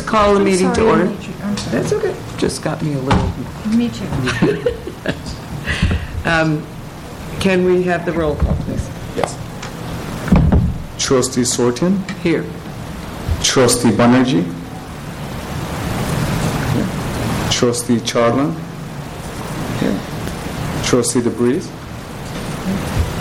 please 0.00 0.08
call 0.08 0.34
the 0.34 0.40
meeting 0.40 0.72
to 0.72 0.86
order? 0.88 1.02
I 1.02 1.06
made 1.08 1.22
you- 1.24 1.32
I'm 1.42 1.56
sorry. 1.56 1.76
That's 1.82 1.92
okay. 1.92 2.16
Just 2.38 2.62
got 2.62 2.82
me 2.82 2.94
a 2.94 2.98
little. 2.98 3.32
Me 3.76 3.88
too. 3.88 4.06
Um, 6.22 6.62
Can 7.40 7.64
we 7.64 7.82
have 7.84 8.04
the 8.04 8.12
roll 8.12 8.36
call, 8.36 8.54
please? 8.56 8.86
Yes. 9.16 9.34
Trustee 10.98 11.44
Sortin, 11.44 11.96
Here. 12.22 12.44
Trustee 13.42 13.88
Banerjee, 13.90 14.44
Trustee 17.50 18.00
Charlton, 18.00 18.54
Trustee 20.84 21.20
DeBreeze, 21.22 21.70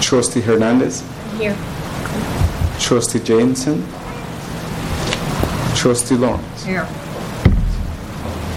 Trustee 0.02 0.42
Hernandez, 0.42 1.02
Here. 1.38 1.56
Trustee 2.80 3.20
Jameson, 3.22 3.82
Trustee 5.80 6.16
Lawrence. 6.16 6.66
Here. 6.66 6.86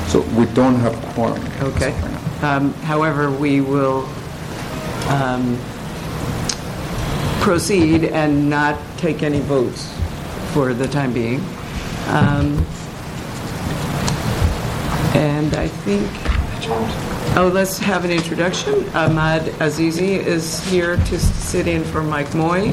So 0.09 0.23
we 0.37 0.47
don't 0.55 0.75
have 0.81 0.95
quorum. 1.15 1.41
Okay. 1.61 1.93
Um, 2.43 2.73
However, 2.83 3.31
we 3.31 3.61
will 3.61 4.09
um, 5.09 5.57
proceed 7.41 8.07
and 8.07 8.51
not 8.51 8.77
take 8.99 9.23
any 9.23 9.39
votes 9.39 9.97
for 10.53 10.75
the 10.75 10.89
time 10.89 11.13
being. 11.13 11.41
Um, 12.09 12.67
And 15.15 15.55
I 15.55 15.69
think, 15.69 16.09
oh, 17.37 17.51
let's 17.53 17.79
have 17.79 18.05
an 18.05 18.11
introduction. 18.11 18.89
Ahmad 18.95 19.43
Azizi 19.61 20.17
is 20.19 20.65
here 20.71 20.97
to 20.97 21.19
sit 21.21 21.69
in 21.69 21.85
for 21.85 22.03
Mike 22.03 22.35
Moy. 22.35 22.73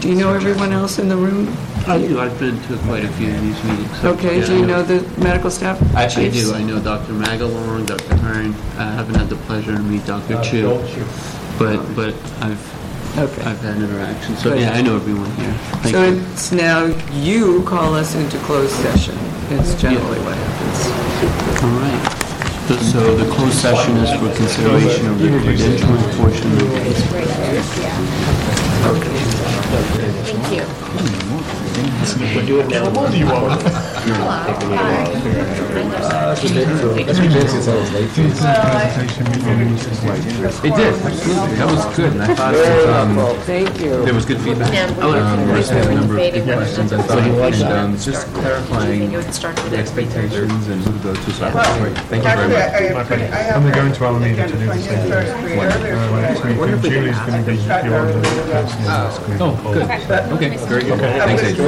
Do 0.00 0.08
you 0.08 0.16
know 0.16 0.34
everyone 0.34 0.72
else 0.72 0.98
in 0.98 1.08
the 1.08 1.16
room? 1.16 1.56
I 1.88 1.98
do, 2.06 2.20
I've 2.20 2.38
been 2.38 2.60
to 2.64 2.76
quite 2.84 3.04
a 3.04 3.08
few 3.12 3.30
of 3.30 3.40
these 3.40 3.64
meetings. 3.64 4.00
so, 4.00 4.10
Okay, 4.12 4.38
yeah, 4.40 4.46
do 4.46 4.54
I 4.54 4.58
you 4.58 4.66
know 4.66 4.82
the 4.82 5.00
medical 5.20 5.50
staff? 5.50 5.80
I 5.96 6.04
I 6.04 6.08
chiefs? 6.08 6.42
do, 6.42 6.54
I 6.54 6.62
know 6.62 6.78
Dr. 6.80 7.12
Magalong, 7.14 7.86
Dr. 7.86 8.14
Hearn, 8.16 8.54
I 8.78 8.92
haven't 8.92 9.14
had 9.14 9.28
the 9.28 9.36
pleasure 9.36 9.72
to 9.72 9.78
meet 9.82 10.04
Dr. 10.04 10.40
Chu, 10.42 10.68
but, 11.58 11.78
but 11.96 12.14
I've, 12.42 12.78
Okay. 13.18 13.42
I've 13.42 13.60
had 13.62 13.76
interactions, 13.78 14.42
so 14.42 14.50
Good. 14.50 14.60
yeah, 14.60 14.72
I 14.74 14.82
know 14.82 14.94
everyone 14.96 15.30
here. 15.36 15.52
Thank 15.82 15.94
So 15.96 16.04
you. 16.04 16.20
it's 16.32 16.52
now 16.52 16.84
you 17.12 17.62
call 17.64 17.94
us 17.94 18.14
into 18.14 18.38
closed 18.40 18.74
session, 18.76 19.16
It's 19.50 19.74
generally 19.80 20.18
what 20.20 20.36
happens. 20.36 21.62
All 21.64 21.70
right. 21.80 22.14
So- 22.68 22.76
So 23.00 23.16
the 23.16 23.24
closed 23.32 23.54
session 23.58 23.96
is 23.96 24.10
for 24.20 24.28
consideration 24.36 25.06
of 25.08 25.18
the 25.18 25.28
credentialing 25.28 26.16
portion 26.20 26.52
of 26.52 26.58
the 26.58 26.66
case. 26.80 27.02
Thank 30.28 30.52
you. 30.52 31.67
It 40.58 40.74
did. 40.74 40.94
That 41.58 41.66
was 41.70 41.96
good, 41.96 42.12
and 42.12 42.22
I 42.22 42.34
thought 42.34 42.54
um, 42.88 43.36
Thank 43.44 43.80
you. 43.80 44.04
there 44.04 44.14
was 44.14 44.24
good 44.24 44.40
feedback. 44.40 44.72
Um, 45.00 45.38
Marissa 45.48 45.72
had 45.72 45.86
a 45.86 45.94
number 45.94 46.18
of 46.18 46.32
good 46.32 46.44
questions, 46.44 46.92
I 46.92 47.02
thought, 47.02 47.18
and 47.18 47.62
um, 47.64 47.96
just 47.98 48.26
clarifying 48.34 49.14
expectations 49.14 50.68
and 50.68 50.82
who 50.82 50.92
to 50.92 50.98
go 50.98 51.14
to, 51.14 51.30
so 51.32 51.46
I 51.46 51.50
thought, 51.50 51.78
great. 51.80 51.96
Thank 52.08 52.24
you 52.24 52.30
very 52.30 52.94
much. 52.94 53.08
I'm 53.52 53.70
going 53.72 53.92
to 53.92 54.04
Alameda 54.04 54.46
to 54.48 54.52
do 54.58 54.66
the 54.66 54.78
same 54.78 55.08
next 56.20 56.40
Julie's 56.82 57.18
going 57.20 57.44
to 57.44 57.50
be 57.50 57.56
the 57.56 57.68
person. 57.68 58.84
Oh, 59.40 59.52
good. 59.72 59.82
Okay, 60.32 60.56
very 60.66 60.84
good. 60.84 60.98
Thanks, 60.98 61.42
Adrian. 61.42 61.67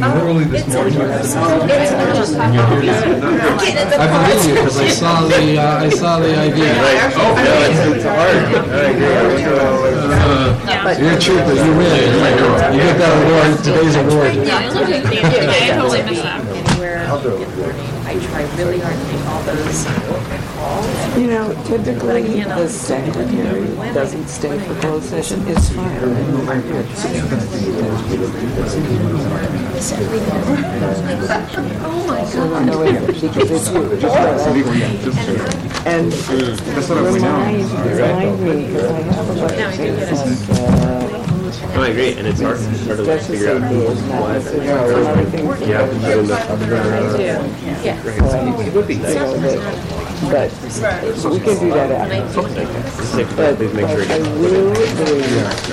Literally 0.00 0.44
this 0.44 0.66
morning. 0.66 0.98
It's 0.98 1.34
not 1.34 2.16
just. 2.16 2.36
I'm 2.36 2.52
getting 2.52 4.00
I 4.00 4.06
believe 4.08 4.48
you, 4.48 4.54
because 4.54 4.78
I 4.80 4.88
saw 4.88 5.28
the, 5.28 5.58
uh, 5.58 5.84
I 5.84 5.88
saw 5.90 6.18
the 6.20 6.34
idea. 6.38 6.72
You're 11.00 11.12
a 11.12 11.20
trooper, 11.20 11.52
you 11.52 11.72
win. 11.76 11.92
You 12.72 12.80
get 12.80 12.96
that 12.96 13.12
award, 13.20 13.62
today's 13.62 13.96
award. 13.96 14.34
Yeah, 14.36 14.56
I 14.56 14.68
totally 15.76 16.02
missed 16.02 16.22
that. 16.22 16.40
Anywhere 16.46 16.96
in 17.02 17.06
morning, 17.06 17.44
I 18.06 18.18
try 18.18 18.42
really 18.56 18.80
hard 18.80 18.96
to 18.96 19.04
make 19.04 19.26
all 19.26 19.42
those 19.42 19.84
calls. 19.84 20.49
You 21.18 21.26
know, 21.26 21.52
typically, 21.64 22.42
the 22.42 22.68
secretary 22.68 23.66
doesn't 23.92 24.28
stay 24.28 24.56
for 24.60 24.74
closed 24.80 25.08
session, 25.10 25.42
it's 25.48 25.68
fine. 25.70 25.98
Oh 31.82 32.06
my 32.06 32.20
God. 32.32 32.66
No, 32.66 32.78
wait, 32.80 33.06
because 33.06 33.50
it's 33.50 33.70
you. 33.70 33.82
And 35.86 36.12
remind, 37.12 37.70
remind 37.72 38.40
me, 38.44 38.66
because 38.66 38.90
I 38.90 38.92
have 39.00 39.28
a 39.28 39.30
bunch 39.34 39.60
of 39.60 39.74
things 39.74 40.50
uh, 40.50 40.54
No, 41.74 41.80
I 41.82 41.88
agree, 41.88 42.12
and 42.12 42.26
it's 42.28 42.40
hard, 42.40 42.58
it's 42.60 42.84
hard 42.86 42.98
to 42.98 43.02
like, 43.04 43.20
special 43.22 43.34
figure 43.34 43.50
out 43.56 43.62
who's 43.62 43.90
is 43.90 44.02
not 44.08 44.20
what. 44.20 44.32
necessarily 44.34 44.92
some 44.92 45.06
other 45.06 45.24
things. 45.24 45.60
Yeah, 45.68 45.86
but 45.86 45.98
then 46.00 46.26
the- 46.26 46.34
Yeah. 47.82 48.66
it 48.66 48.72
would 48.74 48.86
be 48.86 48.96
nice. 48.98 49.14
But, 50.20 50.50
so 51.16 51.30
we 51.32 51.40
can 51.40 51.58
do 51.58 51.70
that 51.70 51.90
after. 51.90 52.42
But, 53.36 53.58
make 53.72 53.88
sure 53.88 54.02
I 54.02 54.04
uh, 54.04 54.18
it. 54.18 54.22
will 54.38 54.74
believe 54.74 55.30
this. 55.30 55.70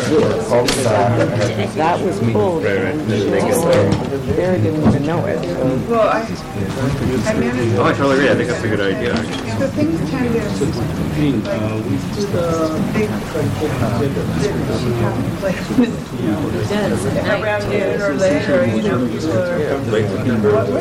That 1.76 2.00
was 2.04 2.18
pulled 2.32 2.66
and 2.66 3.08
Barry 4.36 4.60
didn't 4.62 4.88
even 4.88 5.04
know 5.06 5.26
it, 5.26 5.44
so. 5.44 5.78
Well, 5.90 6.08
I, 6.08 6.22
I 6.22 6.24
managed, 7.38 7.76
Oh, 7.78 7.84
I 7.84 7.92
totally 7.94 8.16
agree, 8.16 8.30
I 8.30 8.36
think 8.36 8.48
that's 8.50 8.64
a 8.64 8.68
good 8.68 8.80
idea, 8.80 9.14
the 9.60 9.68
things 9.70 10.00
kind 10.10 10.28
of, 10.28 10.34
the 12.32 12.48
big, 12.94 13.10
around 17.42 17.72
it 17.72 18.02
or 18.02 18.14
later, 18.14 18.66
you 18.76 18.82
know, 18.84 18.98
or 18.98 19.08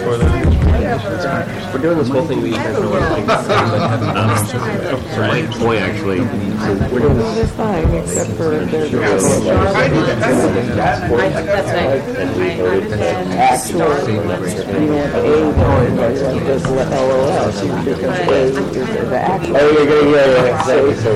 whatever. 0.09 1.72
We're 1.72 1.82
doing 1.82 1.99
this 1.99 2.09
whole 2.09 2.26
thing, 2.26 2.43
we 2.43 2.53
have 2.53 2.75
no 2.75 2.93
other 2.93 3.15
thing 3.16 3.26
to 3.56 3.71
say, 3.71 4.91
but, 4.91 4.97
so 5.15 5.21
Mike 5.27 5.59
Moy, 5.59 5.77
actually, 5.78 6.19
so 6.19 6.25
we're 6.93 7.00
doing 7.00 7.17
Well, 7.17 7.34
this, 7.34 7.53
that's 7.59 7.83
except 7.94 8.31
for 8.33 8.53
if 8.53 8.71
there's 8.71 8.93
I 8.93 9.89
did, 9.89 10.09
I 10.09 10.53
did 10.55 10.69
that. 10.77 11.11
I, 11.11 11.28
that's 11.28 11.71
right. 11.72 12.03
I 12.03 13.56
you 14.81 14.93
want 14.93 15.15
A 15.15 15.22
going, 15.53 15.97
but 15.97 16.15
just 16.47 16.67
let 16.71 16.91
LOS, 16.91 17.61
because 17.84 18.19
A 18.21 19.09
the 19.11 19.21
actual. 19.21 19.56
oh, 19.56 19.71
you're 19.71 19.87
yeah, 20.11 20.27
yeah, 20.27 20.59
exactly, 20.59 20.94
so 20.97 21.11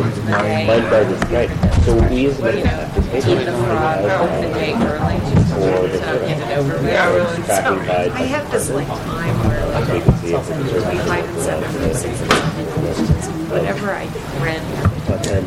Mike 0.66 0.90
Moy 0.90 1.14
right, 1.30 1.50
so 1.84 1.90
we 2.08 2.26
as 2.26 2.38
an. 2.40 2.90
Keep 3.10 3.44
the 3.44 3.52
frog 3.52 4.04
open 4.04 4.40
the 4.42 4.48
day 4.54 4.72
early, 4.74 5.18
so 5.50 6.26
get 6.26 6.40
it. 6.40 7.44
Tracking 7.44 7.86
by. 7.86 8.10
I 8.14 8.22
have 8.22 8.50
this 8.50 8.70
like 8.70 8.86
time 8.86 9.36
where 9.48 9.66
like 9.68 10.04
between 10.04 10.98
five 11.06 11.24
and 11.28 11.38
seven, 11.38 11.82
or 11.82 11.94
six 11.94 12.20
and 12.20 13.50
whatever 13.50 13.90
I 13.92 14.04
read. 14.42 14.62
But 15.08 15.22
then, 15.24 15.44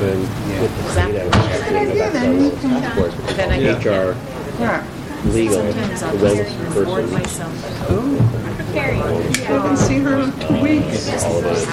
then 0.00 0.18
with 0.60 0.76
the 0.76 0.82
state, 0.90 1.20
I 1.20 1.24
was 1.24 1.32
trying 1.68 1.88
to 1.88 1.94
go 1.94 1.98
back 1.98 2.12
to 2.12 2.18
our 2.18 2.32
little 2.32 3.02
which 3.02 3.30
is 3.30 3.36
Then 3.36 3.50
I 3.50 3.52
called 3.60 3.84
HR, 3.84 4.60
Yeah. 4.60 5.01
Legal, 5.24 5.54
Sometimes 5.54 6.02
I'll 6.02 6.16
wellness 6.16 6.36
just 6.36 6.58
record 6.58 6.86
person, 6.86 7.12
myself. 7.12 7.54
I 8.74 8.84
haven't 9.44 9.76
seen 9.76 10.02
her 10.02 10.20
in 10.20 10.32
two 10.40 10.62
weeks. 10.62 11.22
all 11.24 11.38
of 11.38 11.44
those 11.44 11.66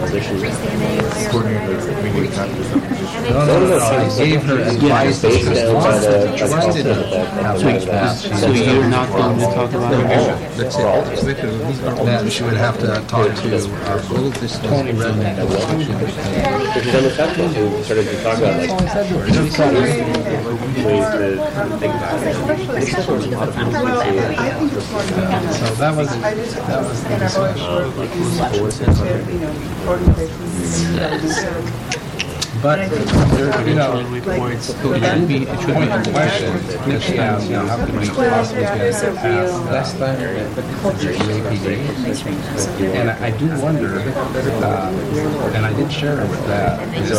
positions. 0.00 0.42
No, 3.28 3.44
no, 3.44 3.68
no, 3.68 3.78
I 3.78 4.16
gave 4.16 4.42
her 4.44 4.58
advice 4.60 5.20
that 5.22 5.32
she 5.32 5.44
down 5.44 5.74
by 5.74 5.98
the, 5.98 6.26
by 6.30 6.36
She 6.36 6.44
the 6.44 6.50
wanted 6.50 6.64
concept 6.64 6.78
it. 6.78 6.84
that, 6.84 7.60
that, 7.60 7.82
that, 7.86 8.38
So 8.38 8.50
you're 8.52 8.88
not 8.88 9.08
going 9.10 9.38
to 9.38 9.44
talk 9.44 9.70
about 9.72 9.92
it? 9.92 10.56
That's 10.56 10.76
it. 10.76 11.36
That 12.04 12.32
she 12.32 12.42
would 12.44 12.56
have 12.56 12.78
to 12.80 12.86
talk 13.06 13.34
to 13.34 13.48
both 14.08 14.62
Tony 14.62 14.92
Redmond. 14.92 15.38
And 15.38 15.48
which 16.74 16.86
is 16.86 16.94
unacceptable 16.94 17.52
to 17.54 17.84
sort 17.84 17.98
of 17.98 18.04
to 18.06 18.22
talk 18.22 18.38
about 18.38 18.56
like 18.58 18.70
ways 20.84 21.06
to 21.12 21.36
think 21.78 21.94
about 21.94 22.17
it. 22.22 22.36
I 22.36 22.56
think 22.56 22.90
that's 22.90 23.06
what 23.08 23.24
a 23.24 23.30
lot 23.30 23.48
of 23.48 23.54
people 23.56 23.72
see 23.72 24.18
it. 24.18 24.82
So 25.58 25.74
that 25.74 25.94
was, 25.96 26.08
that 26.20 26.82
was 26.84 27.02
the 27.02 27.08
and 27.08 27.22
I've 27.22 27.36
always 27.36 28.78
discussion. 28.78 29.08
Um, 31.94 32.07
But, 32.60 32.90
there- 32.90 33.68
you 33.68 33.74
know, 33.74 34.02
Reports. 34.08 34.70
it 34.70 34.74
should 35.04 35.28
be, 35.28 35.42
it 35.44 35.60
should 35.60 35.76
be 35.76 35.86
a 35.86 36.02
question, 36.12 36.52
just 36.90 37.14
now, 37.14 37.38
you 37.38 37.50
know, 37.50 37.66
how 37.66 37.76
can 37.86 37.96
we 38.00 38.08
possibly 38.08 38.62
get 38.62 38.80
it 38.80 38.94
passed 39.16 39.64
less 39.66 39.92
than 39.92 40.54
the 40.54 40.62
UAPD? 40.62 41.66
And 42.98 43.10
I 43.10 43.18
I 43.28 43.30
do 43.32 43.46
wonder, 43.60 43.98
uh, 43.98 45.52
and 45.54 45.66
I 45.66 45.72
did 45.74 45.92
share 45.92 46.18
it 46.20 46.28
with 46.30 46.46
that, 46.46 46.80
is, 46.96 47.10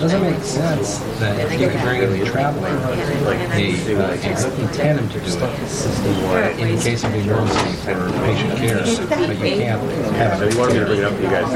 doesn't 0.00 0.20
make 0.20 0.42
sense 0.42 0.98
that 1.20 1.38
if 1.38 1.52
you're 1.60 1.70
going 1.70 2.00
to 2.00 2.08
be 2.24 2.28
traveling, 2.28 2.74
a, 2.74 2.76
uh, 2.76 2.80
a 3.54 3.56
working 4.42 4.68
tandem 4.74 5.08
to 5.10 5.20
do 5.20 5.26
it, 5.26 6.58
in 6.58 6.76
case 6.80 7.04
of 7.04 7.14
emergency 7.14 7.72
for 7.84 8.10
patient 8.26 8.56
care, 8.58 8.82
but 9.08 9.38
you 9.38 9.62
can't 9.62 9.80
have 10.16 10.42
it. 10.42 10.54
wanted 10.56 10.72
me 10.74 10.80
to 10.80 10.86
bring 10.86 10.98
it 10.98 11.04
up 11.04 11.14
to 11.14 11.22
you 11.22 11.30
guys. 11.30 11.46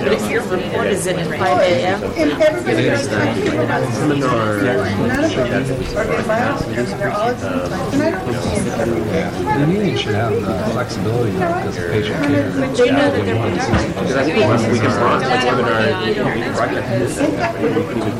But 0.00 0.12
if 0.12 0.30
your 0.30 0.42
report 0.44 0.86
is 0.86 1.06
in 1.08 1.18
at 1.18 1.26
five 1.38 1.58
AM, 1.60 1.89
And 1.90 2.30
everybody 2.42 2.86
knows 2.88 3.08
that 3.08 3.36
people 3.42 3.60
about. 3.60 3.82
None 3.82 4.10
of 4.12 4.20
them 4.20 4.30
are 4.30 6.06
reliable, 6.06 6.64
and 6.70 6.86
they're 6.86 7.10
all 7.10 7.28
at 7.30 7.38
the 7.40 7.66
same. 7.66 7.92
And 7.92 8.02
I 8.02 8.10
don't 8.14 8.26
understand. 8.30 9.66
The 9.66 9.72
union 9.72 9.96
should 9.98 10.14
have 10.14 10.32
the 10.32 10.70
flexibility 10.72 11.32
because 11.32 11.76
of 11.76 11.82
patient 11.90 12.16
care. 12.26 12.50
they 12.52 12.90
know 12.90 13.10
that 13.10 13.24
they're 13.24 13.36
productive. 13.36 13.94
Because 14.00 14.16
I 14.16 14.24
think 14.24 14.44
once 14.46 14.62
we 14.68 14.78
can 14.78 14.90
broaden 14.98 15.28
the 15.28 15.34
webinar, 15.34 16.06
we 16.06 16.40
can 16.40 16.52
broadcast 16.54 16.88
this, 16.90 17.14
we 17.20 17.26
can 17.26 17.98
even 17.98 18.14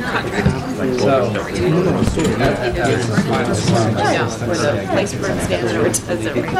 like, 0.81 0.99
So, 1.01 1.31
that- 1.31 2.75
that 2.75 2.91
is 2.91 3.07
the 3.07 3.17
final. 3.23 3.55
No, 3.95 4.27
where 4.47 4.57
the 4.57 4.89
place 4.91 5.13
burns 5.15 5.47
down 5.49 5.65
or 5.77 5.87
it 5.87 5.95
does 6.07 6.27
everything. 6.27 6.57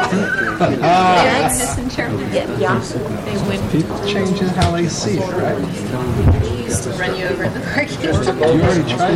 Yeah, 2.31 2.79
they 3.25 3.37
would, 3.47 3.61
People 3.71 3.97
change 4.07 4.41
it 4.41 4.49
how 4.49 4.71
they 4.71 4.87
see 4.87 5.17
it, 5.17 5.33
right? 5.33 5.57
They 7.01 7.17
used 7.17 7.17
to 7.17 7.17
run 7.17 7.17
you 7.17 7.25
over 7.27 7.43
in 7.43 7.53
the 7.53 7.59
parking 7.61 7.99
lot. 8.11 8.25
You 8.41 8.61
already 8.61 8.83
tried. 8.95 9.15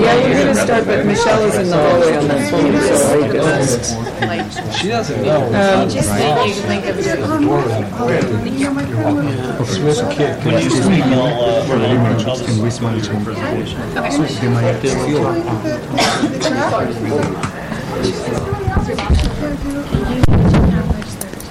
Yeah, 0.00 0.26
you're 0.26 0.38
gonna 0.38 0.54
start, 0.54 0.84
but 0.86 1.06
Michelle 1.06 1.44
is 1.44 1.56
in 1.56 1.68
the 1.68 1.76
hallway 1.76 2.16
on 2.16 2.28
the 2.28 2.34
phone, 2.50 2.80
so 2.80 3.22
I 3.22 3.32
guess. 3.32 3.94
Like, 4.20 4.40
um, 4.40 4.72
She 4.72 4.88
doesn't 4.88 5.22
know. 5.22 5.88
just 5.88 6.08
think 6.10 6.46
you 6.46 6.54
think 6.62 6.86
of 6.86 7.04
your 7.04 7.16
um, 7.24 7.48
oh, 7.48 7.60
Swiss 9.64 10.00
kid. 10.14 10.44
When 10.44 10.62
you 10.62 10.70
speak, 10.70 11.04
Can 12.46 12.62
we 12.62 12.70
smile 12.70 12.98
each 12.98 13.10
other? 13.10 13.30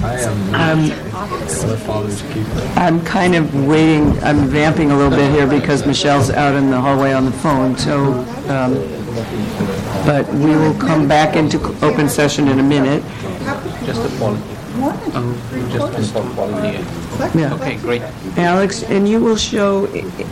I 0.01 0.13
am 0.22 0.88
the 0.88 1.78
father's 1.86 2.22
keeper. 2.34 2.62
I'm 2.75 3.04
kind 3.04 3.36
of 3.36 3.68
waiting, 3.68 4.18
I'm 4.24 4.48
vamping 4.48 4.92
a 4.92 4.96
little 4.98 5.16
bit 5.18 5.30
here 5.31 5.46
because 5.48 5.86
Michelle's 5.86 6.30
out 6.30 6.56
in 6.56 6.69
the 6.72 6.80
hallway 6.80 7.12
on 7.12 7.25
the 7.25 7.31
phone, 7.31 7.78
so, 7.78 8.13
um, 8.48 8.74
but 10.06 10.28
we 10.36 10.56
will 10.56 10.74
come 10.75 11.07
back 11.07 11.36
into 11.36 11.60
open 11.86 12.07
session 12.07 12.48
in 12.48 12.60
a 12.60 12.63
minute. 12.63 13.04
Just 13.86 14.01
a 14.06 14.18
quality. 14.18 14.44
Oh, 14.81 15.68
just 16.00 16.16
a 16.16 16.22
quality. 16.34 16.78
Yeah. 17.38 17.54
Okay, 17.56 17.75
great. 17.78 18.01
Alex, 18.38 18.84
and 18.84 19.07
you 19.07 19.19
will 19.19 19.36
show 19.36 19.88
i- 19.88 20.06
i- 20.19 20.25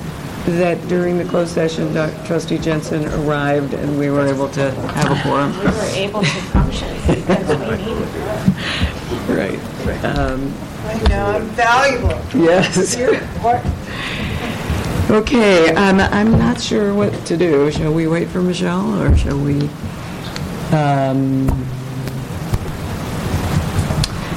that 0.51 0.87
during 0.87 1.17
the 1.17 1.25
closed 1.25 1.51
session, 1.53 1.93
Doc- 1.93 2.11
trustee 2.25 2.57
Jensen 2.57 3.05
arrived 3.25 3.73
and 3.73 3.99
we 3.99 4.09
were 4.09 4.25
able 4.25 4.47
to 4.49 4.71
have 4.71 5.11
a 5.11 5.21
quorum. 5.21 5.51
we 5.59 5.65
were 5.65 5.91
able 5.95 6.21
to 6.21 6.27
function 6.55 6.87
as 7.27 7.47
we 7.49 7.75
needed. 7.75 8.07
Right. 9.27 9.59
Um, 10.03 10.53
I 10.85 11.07
know, 11.09 11.25
I'm 11.27 11.45
valuable. 11.49 12.19
Yes. 12.35 12.97
You're 12.97 13.13
important. 13.15 13.73
Okay, 15.09 15.69
um, 15.75 15.99
I'm 16.01 16.31
not 16.37 16.59
sure 16.59 16.93
what 16.93 17.13
to 17.27 17.37
do. 17.37 17.71
Shall 17.71 17.93
we 17.93 18.07
wait 18.07 18.27
for 18.27 18.41
Michelle, 18.41 19.01
or 19.01 19.15
shall 19.17 19.37
we? 19.39 19.69
um, 20.73 21.47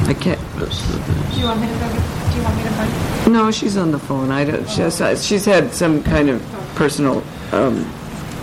I 0.06 0.14
can't, 0.14 0.38
Do 0.58 1.38
you 1.40 1.44
want 1.44 1.60
me 1.60 1.66
to 1.66 1.72
go, 1.74 1.88
do 2.30 2.36
you 2.36 2.42
want 2.44 2.56
me 2.56 2.62
to 2.62 2.70
find? 2.70 3.32
no, 3.32 3.50
she's 3.50 3.76
on 3.76 3.90
the 3.90 3.98
phone. 3.98 4.30
I 4.30 4.44
don't, 4.44 4.68
she's, 4.68 5.24
she's 5.26 5.44
had 5.44 5.72
some 5.74 6.02
kind 6.04 6.30
of 6.30 6.40
personal 6.76 7.22
um, 7.52 7.78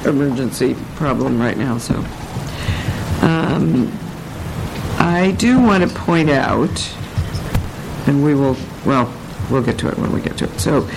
emergency 0.06 0.76
problem 0.96 1.40
right 1.40 1.58
now, 1.58 1.78
so. 1.78 1.96
Um, 3.22 3.92
I 5.18 5.32
do 5.32 5.60
want 5.60 5.84
to 5.84 5.90
point 5.96 6.30
out, 6.30 6.96
and 8.06 8.24
we 8.24 8.36
will, 8.36 8.56
well, 8.86 9.12
we'll 9.50 9.64
get 9.64 9.80
to 9.80 9.88
it 9.88 9.98
when 9.98 10.12
we 10.12 10.22
get 10.22 10.38
to 10.38 10.46
it. 10.46 10.60
So, 10.60 10.88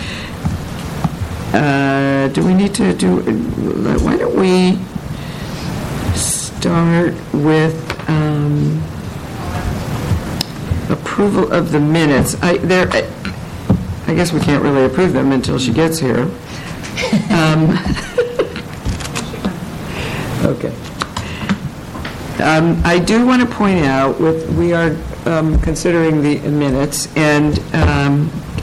uh, 1.57 2.29
do 2.29 2.45
we 2.45 2.53
need 2.53 2.75
to 2.75 2.93
do, 2.93 3.17
why 3.17 4.19
don't 4.19 4.37
we 4.37 4.79
start 6.15 7.15
with 7.33 8.11
um, 8.11 8.83
approval 10.91 11.51
of 11.51 11.73
the 11.73 11.81
minutes? 11.81 12.37
I, 12.43 12.59
there, 12.59 12.89
I 14.07 14.15
guess 14.15 14.35
we 14.35 14.41
can't 14.41 14.63
really 14.63 14.85
approve 14.85 15.15
them 15.15 15.33
until 15.33 15.59
she 15.59 15.73
gets 15.73 15.99
here. 15.99 16.31
Um, 17.31 17.79
Okay. 20.43 20.90
Um, 22.41 22.81
I 22.85 22.99
do 22.99 23.27
want 23.27 23.43
to 23.43 23.55
point 23.55 23.85
out, 23.85 24.19
with, 24.21 24.49
we 24.57 24.73
are 24.73 24.97
um, 25.27 25.61
considering 25.61 26.23
the 26.23 26.39
minutes, 26.49 27.15
and, 27.17 27.55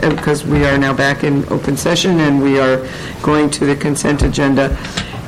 because 0.01 0.45
we 0.45 0.65
are 0.65 0.77
now 0.77 0.93
back 0.93 1.23
in 1.23 1.43
open 1.51 1.77
session, 1.77 2.19
and 2.19 2.41
we 2.41 2.59
are 2.59 2.87
going 3.21 3.49
to 3.51 3.65
the 3.65 3.75
consent 3.75 4.23
agenda, 4.23 4.77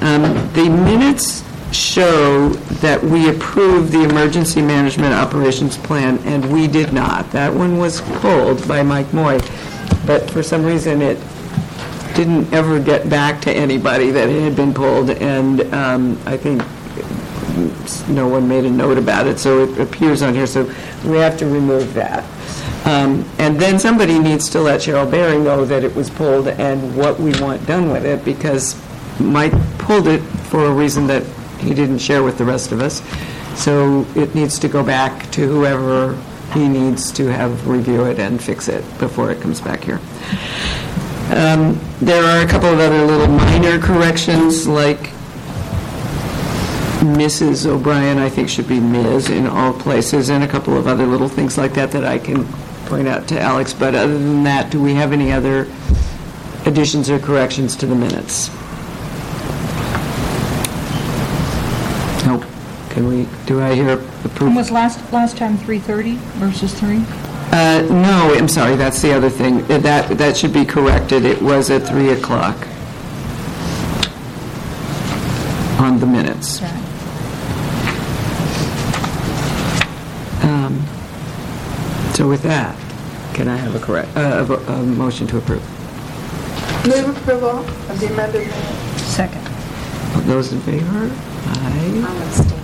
um, 0.02 0.22
the 0.54 0.70
minutes 0.70 1.44
show 1.72 2.50
that 2.82 3.04
we 3.04 3.30
approved 3.30 3.92
the 3.92 4.04
Emergency 4.04 4.62
Management 4.62 5.14
Operations 5.14 5.78
Plan, 5.78 6.18
and 6.20 6.52
we 6.52 6.68
did 6.68 6.94
not. 6.94 7.32
That 7.32 7.54
one 7.54 7.78
was 7.78 8.02
pulled 8.02 8.68
by 8.68 8.82
Mike 8.84 9.14
Moy, 9.14 9.40
but 10.06 10.30
for 10.32 10.42
some 10.42 10.64
reason, 10.64 11.02
it 11.02 11.20
didn't 12.16 12.52
ever 12.54 12.80
get 12.80 13.10
back 13.10 13.42
to 13.42 13.52
anybody 13.52 14.12
that 14.12 14.30
it 14.30 14.42
had 14.42 14.56
been 14.56 14.74
pulled, 14.74 15.12
and 15.12 15.62
um, 15.74 16.20
I 16.26 16.38
think 16.38 16.64
no 18.08 18.28
one 18.28 18.48
made 18.48 18.66
a 18.66 18.70
note 18.70 18.98
about 18.98 19.28
it, 19.28 19.40
so 19.40 19.64
it 19.64 19.80
appears 19.80 20.22
on 20.22 20.34
here, 20.34 20.48
so 20.48 20.64
we 21.06 21.18
have 21.18 21.38
to 21.38 21.46
remove 21.46 21.94
that. 21.94 22.24
Um, 22.86 23.26
And 23.38 23.60
then 23.60 23.80
somebody 23.80 24.18
needs 24.20 24.50
to 24.50 24.60
let 24.62 24.82
Cheryl 24.82 25.10
Berry 25.10 25.38
know 25.38 25.66
that 25.66 25.84
it 25.84 25.94
was 25.96 26.10
pulled 26.10 26.48
and 26.48 26.96
what 26.96 27.20
we 27.20 27.32
want 27.42 27.66
done 27.66 27.92
with 27.92 28.06
it, 28.06 28.24
because 28.24 28.76
Mike 29.20 29.54
pulled 29.78 30.08
it 30.08 30.22
for 30.52 30.66
a 30.66 30.74
reason 30.84 31.08
that 31.08 31.24
he 31.60 31.74
didn't 31.74 32.00
share 32.00 32.24
with 32.24 32.38
the 32.38 32.46
rest 32.46 32.72
of 32.72 32.80
us, 32.82 33.02
so 33.56 34.06
it 34.16 34.34
needs 34.36 34.58
to 34.60 34.68
go 34.68 34.84
back 34.84 35.30
to 35.32 35.42
whoever 35.48 36.18
he 36.54 36.68
needs 36.68 37.12
to 37.12 37.28
have 37.28 37.68
review 37.68 38.06
it 38.06 38.18
and 38.18 38.42
fix 38.42 38.68
it 38.68 38.84
before 38.98 39.30
it 39.32 39.40
comes 39.42 39.62
back 39.62 39.84
here. 39.84 40.00
Um, 41.32 41.80
There 42.02 42.24
are 42.24 42.42
a 42.46 42.48
couple 42.48 42.70
of 42.70 42.80
other 42.80 43.04
little 43.06 43.28
minor 43.28 43.78
corrections, 43.78 44.68
like 44.68 45.12
Mrs. 47.00 47.66
O'Brien, 47.66 48.18
I 48.18 48.28
think 48.30 48.50
should 48.50 48.68
be 48.68 48.80
Ms. 48.80 49.30
in 49.30 49.48
all 49.48 49.72
places, 49.74 50.30
and 50.30 50.44
a 50.44 50.48
couple 50.48 50.78
of 50.78 50.86
other 50.88 51.06
little 51.06 51.30
things 51.30 51.58
like 51.58 51.74
that 51.76 51.92
that 51.92 52.04
I 52.04 52.18
can 52.20 52.46
point 52.88 53.08
out 53.08 53.28
to 53.30 53.40
Alex. 53.40 53.74
But 53.74 53.96
other 53.96 54.18
than 54.18 54.44
that, 54.44 54.70
do 54.70 54.82
we 54.82 54.94
have 54.96 55.14
any 55.14 55.32
other 55.32 55.68
additions 56.66 57.10
or 57.10 57.18
corrections 57.18 57.76
to 57.78 57.86
the 57.86 57.96
minutes? 57.96 58.50
Nope. 62.26 62.44
Can 62.90 63.08
we, 63.08 63.28
do 63.46 63.62
I 63.62 63.76
hear 63.76 63.92
And 64.00 64.26
approval? 64.26 64.56
was 64.58 64.70
last, 64.72 65.00
last 65.14 65.38
time 65.38 65.58
3:30 65.58 66.16
versus 66.38 66.74
3? 66.74 66.98
Uh, 67.52 67.82
No, 67.90 68.34
I'm 68.38 68.50
sorry, 68.50 68.76
that's 68.76 69.02
the 69.02 69.14
other 69.14 69.30
thing. 69.30 69.62
Uh, 69.72 69.78
That, 69.78 70.18
that 70.18 70.36
should 70.36 70.52
be 70.54 70.66
corrected. 70.66 71.24
It 71.24 71.42
was 71.42 71.70
at 71.70 71.88
3 71.88 72.10
o'clock 72.10 72.58
on 75.80 75.98
the 76.02 76.06
minutes. 76.06 76.60
So 82.20 82.28
with 82.28 82.44
that, 82.44 82.76
can 83.34 83.48
I 83.48 83.56
have 83.56 83.76
a 83.76 83.80
correct, 83.80 84.10
uh, 84.18 84.46
a 84.50 84.74
a 84.74 84.84
motion 84.84 85.26
to 85.28 85.38
approve? 85.38 85.64
Move 86.86 87.16
approval 87.16 87.60
of 87.60 87.98
the 87.98 88.08
amended 88.12 88.46
minutes. 88.46 89.02
Second. 89.04 89.48
All 90.14 90.22
Those 90.24 90.52
in 90.52 90.60
favor? 90.60 91.10
Aye. 91.14 92.04
I'll 92.06 92.22
abstain. 92.28 92.60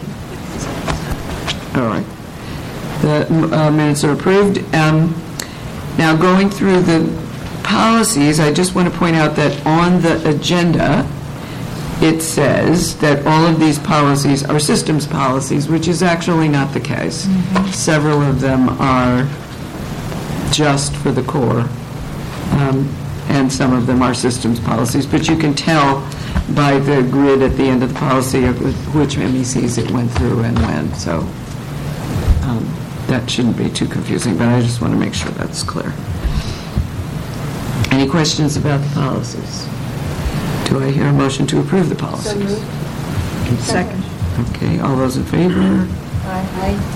All 1.82 1.88
right. 1.88 2.06
The 3.02 3.58
uh, 3.58 3.72
minutes 3.72 4.04
are 4.04 4.12
approved. 4.12 4.58
Um, 4.76 5.16
Now, 5.98 6.18
going 6.18 6.50
through 6.50 6.82
the 6.82 7.08
policies, 7.64 8.42
I 8.42 8.52
just 8.52 8.76
want 8.76 8.92
to 8.92 9.00
point 9.00 9.16
out 9.16 9.38
that 9.38 9.66
on 9.66 10.02
the 10.02 10.20
agenda, 10.28 11.08
it 12.02 12.22
says 12.22 12.98
that 12.98 13.26
all 13.26 13.48
of 13.48 13.58
these 13.58 13.80
policies 13.80 14.44
are 14.44 14.60
systems 14.60 15.08
policies, 15.08 15.70
which 15.70 15.88
is 15.88 16.04
actually 16.04 16.50
not 16.50 16.74
the 16.74 16.82
case. 16.82 17.26
Several 17.72 18.22
of 18.22 18.42
them 18.42 18.68
are 18.82 19.26
just 20.52 20.96
for 20.98 21.12
the 21.12 21.24
core, 21.24 21.62
um, 22.60 22.88
and 23.30 23.52
some 23.52 23.74
of 23.74 23.88
them 23.88 24.02
are 24.02 24.14
systems 24.14 24.60
policies, 24.60 25.06
but 25.06 25.28
you 25.28 25.38
can 25.38 25.54
tell 25.54 26.00
by 26.54 26.78
the 26.78 27.02
grid 27.04 27.42
at 27.42 27.56
the 27.58 27.64
end 27.64 27.82
of 27.84 27.94
the 27.94 28.00
policy 28.00 28.46
of 28.46 28.60
which 28.96 29.16
MECs 29.16 29.78
it 29.78 29.90
went 29.92 30.12
through 30.12 30.42
and 30.42 30.58
when, 30.60 30.94
so 30.94 31.20
um, 32.44 32.64
that 33.08 33.30
shouldn't 33.30 33.58
be 33.58 33.70
too 33.70 33.88
confusing, 33.88 34.38
but 34.38 34.48
I 34.48 34.62
just 34.62 34.82
want 34.82 34.94
to 34.94 35.00
make 35.00 35.14
sure 35.14 35.32
that's 35.32 35.64
clear. 35.64 35.92
Any 37.92 38.08
questions 38.10 38.58
about 38.58 38.82
the 38.82 38.94
policies? 38.94 39.66
Do 40.70 40.84
I 40.84 40.92
hear 40.92 41.08
a 41.08 41.14
motion 41.14 41.48
to 41.48 41.60
approve 41.62 41.90
the 41.90 41.96
policies? 41.96 42.60
Second. 43.64 44.04
Okay, 44.50 44.80
all 44.80 44.96
those 44.96 45.18
in 45.18 45.24
favor? 45.26 45.88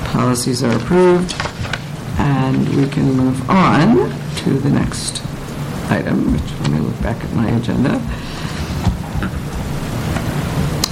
Policies 0.05 0.63
are 0.63 0.75
approved, 0.75 1.31
and 2.19 2.67
we 2.75 2.87
can 2.89 3.13
move 3.13 3.49
on 3.49 4.09
to 4.37 4.49
the 4.51 4.69
next 4.69 5.21
item, 5.89 6.33
which, 6.33 6.51
let 6.61 6.71
me 6.71 6.79
look 6.79 7.01
back 7.01 7.23
at 7.23 7.33
my 7.33 7.49
agenda, 7.49 7.95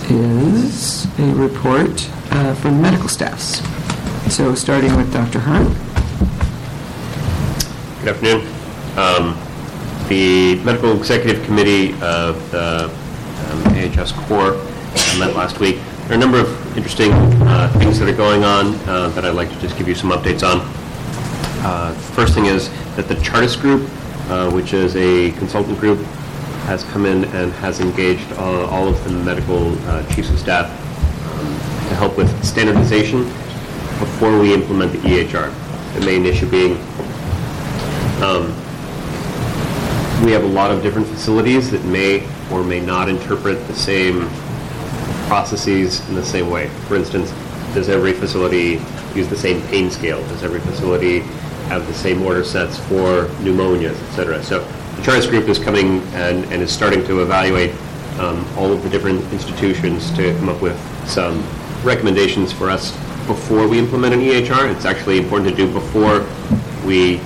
is 0.10 1.06
a 1.20 1.34
report 1.36 2.10
uh, 2.32 2.54
from 2.56 2.82
medical 2.82 3.10
staffs. 3.10 3.62
So 4.34 4.56
starting 4.56 4.96
with 4.96 5.12
Dr. 5.12 5.40
Hunt. 5.40 5.70
Good 8.00 8.16
afternoon. 8.16 8.48
Um, 8.98 9.38
The 10.08 10.56
Medical 10.64 10.98
Executive 10.98 11.44
Committee 11.46 11.94
of 12.02 12.52
the 12.52 12.86
um, 12.86 13.64
AHS 13.76 14.14
Core 14.14 14.54
met 15.20 15.36
last 15.36 15.60
week. 15.60 15.78
There 16.04 16.12
are 16.12 16.16
a 16.16 16.18
number 16.18 16.40
of 16.40 16.78
interesting 16.78 17.12
uh, 17.12 17.72
things 17.80 18.00
that 18.00 18.08
are 18.08 18.16
going 18.16 18.44
on 18.44 18.76
uh, 18.88 19.10
that 19.10 19.26
I'd 19.26 19.36
like 19.36 19.50
to 19.50 19.60
just 19.60 19.78
give 19.78 19.88
you 19.88 19.96
some 19.96 20.12
updates 20.12 20.48
on. 20.48 20.77
Uh, 21.60 21.94
First 21.94 22.34
thing 22.34 22.46
is 22.46 22.70
that 22.96 23.08
the 23.08 23.16
Chartis 23.16 23.60
Group, 23.60 23.90
uh, 24.30 24.50
which 24.52 24.74
is 24.74 24.96
a 24.96 25.32
consultant 25.38 25.80
group, 25.80 26.00
has 26.66 26.84
come 26.86 27.06
in 27.06 27.26
and 27.26 27.52
has 27.54 27.80
engaged 27.80 28.30
uh, 28.34 28.68
all 28.68 28.88
of 28.88 29.02
the 29.04 29.10
medical 29.10 29.78
uh, 29.88 30.06
chiefs 30.14 30.30
of 30.30 30.40
staff 30.40 30.70
um, 31.40 31.48
to 31.90 31.96
help 31.96 32.18
with 32.18 32.30
standardization 32.44 33.24
before 34.00 34.38
we 34.40 34.54
implement 34.54 34.92
the 34.92 35.00
EHR. 35.00 35.54
The 35.94 36.06
main 36.06 36.26
issue 36.26 36.50
being 36.50 36.78
um, 38.22 38.48
we 40.26 40.32
have 40.32 40.44
a 40.44 40.48
lot 40.48 40.72
of 40.72 40.82
different 40.82 41.08
facilities 41.08 41.70
that 41.70 41.84
may 41.86 42.28
or 42.52 42.64
may 42.64 42.80
not 42.80 43.08
interpret 43.10 43.66
the 43.68 43.76
same 43.76 44.28
processes 45.28 46.08
in 46.10 46.16
the 46.16 46.26
same 46.26 46.50
way. 46.50 46.68
For 46.88 46.96
instance, 46.96 47.30
does 47.74 47.90
every 47.90 48.14
facility 48.14 48.78
use 49.18 49.28
the 49.28 49.36
same 49.36 49.62
pain 49.64 49.90
scale? 49.90 50.22
Does 50.28 50.44
every 50.44 50.60
facility 50.60 51.20
have 51.70 51.86
the 51.88 51.94
same 51.94 52.22
order 52.22 52.44
sets 52.44 52.78
for 52.78 53.26
pneumonias, 53.42 54.02
et 54.02 54.12
cetera? 54.16 54.44
So 54.44 54.60
the 54.60 55.02
Chartis 55.02 55.30
Group 55.30 55.50
is 55.50 55.58
coming 55.60 56.02
and, 56.14 56.46
and 56.46 56.62
is 56.62 56.72
starting 56.72 57.04
to 57.06 57.22
evaluate 57.22 57.72
um, 58.20 58.46
all 58.58 58.72
of 58.72 58.84
the 58.84 58.90
different 58.90 59.22
institutions 59.34 60.12
to 60.12 60.34
come 60.38 60.50
up 60.50 60.62
with 60.62 60.78
some 61.08 61.44
recommendations 61.84 62.52
for 62.54 62.70
us 62.70 62.96
before 63.26 63.68
we 63.68 63.78
implement 63.80 64.14
an 64.14 64.22
EHR. 64.22 64.74
It's 64.74 64.86
actually 64.86 65.18
important 65.18 65.50
to 65.50 65.56
do 65.56 65.72
before 65.72 66.26
we 66.86 67.20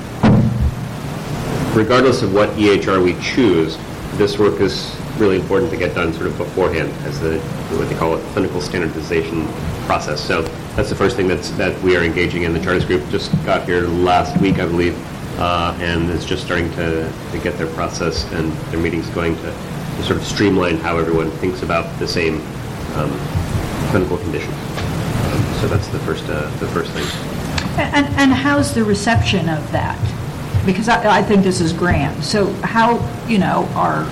regardless 1.74 2.22
of 2.22 2.34
what 2.34 2.50
EHR 2.50 3.02
we 3.02 3.14
choose, 3.22 3.78
this 4.18 4.38
work 4.38 4.60
is 4.60 4.94
really 5.22 5.40
important 5.40 5.70
to 5.72 5.78
get 5.78 5.94
done 5.94 6.12
sort 6.12 6.26
of 6.26 6.38
beforehand 6.38 6.92
as 7.06 7.20
the, 7.22 7.40
what 7.78 7.88
they 7.88 7.96
call 7.96 8.18
it, 8.18 8.24
clinical 8.34 8.60
standardization 8.60 9.46
process. 9.86 10.20
So 10.20 10.42
that's 10.76 10.90
the 10.90 10.96
first 10.96 11.16
thing 11.16 11.28
that's, 11.28 11.52
that 11.52 11.80
we 11.84 11.96
are 11.96 12.04
engaging 12.04 12.44
in. 12.44 12.54
The 12.54 12.60
Chartis 12.60 12.88
Group 12.88 13.08
just 13.10 13.32
got 13.46 13.64
here 13.66 13.82
last 13.88 14.42
week, 14.42 14.58
I 14.58 14.66
believe, 14.66 14.98
uh, 15.40 15.78
and 15.80 16.10
is 16.10 16.26
just 16.26 16.44
starting 16.44 16.72
to, 16.72 17.12
to 17.32 17.40
get 17.40 17.58
their 17.60 17.72
process 17.74 18.26
and 18.34 18.52
their 18.72 18.80
meetings 18.80 19.08
going 19.10 19.36
to, 19.36 19.52
to 19.52 20.04
sort 20.04 20.18
of 20.18 20.26
streamline 20.26 20.78
how 20.78 20.98
everyone 20.98 21.30
thinks 21.32 21.62
about 21.62 21.86
the 22.00 22.08
same 22.08 22.42
um, 22.96 23.12
clinical 23.92 24.18
conditions. 24.18 24.56
Um, 24.56 25.44
so 25.62 25.68
that's 25.68 25.88
the 25.90 26.00
first, 26.00 26.26
uh, 26.30 26.50
the 26.58 26.68
first 26.68 26.92
thing. 26.94 27.06
And, 27.78 28.08
and 28.16 28.32
how's 28.34 28.74
the 28.74 28.84
reception 28.84 29.50
of 29.50 29.72
that? 29.72 30.00
Because 30.66 30.90
I, 30.90 31.20
I 31.20 31.22
think 31.22 31.44
this 31.44 31.62
is 31.62 31.74
grand. 31.74 32.24
So 32.24 32.52
how, 32.64 33.00
you 33.28 33.38
know, 33.38 33.70
are, 33.76 34.04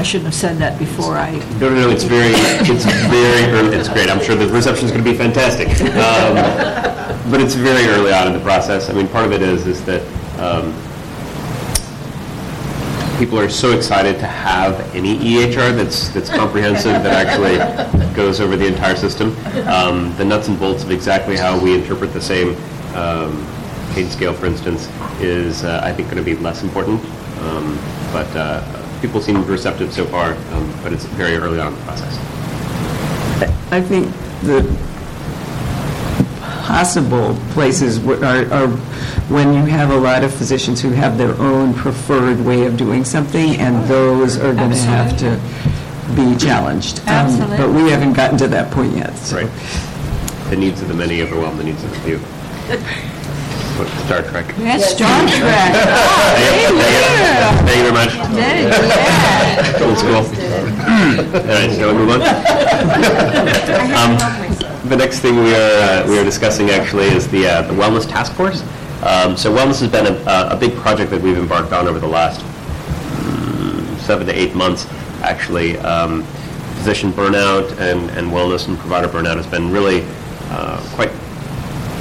I 0.00 0.02
shouldn't 0.02 0.28
have 0.28 0.34
said 0.34 0.56
that 0.56 0.78
before 0.78 1.18
I, 1.18 1.32
No, 1.60 1.68
no, 1.68 1.74
no, 1.74 1.90
it's 1.90 2.04
very, 2.04 2.30
it's 2.32 2.86
very 2.86 3.52
early, 3.52 3.76
it's 3.76 3.90
great, 3.90 4.08
I'm 4.08 4.18
sure 4.24 4.34
the 4.34 4.48
reception's 4.48 4.90
going 4.92 5.04
to 5.04 5.10
be 5.10 5.14
fantastic. 5.14 5.68
Um, 5.94 7.30
But 7.30 7.42
it's 7.42 7.54
very 7.54 7.86
early 7.86 8.10
on 8.10 8.26
in 8.26 8.32
the 8.32 8.40
process. 8.40 8.88
I 8.88 8.94
mean, 8.94 9.08
part 9.08 9.26
of 9.26 9.32
it 9.32 9.42
is, 9.42 9.66
is 9.66 9.84
that 9.84 10.00
um, 10.40 10.72
people 13.18 13.38
are 13.38 13.50
so 13.50 13.76
excited 13.76 14.18
to 14.20 14.26
have 14.26 14.80
any 14.96 15.18
EHR 15.18 15.76
that's, 15.76 16.08
that's 16.08 16.30
comprehensive, 16.30 17.02
that 17.02 17.26
actually 17.26 17.58
goes 18.14 18.40
over 18.40 18.56
the 18.56 18.66
entire 18.66 18.96
system. 18.96 19.36
Um, 19.68 20.16
The 20.16 20.24
nuts 20.24 20.48
and 20.48 20.58
bolts 20.58 20.82
of 20.82 20.90
exactly 20.90 21.36
how 21.36 21.62
we 21.62 21.74
interpret 21.74 22.14
the 22.14 22.22
same 22.22 22.56
um, 22.94 23.46
pain 23.92 24.08
scale, 24.08 24.32
for 24.32 24.46
instance, 24.46 24.88
is, 25.20 25.62
uh, 25.62 25.82
I 25.84 25.92
think, 25.92 26.08
going 26.08 26.24
to 26.24 26.34
be 26.34 26.36
less 26.36 26.62
important. 26.62 27.04
Um, 27.42 27.78
But 28.14 28.34
uh, 28.34 28.79
people 29.00 29.20
seem 29.20 29.44
receptive 29.46 29.92
so 29.92 30.04
far, 30.06 30.34
um, 30.52 30.72
but 30.82 30.92
it's 30.92 31.04
very 31.04 31.36
early 31.36 31.60
on 31.60 31.68
in 31.72 31.78
the 31.78 31.84
process. 31.84 32.16
I 33.72 33.80
think 33.80 34.06
the 34.42 34.62
possible 36.64 37.36
places 37.50 37.98
are, 38.06 38.52
are 38.52 38.68
when 39.28 39.52
you 39.54 39.64
have 39.64 39.90
a 39.90 39.96
lot 39.96 40.22
of 40.24 40.32
physicians 40.34 40.80
who 40.80 40.90
have 40.90 41.16
their 41.18 41.34
own 41.40 41.74
preferred 41.74 42.40
way 42.44 42.66
of 42.66 42.76
doing 42.76 43.04
something, 43.04 43.56
and 43.56 43.84
those 43.88 44.36
are 44.38 44.54
going 44.54 44.70
to 44.70 44.76
have 44.78 45.16
to 45.18 45.36
be 46.14 46.36
challenged. 46.36 47.00
Um, 47.08 47.38
But 47.56 47.70
we 47.70 47.90
haven't 47.90 48.14
gotten 48.14 48.38
to 48.38 48.48
that 48.48 48.70
point 48.72 48.96
yet, 48.96 49.16
so. 49.16 49.36
Right. 49.36 49.50
The 50.50 50.56
needs 50.56 50.82
of 50.82 50.88
the 50.88 50.94
many 50.94 51.22
overwhelm 51.22 51.56
the 51.56 51.64
needs 51.64 51.82
of 51.84 51.90
the 51.90 51.98
few. 52.00 52.20
What, 53.78 53.88
Star 54.06 54.22
Trek. 54.22 54.54
that's 54.58 54.90
Star 54.90 55.20
Trek. 55.28 55.72
Thank 57.64 57.76
you 57.76 57.82
very 57.82 57.92
much. 57.92 58.14
Yeah. 58.14 59.80
Old 59.86 59.98
school. 59.98 60.16
All 60.16 60.22
right, 61.46 61.70
shall 61.76 61.88
we 61.92 61.98
move 61.98 62.10
on? 62.10 62.20
Um, 64.00 64.16
The 64.88 64.96
next 64.96 65.20
thing 65.20 65.36
we 65.36 65.54
are, 65.54 66.02
uh, 66.02 66.08
we 66.08 66.18
are 66.18 66.24
discussing 66.24 66.70
actually 66.70 67.04
is 67.06 67.28
the 67.28 67.46
uh, 67.46 67.62
the 67.62 67.74
Wellness 67.74 68.08
Task 68.08 68.32
Force. 68.34 68.62
Um, 69.04 69.36
So 69.36 69.52
wellness 69.54 69.80
has 69.80 69.90
been 69.90 70.06
a, 70.06 70.14
a 70.54 70.56
big 70.56 70.74
project 70.76 71.10
that 71.12 71.20
we've 71.22 71.38
embarked 71.38 71.72
on 71.72 71.86
over 71.86 71.98
the 72.00 72.08
last 72.08 72.40
mm, 72.40 73.98
seven 74.00 74.26
to 74.26 74.32
eight 74.38 74.54
months, 74.54 74.86
actually. 75.22 75.78
Um, 75.78 76.24
Physician 76.80 77.12
burnout 77.12 77.70
and, 77.78 78.10
and 78.16 78.30
wellness 78.32 78.66
and 78.68 78.78
provider 78.78 79.06
burnout 79.06 79.36
has 79.36 79.46
been 79.46 79.70
really 79.70 80.02
uh, 80.50 80.80
quite, 80.94 81.10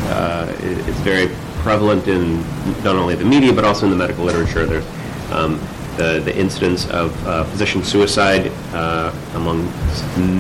uh, 0.10 0.48
it- 0.64 0.88
it's 0.88 1.00
very 1.00 1.28
prevalent 1.60 2.08
in 2.08 2.40
not 2.84 2.96
only 2.96 3.16
the 3.16 3.26
media, 3.26 3.54
but 3.54 3.64
also 3.64 3.86
in 3.86 3.92
the 3.92 3.98
medical 3.98 4.24
literature. 4.26 4.66
There's 4.66 4.86
um, 5.32 5.60
the, 5.98 6.22
the 6.24 6.36
incidence 6.38 6.90
of 6.90 7.12
uh, 7.28 7.44
physician 7.46 7.84
suicide 7.84 8.52
uh, 8.74 9.14
among 9.36 9.66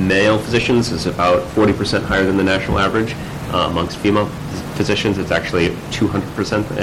male 0.07 0.39
physicians 0.39 0.91
is 0.91 1.05
about 1.05 1.41
40% 1.49 2.03
higher 2.03 2.23
than 2.25 2.37
the 2.37 2.43
national 2.43 2.79
average. 2.79 3.13
Uh, 3.51 3.67
amongst 3.69 3.97
female 3.97 4.27
physicians, 4.75 5.17
it's 5.17 5.31
actually 5.31 5.69
200% 5.91 6.63
uh, 6.71 6.75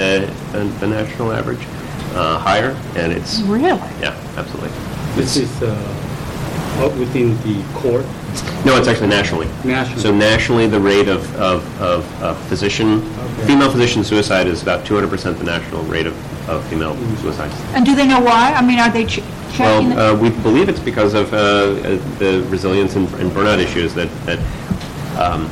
than 0.51 0.79
the 0.79 0.87
national 0.87 1.31
average, 1.31 1.61
uh, 2.13 2.37
higher, 2.37 2.71
and 2.95 3.11
it's, 3.13 3.39
Really? 3.41 3.79
yeah, 4.01 4.15
absolutely. 4.35 4.69
This 5.15 5.37
is 5.37 5.49
uh, 6.77 6.89
within 6.99 7.35
the 7.43 7.63
court. 7.73 8.05
No, 8.65 8.77
it's 8.77 8.87
actually 8.87 9.07
nationally. 9.07 9.47
Nationally. 9.63 10.01
So 10.01 10.13
nationally, 10.13 10.67
the 10.67 10.79
rate 10.79 11.07
of, 11.07 11.23
of, 11.35 11.81
of 11.81 12.21
of 12.21 12.37
physician, 12.47 13.01
female 13.45 13.71
physician 13.71 14.03
suicide 14.03 14.47
is 14.47 14.61
about 14.61 14.85
200% 14.85 15.37
the 15.37 15.43
national 15.43 15.83
rate 15.83 16.05
of, 16.07 16.49
of 16.49 16.65
female 16.67 16.95
suicide. 17.17 17.51
And 17.75 17.85
do 17.85 17.95
they 17.95 18.07
know 18.07 18.19
why? 18.19 18.53
I 18.53 18.61
mean, 18.65 18.79
are 18.79 18.91
they 18.91 19.05
ch- 19.05 19.21
checking? 19.53 19.89
Well, 19.95 20.15
uh, 20.15 20.19
we 20.19 20.29
believe 20.29 20.69
it's 20.69 20.79
because 20.79 21.13
of 21.13 21.33
uh, 21.33 21.37
uh, 21.37 22.17
the 22.19 22.45
resilience 22.49 22.95
and 22.95 23.07
and 23.15 23.31
burnout 23.31 23.59
issues 23.59 23.93
that, 23.95 24.09
that 24.25 24.39
um, 25.17 25.49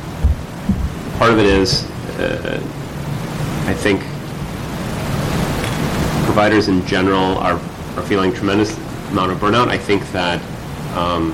part 1.18 1.32
of 1.32 1.38
it 1.38 1.46
is, 1.46 1.84
uh, 2.20 2.60
I 3.66 3.74
think, 3.74 4.00
providers 6.24 6.68
in 6.68 6.86
general 6.86 7.38
are, 7.38 7.54
are 7.96 8.02
feeling 8.02 8.32
tremendous 8.32 8.76
amount 9.10 9.32
of 9.32 9.38
burnout. 9.38 9.68
I 9.68 9.78
think 9.78 10.02
that 10.12 10.40
um, 10.96 11.32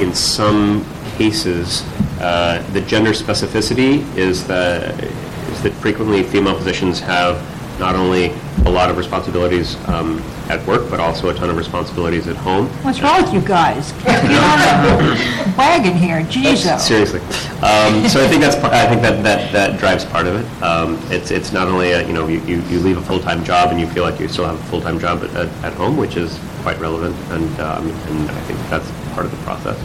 in 0.00 0.14
some 0.14 0.84
cases, 1.16 1.82
uh, 2.20 2.64
the 2.72 2.80
gender 2.82 3.10
specificity 3.10 4.04
is 4.16 4.46
that, 4.46 5.02
is 5.02 5.62
that 5.62 5.72
frequently 5.74 6.22
female 6.22 6.56
physicians 6.56 7.00
have 7.00 7.36
not 7.80 7.94
only 7.94 8.32
a 8.66 8.70
lot 8.70 8.90
of 8.90 8.96
responsibilities 8.96 9.76
um, 9.88 10.18
at 10.48 10.64
work, 10.66 10.90
but 10.90 10.98
also 10.98 11.28
a 11.28 11.34
ton 11.34 11.48
of 11.48 11.56
responsibilities 11.56 12.26
at 12.26 12.36
home. 12.36 12.66
What's 12.82 13.00
wrong 13.00 13.22
with 13.22 13.32
you 13.32 13.40
guys? 13.40 13.92
Get 14.02 14.24
on 14.24 14.58
the 14.98 15.54
wagon 15.56 15.96
here, 15.96 16.22
Jesus. 16.24 16.86
Seriously. 16.86 17.20
Um, 17.62 18.08
so 18.08 18.22
I 18.22 18.28
think 18.28 18.40
that's, 18.40 18.56
I 18.56 18.86
think 18.88 19.02
that, 19.02 19.22
that, 19.22 19.52
that 19.52 19.78
drives 19.78 20.04
part 20.04 20.26
of 20.26 20.34
it. 20.34 20.62
Um, 20.62 20.98
it's, 21.12 21.30
it's 21.30 21.52
not 21.52 21.68
only, 21.68 21.92
a, 21.92 22.06
you 22.06 22.12
know, 22.12 22.26
you, 22.26 22.40
you 22.40 22.60
you 22.62 22.80
leave 22.80 22.98
a 22.98 23.02
full-time 23.02 23.44
job 23.44 23.70
and 23.70 23.80
you 23.80 23.86
feel 23.86 24.02
like 24.02 24.18
you 24.18 24.28
still 24.28 24.44
have 24.46 24.58
a 24.58 24.64
full-time 24.64 24.98
job 24.98 25.22
at, 25.22 25.30
at, 25.36 25.64
at 25.64 25.72
home, 25.74 25.96
which 25.96 26.16
is 26.16 26.38
quite 26.62 26.78
relevant, 26.80 27.16
and, 27.30 27.60
um, 27.60 27.90
and 27.90 28.30
I 28.30 28.40
think 28.42 28.58
that's 28.70 28.90
part 29.14 29.26
of 29.26 29.30
the 29.30 29.42
process. 29.44 29.78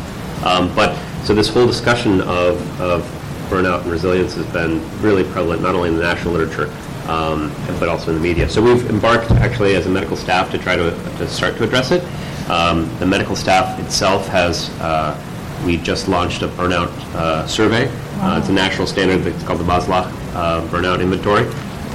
Um, 0.46 0.74
but, 0.76 0.98
so 1.24 1.34
this 1.34 1.48
whole 1.48 1.68
discussion 1.68 2.22
of, 2.22 2.82
of 2.82 3.04
burnout 3.50 3.84
and 3.84 3.92
resilience 3.92 4.34
has 4.36 4.46
been 4.48 4.82
really 5.02 5.24
prevalent, 5.24 5.62
not 5.62 5.76
only 5.76 5.90
in 5.90 5.96
the 5.96 6.02
national 6.02 6.34
literature, 6.34 6.70
um, 7.08 7.52
but 7.80 7.88
also 7.90 8.12
in 8.12 8.18
the 8.18 8.24
media. 8.24 8.50
So 8.50 8.62
we've 8.62 8.90
embarked 8.90 9.32
actually 9.32 9.76
as 9.76 9.86
a 9.86 9.90
medical 9.90 10.18
staff 10.18 10.52
to 10.52 10.58
try 10.58 10.76
to, 10.76 10.92
to 11.18 11.28
start 11.28 11.58
to 11.58 11.64
address 11.64 11.92
it. 11.92 12.04
Um, 12.50 12.90
the 13.00 13.06
medical 13.06 13.36
staff 13.36 13.80
itself 13.80 14.28
has, 14.28 14.70
uh, 14.82 15.18
we 15.66 15.78
just 15.78 16.08
launched 16.08 16.42
a 16.42 16.48
burnout 16.50 16.90
uh, 17.16 17.48
survey. 17.48 17.88
Uh, 18.20 18.40
It's 18.40 18.50
a 18.50 18.54
national 18.54 18.88
standard 18.88 19.20
that's 19.24 19.44
called 19.44 19.60
the 19.60 19.66
Maslach 19.66 20.12
uh, 20.34 20.62
Burnout 20.68 21.02
Inventory. 21.02 21.46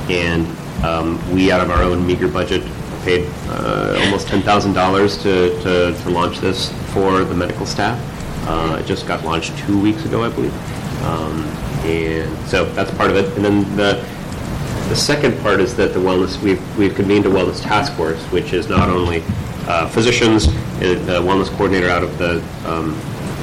And 0.09 0.47
um, 0.85 1.35
we, 1.35 1.53
out 1.53 1.61
of 1.61 1.71
our 1.71 1.83
own 1.83 2.07
meager 2.07 2.29
budget, 2.29 2.63
paid 3.09 3.27
uh, 3.49 3.97
almost 4.05 4.29
$10,000 4.29 5.23
to, 5.23 5.63
to, 5.63 6.03
to 6.03 6.11
launch 6.11 6.41
this 6.41 6.71
for 6.93 7.25
the 7.25 7.35
medical 7.35 7.65
staff. 7.65 7.97
Uh, 8.47 8.77
It 8.81 8.87
just 8.87 9.07
got 9.07 9.25
launched 9.25 9.57
two 9.59 9.81
weeks 9.81 10.05
ago, 10.05 10.25
I 10.25 10.29
believe. 10.29 10.55
Um, 11.05 11.37
And 11.85 12.31
so 12.49 12.67
that's 12.77 12.91
part 13.01 13.11
of 13.11 13.17
it. 13.17 13.27
And 13.37 13.43
then 13.47 13.57
the, 13.77 13.93
the 14.91 14.97
second 14.97 15.41
part 15.41 15.59
is 15.61 15.75
that 15.77 15.95
the 15.95 16.01
wellness, 16.01 16.33
we've, 16.43 16.63
we've 16.77 16.95
convened 16.95 17.25
a 17.25 17.31
wellness 17.31 17.63
task 17.63 17.95
force, 17.95 18.23
which 18.37 18.53
is 18.53 18.69
not 18.69 18.89
only 18.91 19.23
uh, 19.73 19.89
physicians, 19.89 20.49
uh, 20.49 20.53
the 21.11 21.19
wellness 21.29 21.49
coordinator 21.57 21.89
out 21.89 22.03
of 22.03 22.13
the 22.19 22.33
um, 22.71 22.89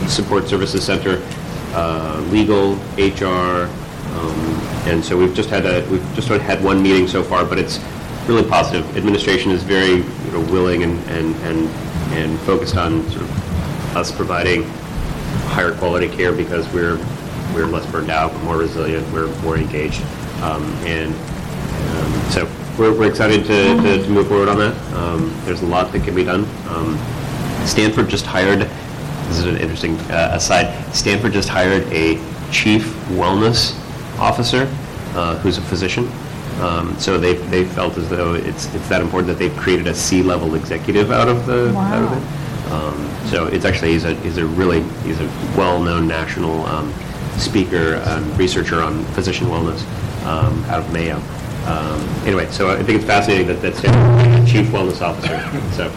Support 0.08 0.48
Services 0.48 0.84
Center, 0.84 1.16
uh, 1.74 2.22
legal, 2.30 2.76
HR, 2.98 3.68
um, 4.16 4.40
and 4.90 5.04
so 5.04 5.18
we've 5.18 5.34
just 5.34 5.50
had 5.50 5.66
a, 5.66 5.84
we've 5.90 6.08
just 6.14 6.28
had 6.28 6.64
one 6.64 6.84
meeting 6.84 7.08
so 7.08 7.24
far, 7.24 7.44
but 7.44 7.58
it's 7.58 7.80
really 8.27 8.48
positive. 8.48 8.98
Administration 8.98 9.51
is 9.51 9.63
very, 9.63 9.98
you 9.98 10.32
know, 10.32 10.41
willing 10.51 10.84
and, 10.84 11.00
and, 11.10 11.36
and 11.38 11.70
and 12.13 12.39
focused 12.41 12.77
on 12.77 13.01
sort 13.10 13.24
of 13.24 13.96
us 13.98 14.12
providing 14.12 14.63
higher 15.50 15.74
quality 15.75 16.08
care 16.08 16.32
because 16.32 16.72
we're, 16.72 16.98
we're 17.53 17.65
less 17.65 17.86
burned 17.91 18.10
out, 18.10 18.32
we're 18.34 18.44
more 18.44 18.58
resilient, 18.58 19.05
we're 19.12 19.27
more 19.41 19.58
engaged. 19.58 20.01
Um, 20.41 20.63
And 20.86 21.13
um, 21.13 22.32
so 22.32 22.50
we're, 22.77 22.94
we're 22.98 23.10
excited 23.10 23.44
to, 23.46 23.75
to- 23.82 24.03
to 24.03 24.10
move 24.10 24.27
forward 24.27 24.48
on 24.50 24.58
that. 24.60 24.94
Um, 24.94 25.34
There's 25.46 25.62
a 25.62 25.65
lot 25.65 25.91
that 25.91 26.03
can 26.03 26.15
be 26.15 26.24
done. 26.24 26.46
Um, 26.70 26.98
Stanford 27.65 28.08
just 28.08 28.25
hired, 28.25 28.60
this 28.60 29.39
is 29.39 29.46
an 29.46 29.58
interesting 29.58 29.98
uh, 30.12 30.32
aside, 30.34 30.67
Stanford 30.96 31.34
just 31.34 31.50
hired 31.50 31.84
a 31.91 32.15
chief 32.51 32.86
wellness 33.10 33.74
officer 34.20 34.70
uh, 35.15 35.38
who's 35.39 35.58
a 35.58 35.62
physician. 35.62 36.08
Um, 36.62 36.98
So 37.00 37.18
they, 37.20 37.34
they 37.34 37.66
felt 37.66 37.98
as 37.98 38.10
though 38.10 38.34
it's, 38.36 38.74
it's 38.74 38.88
that 38.90 39.02
important 39.02 39.28
that 39.28 39.38
they've 39.40 39.56
created 39.58 39.88
a 39.88 39.94
C-level 39.96 40.56
executive 40.56 41.12
out 41.12 41.28
of 41.28 41.46
the, 41.46 41.76
out 41.78 42.04
of 42.04 42.12
Wow. 42.12 42.18
it. 42.18 42.72
Um, 42.72 43.10
So 43.30 43.48
it's 43.48 43.66
actually, 43.66 43.94
he's 43.94 44.06
a, 44.06 44.14
he's 44.16 44.38
a 44.38 44.46
really, 44.46 44.82
he's 45.04 45.20
a 45.20 45.28
well-known 45.58 46.08
national 46.08 46.66
um, 46.68 46.94
speaker, 47.38 47.96
and 47.96 48.38
researcher 48.38 48.82
on 48.82 49.04
physician 49.14 49.48
wellness 49.48 49.82
um, 50.26 50.64
out 50.66 50.80
of 50.80 50.92
Mayo. 50.94 51.18
Um, 51.68 52.00
Anyway, 52.26 52.48
so 52.50 52.70
I 52.70 52.78
think 52.82 52.98
it's 53.00 53.06
fascinating 53.06 53.48
that 53.48 53.62
that's 53.62 53.80
a 53.80 54.46
chief 54.52 54.68
wellness 54.68 55.02
officer. 55.02 55.38
So, 55.76 55.92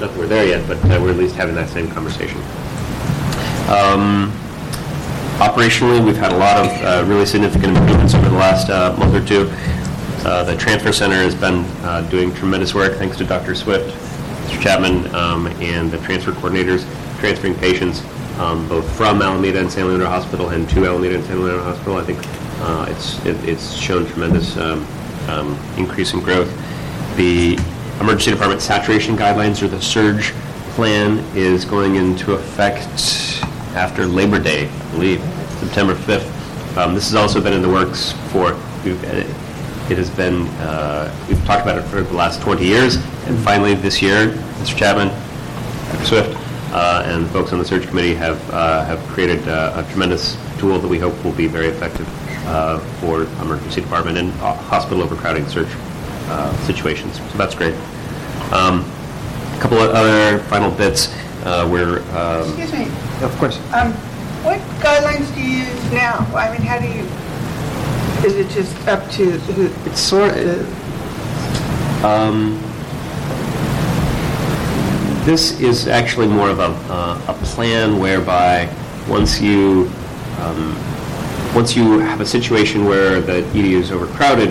not 0.00 0.10
that 0.10 0.18
we're 0.18 0.26
there 0.26 0.46
yet, 0.46 0.66
but 0.68 0.76
uh, 0.84 1.00
we're 1.00 1.10
at 1.10 1.16
least 1.16 1.34
having 1.36 1.54
that 1.54 1.68
same 1.68 1.88
conversation. 1.90 2.38
Um, 3.68 4.30
Operationally, 5.38 6.04
we've 6.04 6.16
had 6.16 6.30
a 6.32 6.36
lot 6.36 6.56
of 6.64 6.66
uh, 6.84 7.04
really 7.08 7.26
significant 7.26 7.76
improvements 7.76 8.14
over 8.14 8.28
the 8.28 8.36
last 8.36 8.70
uh, 8.70 8.94
month 8.96 9.14
or 9.16 9.24
two. 9.26 9.50
Uh, 10.24 10.42
The 10.44 10.56
Transfer 10.56 10.92
Center 10.92 11.16
has 11.16 11.34
been 11.34 11.64
uh, 11.84 12.00
doing 12.10 12.32
tremendous 12.34 12.74
work, 12.74 12.94
thanks 12.96 13.16
to 13.18 13.24
Dr. 13.24 13.54
Swift, 13.54 13.94
Mr. 14.46 14.60
Chapman, 14.62 15.14
um, 15.14 15.46
and 15.60 15.90
the 15.90 15.98
transfer 15.98 16.32
coordinators, 16.32 16.84
transferring 17.20 17.54
patients 17.56 18.02
um, 18.38 18.66
both 18.68 18.90
from 18.96 19.20
Alameda 19.22 19.60
and 19.60 19.70
San 19.70 19.86
Leandro 19.86 20.08
Hospital 20.08 20.48
and 20.50 20.68
to 20.70 20.86
Alameda 20.86 21.16
and 21.16 21.24
San 21.24 21.42
Leandro 21.44 21.62
Hospital. 21.62 21.96
I 21.96 22.02
think 22.04 22.18
uh, 22.62 22.86
it's 22.88 23.24
it- 23.26 23.48
it's 23.48 23.74
shown 23.74 24.06
tremendous 24.06 24.56
um, 24.56 24.86
um, 25.28 25.58
increase 25.76 26.14
in 26.14 26.20
growth. 26.20 26.50
The 27.16 27.56
emergency 28.00 28.30
department 28.32 28.60
saturation 28.62 29.16
guidelines, 29.16 29.62
or 29.62 29.68
the 29.68 29.80
surge 29.80 30.32
plan, 30.74 31.18
is 31.36 31.64
going 31.64 31.94
into 31.96 32.32
effect 32.32 32.88
after 33.76 34.04
Labor 34.06 34.38
Day, 34.40 34.68
I 34.68 34.90
believe, 34.90 35.20
September 35.60 35.94
5th. 35.94 36.76
Um, 36.76 36.94
This 36.94 37.04
has 37.10 37.14
also 37.14 37.40
been 37.40 37.52
in 37.52 37.62
the 37.62 37.68
works 37.68 38.12
for, 38.32 38.54
it 39.90 39.98
has 39.98 40.10
been, 40.10 40.46
uh, 40.60 41.14
we've 41.28 41.42
talked 41.44 41.62
about 41.62 41.78
it 41.78 41.82
for 41.82 42.00
the 42.02 42.14
last 42.14 42.40
20 42.42 42.64
years, 42.64 42.96
and 43.26 43.38
finally 43.40 43.74
this 43.74 44.00
year, 44.00 44.28
Mr. 44.60 44.76
Chapman, 44.76 45.08
Dr. 45.92 46.04
Swift, 46.06 46.38
uh, 46.72 47.02
and 47.06 47.24
the 47.26 47.28
folks 47.30 47.52
on 47.52 47.58
the 47.58 47.64
search 47.64 47.86
committee 47.86 48.14
have, 48.14 48.38
uh, 48.50 48.84
have 48.84 48.98
created 49.08 49.46
uh, 49.48 49.72
a 49.84 49.90
tremendous 49.90 50.36
tool 50.58 50.78
that 50.78 50.88
we 50.88 50.98
hope 50.98 51.12
will 51.24 51.32
be 51.32 51.46
very 51.46 51.66
effective 51.68 52.08
uh, 52.46 52.78
for 53.00 53.22
emergency 53.42 53.80
department 53.80 54.16
and 54.18 54.32
hospital 54.32 55.02
overcrowding 55.02 55.46
search 55.48 55.68
uh, 56.28 56.56
situations. 56.66 57.16
So 57.32 57.38
that's 57.38 57.54
great. 57.54 57.74
Um, 58.52 58.84
A 59.54 59.58
couple 59.60 59.78
of 59.78 59.90
other 59.94 60.38
final 60.44 60.70
bits. 60.70 61.08
Uh, 61.44 61.68
We're, 61.70 62.00
um, 62.16 62.48
Excuse 62.58 62.72
me, 62.72 62.84
of 63.22 63.30
course. 63.38 63.58
um, 63.74 63.92
what 64.42 64.58
guidelines 64.80 65.32
do 65.34 65.40
you 65.42 65.58
use 65.64 65.92
now? 65.92 66.18
I 66.34 66.50
mean, 66.52 66.62
how 66.62 66.78
do 66.80 66.86
you, 66.86 67.04
is 68.24 68.36
it 68.36 68.48
just 68.48 68.88
up 68.88 69.10
to 69.10 69.30
who? 69.30 69.66
It's 69.88 70.00
sort 70.00 70.36
of, 70.36 72.04
Um, 72.04 72.60
This 75.24 75.58
is 75.58 75.88
actually 75.88 76.26
more 76.26 76.50
of 76.50 76.58
a, 76.58 76.68
uh, 76.92 77.18
a 77.28 77.32
plan 77.44 77.98
whereby 77.98 78.68
once 79.08 79.40
you, 79.40 79.90
um, 80.40 80.76
once 81.54 81.74
you 81.74 81.98
have 81.98 82.20
a 82.20 82.26
situation 82.26 82.84
where 82.84 83.22
the 83.22 83.38
ED 83.54 83.72
is 83.72 83.90
overcrowded, 83.90 84.50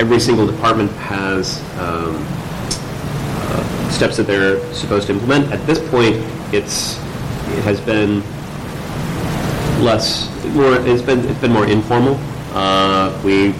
every 0.00 0.18
single 0.18 0.48
department 0.48 0.90
has 0.92 1.60
um, 1.78 2.16
uh, 3.38 3.90
steps 3.90 4.16
that 4.16 4.26
they're 4.26 4.58
supposed 4.74 5.06
to 5.06 5.12
implement. 5.12 5.52
At 5.52 5.64
this 5.64 5.78
point, 5.90 6.16
it's, 6.52 6.96
it 7.54 7.62
has 7.62 7.80
been 7.80 8.20
less, 9.80 10.28
more, 10.56 10.74
it's 10.88 11.02
been, 11.02 11.20
it's 11.20 11.40
been 11.40 11.52
more 11.52 11.66
informal. 11.66 12.18
Uh, 12.54 13.10
We 13.24 13.52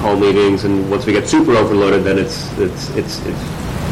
call 0.00 0.16
meetings, 0.16 0.64
and 0.64 0.90
once 0.90 1.06
we 1.06 1.12
get 1.12 1.26
super 1.26 1.52
overloaded, 1.56 2.04
then 2.04 2.18
it's, 2.18 2.52
it's, 2.58 2.90
it's, 2.90 3.24
it's 3.26 3.42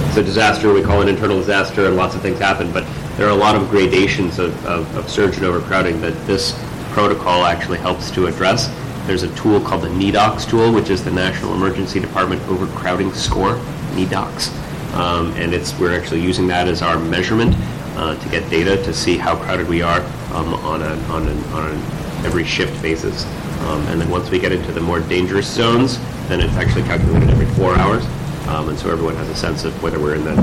it's 0.09 0.17
a 0.19 0.23
disaster, 0.23 0.73
we 0.75 0.83
call 0.83 1.01
it 1.01 1.09
internal 1.09 1.39
disaster, 1.39 1.87
and 1.87 1.97
lots 1.97 2.15
of 2.15 2.21
things 2.21 2.39
happen, 2.39 2.71
but 2.71 2.85
there 3.17 3.27
are 3.27 3.31
a 3.31 3.35
lot 3.47 3.55
of 3.57 3.71
gradations 3.71 4.39
of, 4.39 4.53
of 4.67 4.85
of 4.97 5.09
surge 5.09 5.37
and 5.37 5.47
overcrowding 5.47 6.01
that 6.03 6.13
this 6.27 6.55
protocol 6.91 7.45
actually 7.45 7.79
helps 7.79 8.11
to 8.11 8.27
address. 8.27 8.69
There's 9.07 9.23
a 9.23 9.35
tool 9.35 9.59
called 9.61 9.83
the 9.83 9.89
NEDOCS 9.89 10.49
tool, 10.51 10.73
which 10.73 10.91
is 10.91 11.03
the 11.03 11.11
National 11.11 11.55
Emergency 11.55 11.99
Department 12.01 12.43
Overcrowding 12.43 13.13
Score, 13.15 13.55
NEDOCS. 13.97 14.51
Um, 14.95 15.33
And 15.41 15.55
it's, 15.55 15.79
we're 15.79 15.97
actually 15.99 16.21
using 16.21 16.47
that 16.49 16.69
as 16.69 16.83
our 16.83 16.99
measurement 16.99 17.55
uh, 17.97 18.15
to 18.17 18.29
get 18.29 18.49
data 18.51 18.77
to 18.85 18.93
see 18.93 19.17
how 19.17 19.37
crowded 19.37 19.69
we 19.69 19.81
are 19.83 20.01
um, 20.35 20.53
on 20.55 20.83
a, 20.83 20.93
on 21.09 21.27
an, 21.29 21.39
on 21.55 21.71
an 21.71 21.79
every 22.27 22.45
shift 22.45 22.81
basis. 22.83 23.25
Um, 23.67 23.87
And 23.89 24.01
then 24.01 24.11
once 24.11 24.31
we 24.31 24.39
get 24.39 24.53
into 24.53 24.73
the 24.73 24.81
more 24.81 25.01
dangerous 25.01 25.47
zones, 25.47 25.99
then 26.29 26.41
it's 26.41 26.55
actually 26.55 26.83
calculated 26.83 27.31
every 27.31 27.47
four 27.57 27.75
hours. 27.77 28.05
Um, 28.49 28.69
And 28.69 28.79
so 28.79 28.91
everyone 28.91 29.17
has 29.17 29.29
a 29.29 29.37
sense 29.37 29.65
of 29.65 29.73
whether 29.83 29.99
we're 29.99 30.15
in 30.15 30.25
the, 30.25 30.37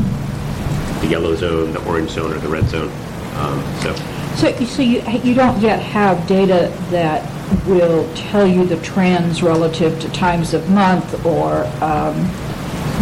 the 1.01 1.07
yellow 1.07 1.35
zone, 1.35 1.73
the 1.73 1.83
orange 1.85 2.11
zone, 2.11 2.31
or 2.33 2.39
the 2.39 2.49
red 2.49 2.67
zone. 2.69 2.91
Um, 3.35 3.61
So, 3.81 3.95
So, 4.35 4.65
so 4.65 4.81
you, 4.81 5.01
you 5.23 5.33
don't 5.33 5.59
yet 5.59 5.81
have 5.81 6.25
data 6.27 6.71
that 6.91 7.21
will 7.65 8.07
tell 8.13 8.47
you 8.47 8.65
the 8.65 8.77
trends 8.77 9.41
relative 9.41 9.99
to 10.01 10.09
times 10.11 10.53
of 10.53 10.69
month 10.69 11.25
or 11.25 11.65
um, 11.81 12.15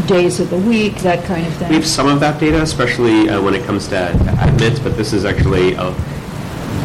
days 0.08 0.40
of 0.40 0.50
the 0.50 0.58
week, 0.58 0.96
that 1.00 1.24
kind 1.26 1.46
of 1.46 1.54
thing? 1.56 1.70
we 1.70 1.76
have 1.76 1.86
some 1.86 2.08
of 2.08 2.20
that 2.20 2.40
data, 2.40 2.62
especially 2.62 3.30
uh, 3.30 3.42
when 3.42 3.54
it 3.54 3.64
comes 3.66 3.88
to 3.90 4.12
admits, 4.42 4.80
but 4.80 4.96
this 4.96 5.14
is 5.14 5.26
actually, 5.26 5.76
uh, 5.76 5.94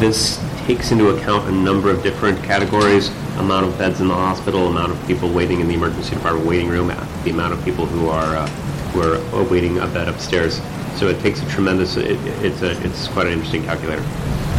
this 0.01 0.39
takes 0.67 0.93
into 0.93 1.11
account 1.11 1.49
a 1.49 1.53
number 1.53 1.91
of 1.91 2.03
different 2.03 2.43
categories, 2.45 3.09
amount 3.39 3.67
of 3.67 3.77
beds 3.79 4.01
in 4.01 4.09
the 4.09 4.15
hospital, 4.15 4.69
amount 4.69 4.93
of 4.93 5.07
people 5.07 5.29
waiting 5.33 5.61
in 5.61 5.69
the 5.69 5.75
emergency 5.75 6.15
department 6.15 6.47
waiting 6.47 6.69
room, 6.69 6.89
the 7.25 7.31
amount 7.31 7.53
of 7.53 7.65
people 7.65 7.87
who 7.87 8.09
are, 8.09 8.37
uh, 8.37 8.47
who 8.93 9.01
are 9.03 9.17
awaiting 9.41 9.79
a 9.79 9.87
bed 9.89 10.09
upstairs. 10.09 10.61
So 10.97 11.09
it 11.09 11.21
takes 11.21 11.43
a 11.43 11.47
tremendous, 11.49 11.97
it- 11.97 12.19
it's 12.45 12.63
a, 12.63 12.71
it's 12.85 13.09
quite 13.09 13.27
an 13.27 13.33
interesting 13.33 13.65
calculator. 13.65 14.05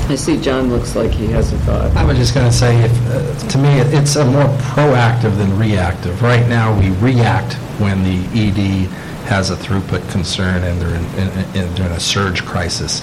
I 0.09 0.15
see 0.15 0.37
John 0.37 0.69
looks 0.69 0.95
like 0.97 1.11
he 1.11 1.27
has 1.27 1.53
a 1.53 1.57
thought. 1.59 1.95
I 1.95 2.03
was 2.03 2.17
just 2.17 2.33
going 2.33 2.45
to 2.45 2.51
say, 2.51 2.77
if, 2.83 2.91
uh, 3.09 3.47
to 3.49 3.57
me, 3.57 3.69
it's 3.97 4.17
a 4.17 4.25
more 4.25 4.47
proactive 4.57 5.37
than 5.37 5.57
reactive. 5.57 6.21
Right 6.21 6.45
now, 6.49 6.77
we 6.77 6.89
react 6.97 7.53
when 7.79 8.03
the 8.03 8.17
ED 8.37 8.87
has 9.29 9.49
a 9.49 9.55
throughput 9.55 10.09
concern 10.11 10.61
and 10.65 10.81
they're 10.81 10.93
in, 10.95 11.05
in- 11.15 11.55
in, 11.55 11.75
they're 11.75 11.85
in 11.85 11.93
a 11.93 11.99
surge 12.01 12.43
crisis. 12.43 13.01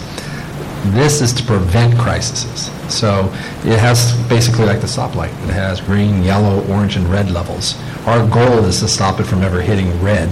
This 0.86 1.20
is 1.20 1.32
to 1.34 1.42
prevent 1.44 1.96
crises. 1.98 2.70
So 2.92 3.26
it 3.64 3.78
has 3.78 4.16
basically 4.28 4.64
like 4.64 4.80
the 4.80 4.86
stoplight. 4.86 5.28
It 5.48 5.52
has 5.52 5.80
green, 5.80 6.22
yellow, 6.22 6.66
orange, 6.68 6.96
and 6.96 7.06
red 7.08 7.30
levels. 7.30 7.76
Our 8.06 8.26
goal 8.28 8.64
is 8.64 8.80
to 8.80 8.88
stop 8.88 9.20
it 9.20 9.24
from 9.24 9.42
ever 9.42 9.60
hitting 9.60 9.88
red 10.02 10.28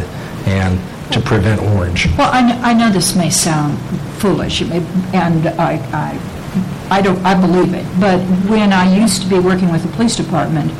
and 0.48 0.80
to 1.12 1.20
prevent 1.20 1.60
orange. 1.76 2.06
Well, 2.16 2.30
I, 2.32 2.40
kn- 2.40 2.64
I 2.64 2.72
know 2.72 2.90
this 2.90 3.14
may 3.14 3.30
sound 3.30 3.78
foolish, 4.20 4.62
may- 4.62 4.84
and 5.14 5.46
I, 5.60 5.74
I, 5.92 6.18
I 6.98 7.02
don't, 7.02 7.24
I 7.24 7.38
believe 7.38 7.74
it, 7.74 7.84
but 8.00 8.18
when 8.48 8.72
I 8.72 8.92
used 8.94 9.22
to 9.22 9.28
be 9.28 9.38
working 9.38 9.70
with 9.70 9.82
the 9.82 9.88
police 9.96 10.16
department, 10.16 10.72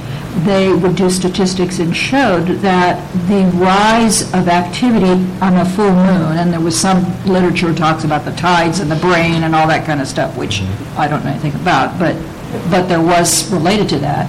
they 0.44 0.72
would 0.72 0.94
do 0.94 1.10
statistics 1.10 1.78
and 1.78 1.96
showed 1.96 2.46
that 2.60 3.00
the 3.28 3.44
rise 3.58 4.22
of 4.34 4.48
activity 4.48 5.24
on 5.40 5.56
a 5.56 5.64
full 5.64 5.90
moon, 5.90 6.36
and 6.36 6.52
there 6.52 6.60
was 6.60 6.78
some 6.78 7.02
literature 7.26 7.74
talks 7.74 8.04
about 8.04 8.24
the 8.24 8.32
tides 8.32 8.80
and 8.80 8.90
the 8.90 8.96
brain 8.96 9.42
and 9.42 9.54
all 9.54 9.66
that 9.66 9.84
kind 9.86 10.00
of 10.00 10.06
stuff, 10.06 10.36
which 10.36 10.62
I 10.96 11.08
don't 11.08 11.24
know 11.24 11.30
anything 11.30 11.54
about, 11.60 11.98
but, 11.98 12.14
but 12.70 12.86
there 12.86 13.00
was 13.02 13.50
related 13.52 13.88
to 13.90 13.98
that. 13.98 14.28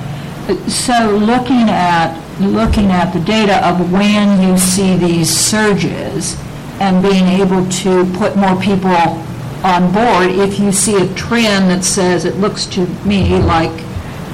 So 0.68 1.16
looking 1.18 1.70
at, 1.70 2.18
looking 2.40 2.92
at 2.92 3.12
the 3.12 3.20
data 3.20 3.64
of 3.68 3.92
when 3.92 4.42
you 4.42 4.58
see 4.58 4.96
these 4.96 5.30
surges 5.30 6.36
and 6.80 7.04
being 7.04 7.26
able 7.26 7.68
to 7.70 8.06
put 8.18 8.36
more 8.36 8.60
people 8.60 8.96
on 9.64 9.92
board, 9.94 10.32
if 10.32 10.58
you 10.60 10.72
see 10.72 10.96
a 10.96 11.14
trend 11.14 11.70
that 11.70 11.84
says, 11.84 12.26
it 12.26 12.38
looks 12.38 12.66
to 12.68 12.88
me 13.06 13.38
like, 13.40 13.86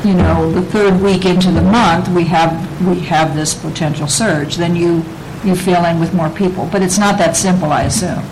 you 0.06 0.14
know, 0.14 0.52
the 0.52 0.62
third 0.62 1.02
week 1.02 1.26
into 1.26 1.52
the 1.52 1.62
month, 1.62 2.08
we 2.10 2.24
have, 2.26 2.88
we 2.88 3.00
have 3.02 3.36
this 3.36 3.56
potential 3.56 4.08
surge, 4.08 4.56
then 4.56 4.76
you, 4.76 5.04
you 5.44 5.56
fill 5.56 5.84
in 5.86 6.00
with 6.00 6.14
more 6.14 6.30
people. 6.30 6.70
But 6.72 6.84
it's 6.84 7.00
not 7.00 7.18
that 7.18 7.36
simple, 7.36 7.72
I 7.72 7.84
assume. 7.84 8.24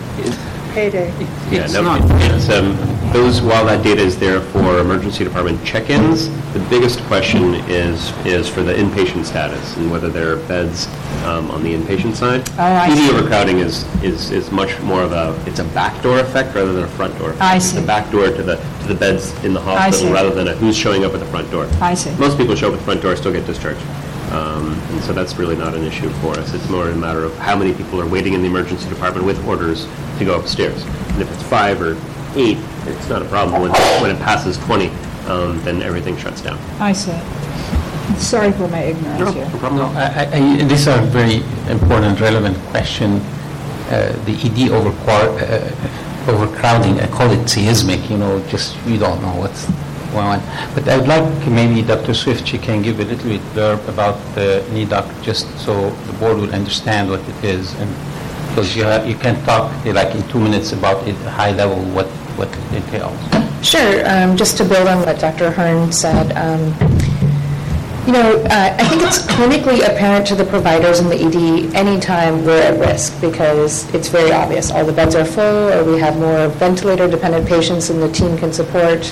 Payday. 0.72 1.10
Yeah, 1.50 1.66
no, 1.66 1.96
it's, 2.20 2.48
um, 2.48 2.76
those, 3.14 3.40
while 3.40 3.64
that 3.64 3.84
data 3.84 4.02
is 4.02 4.18
there 4.18 4.40
for 4.40 4.80
emergency 4.80 5.22
department 5.22 5.64
check-ins, 5.64 6.28
the 6.52 6.58
biggest 6.68 6.98
question 7.02 7.54
is, 7.70 8.10
is 8.26 8.48
for 8.48 8.64
the 8.64 8.74
inpatient 8.74 9.24
status 9.24 9.76
and 9.76 9.88
whether 9.88 10.08
there 10.08 10.32
are 10.32 10.48
beds 10.48 10.88
um, 11.24 11.48
on 11.52 11.62
the 11.62 11.72
inpatient 11.72 12.16
side. 12.16 12.42
Oh, 12.58 12.62
I 12.64 12.88
ED 12.88 12.96
see. 12.98 13.10
overcrowding 13.10 13.60
is, 13.60 13.84
is, 14.02 14.32
is 14.32 14.50
much 14.50 14.80
more 14.80 15.00
of 15.02 15.12
a, 15.12 15.40
it's 15.48 15.60
a 15.60 15.64
backdoor 15.66 16.18
effect 16.18 16.56
rather 16.56 16.72
than 16.72 16.82
a 16.82 16.88
front 16.88 17.16
door. 17.18 17.30
effect. 17.30 17.42
I 17.42 17.56
It's 17.56 17.66
see. 17.66 17.78
a 17.78 17.86
backdoor 17.86 18.32
to 18.32 18.42
the, 18.42 18.56
to 18.56 18.86
the 18.88 18.96
beds 18.96 19.32
in 19.44 19.54
the 19.54 19.60
hospital 19.60 20.12
rather 20.12 20.34
than 20.34 20.48
a 20.48 20.54
who's 20.56 20.76
showing 20.76 21.04
up 21.04 21.14
at 21.14 21.20
the 21.20 21.26
front 21.26 21.48
door. 21.52 21.68
I 21.80 21.94
see. 21.94 22.10
Most 22.16 22.36
people 22.36 22.56
show 22.56 22.66
up 22.66 22.72
at 22.74 22.78
the 22.80 22.84
front 22.84 23.00
door, 23.00 23.14
still 23.14 23.32
get 23.32 23.46
discharged. 23.46 23.80
Um, 24.32 24.72
And 24.90 25.00
so 25.04 25.12
that's 25.12 25.36
really 25.36 25.54
not 25.54 25.74
an 25.74 25.84
issue 25.84 26.08
for 26.20 26.36
us. 26.36 26.52
It's 26.52 26.68
more 26.68 26.88
a 26.88 26.96
matter 26.96 27.22
of 27.22 27.36
how 27.38 27.54
many 27.56 27.74
people 27.74 28.00
are 28.00 28.06
waiting 28.08 28.32
in 28.32 28.42
the 28.42 28.48
emergency 28.48 28.88
department 28.88 29.24
with 29.24 29.38
orders 29.46 29.86
to 30.18 30.24
go 30.24 30.36
upstairs. 30.36 30.82
And 31.12 31.22
if 31.22 31.32
it's 31.32 31.44
five 31.44 31.80
or 31.80 31.96
eight, 32.34 32.58
it's 32.86 33.08
not 33.08 33.22
a 33.22 33.24
problem. 33.26 33.62
When, 33.62 33.70
when 34.02 34.10
it 34.10 34.20
passes 34.20 34.56
20, 34.58 34.88
um, 35.28 35.60
then 35.64 35.82
everything 35.82 36.16
shuts 36.16 36.40
down. 36.40 36.58
I 36.80 36.92
see. 36.92 37.16
Sorry 38.18 38.52
for 38.52 38.68
my 38.68 38.82
ignorance 38.82 39.32
here. 39.34 39.48
No, 39.62 39.90
I- 39.96 40.28
I- 40.32 40.36
I- 40.60 40.64
These 40.64 40.88
are 40.88 41.00
very 41.00 41.42
important, 41.68 42.20
relevant 42.20 42.56
question. 42.70 43.20
Uh, 43.90 44.12
The 44.26 44.32
ED 44.46 44.68
overquar- 44.68 45.34
uh, 45.40 46.30
overcrowding, 46.32 47.00
I 47.00 47.06
call 47.06 47.30
it 47.30 47.48
seismic, 47.48 48.08
you 48.10 48.16
know, 48.18 48.40
just, 48.48 48.76
we 48.86 48.96
don't 48.98 49.20
know 49.22 49.34
what's 49.40 49.66
going 50.12 50.26
on. 50.26 50.40
But 50.74 50.88
I'd 50.88 51.06
like 51.08 51.46
maybe 51.46 51.82
Dr. 51.82 52.14
Swift, 52.14 52.46
she 52.46 52.58
can 52.58 52.82
give 52.82 53.00
a 53.00 53.04
little 53.04 53.28
bit 53.28 53.40
blurb 53.54 53.86
about 53.88 54.16
the 54.34 54.62
NEDOC, 54.72 55.04
just 55.22 55.46
so 55.58 55.90
the 56.06 56.12
board 56.14 56.38
will 56.38 56.54
understand 56.54 57.10
what 57.10 57.20
it 57.20 57.44
is. 57.44 57.74
And 57.80 57.88
Because 58.54 58.76
you 58.76 58.84
ha- 58.84 59.02
you 59.02 59.16
can 59.16 59.34
talk 59.44 59.72
like 59.84 60.14
in 60.14 60.22
two 60.28 60.38
minutes 60.38 60.70
about 60.72 60.98
it, 61.08 61.16
high 61.40 61.50
level, 61.50 61.76
what 61.96 62.06
what 62.36 62.48
entails. 62.72 63.18
Sure, 63.64 64.02
um, 64.08 64.36
just 64.36 64.56
to 64.58 64.64
build 64.64 64.88
on 64.88 65.04
what 65.06 65.18
Dr. 65.18 65.50
Hearn 65.50 65.90
said, 65.92 66.32
um, 66.36 66.74
you 68.06 68.12
know, 68.12 68.36
uh, 68.50 68.76
I 68.78 68.84
think 68.88 69.02
it's 69.02 69.24
clinically 69.24 69.78
apparent 69.78 70.26
to 70.26 70.34
the 70.34 70.44
providers 70.44 71.00
in 71.00 71.08
the 71.08 71.16
ED 71.16 71.74
anytime 71.74 72.44
we're 72.44 72.60
at 72.60 72.78
risk 72.78 73.18
because 73.22 73.92
it's 73.94 74.08
very 74.08 74.30
obvious. 74.30 74.70
All 74.70 74.84
the 74.84 74.92
beds 74.92 75.14
are 75.14 75.24
full, 75.24 75.72
or 75.72 75.84
we 75.84 75.98
have 76.00 76.18
more 76.18 76.48
ventilator-dependent 76.48 77.48
patients 77.48 77.88
than 77.88 78.00
the 78.00 78.10
team 78.12 78.36
can 78.36 78.52
support. 78.52 79.10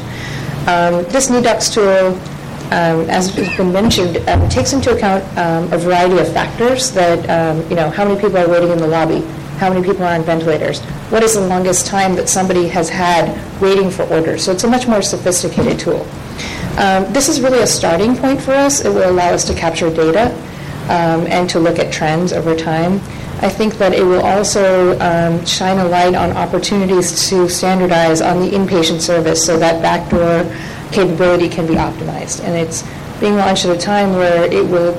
Um, 0.66 1.04
This 1.04 1.30
NEDOCS 1.30 1.72
tool, 1.72 2.08
um, 2.70 3.08
as 3.08 3.34
has 3.34 3.56
been 3.56 3.72
mentioned, 3.72 4.18
um, 4.28 4.46
takes 4.50 4.74
into 4.74 4.94
account 4.94 5.24
um, 5.38 5.72
a 5.72 5.78
variety 5.78 6.18
of 6.18 6.30
factors 6.30 6.90
that, 6.90 7.20
um, 7.30 7.66
you 7.70 7.76
know, 7.76 7.88
how 7.88 8.04
many 8.04 8.20
people 8.20 8.36
are 8.36 8.48
waiting 8.48 8.72
in 8.72 8.78
the 8.78 8.86
lobby, 8.86 9.22
how 9.56 9.72
many 9.72 9.82
people 9.82 10.04
are 10.04 10.14
on 10.14 10.22
ventilators, 10.22 10.82
what 11.12 11.22
is 11.22 11.34
the 11.34 11.46
longest 11.46 11.86
time 11.86 12.14
that 12.14 12.26
somebody 12.26 12.66
has 12.68 12.88
had 12.88 13.28
waiting 13.60 13.90
for 13.90 14.04
orders. 14.04 14.42
So 14.42 14.50
it's 14.50 14.64
a 14.64 14.68
much 14.68 14.88
more 14.88 15.02
sophisticated 15.02 15.78
tool. 15.78 16.08
Um, 16.78 17.12
This 17.12 17.28
is 17.28 17.42
really 17.42 17.60
a 17.60 17.66
starting 17.66 18.16
point 18.16 18.40
for 18.40 18.52
us. 18.52 18.82
It 18.82 18.88
will 18.88 19.08
allow 19.10 19.28
us 19.28 19.44
to 19.48 19.54
capture 19.54 19.90
data 19.92 20.32
um, 20.88 21.26
and 21.26 21.50
to 21.50 21.60
look 21.60 21.78
at 21.78 21.92
trends 21.92 22.32
over 22.32 22.56
time. 22.56 22.94
I 23.42 23.50
think 23.50 23.76
that 23.76 23.92
it 23.92 24.04
will 24.04 24.22
also 24.22 24.98
um, 25.00 25.44
shine 25.44 25.78
a 25.78 25.84
light 25.84 26.14
on 26.14 26.30
opportunities 26.30 27.28
to 27.28 27.46
standardize 27.46 28.22
on 28.22 28.40
the 28.40 28.48
inpatient 28.48 29.02
service 29.02 29.44
so 29.44 29.58
that 29.58 29.82
backdoor 29.82 30.44
capability 30.92 31.48
can 31.48 31.66
be 31.66 31.74
optimized. 31.74 32.42
And 32.42 32.56
it's 32.56 32.84
being 33.20 33.36
launched 33.36 33.66
at 33.66 33.76
a 33.76 33.78
time 33.78 34.14
where 34.14 34.50
it 34.50 34.64
will, 34.64 34.94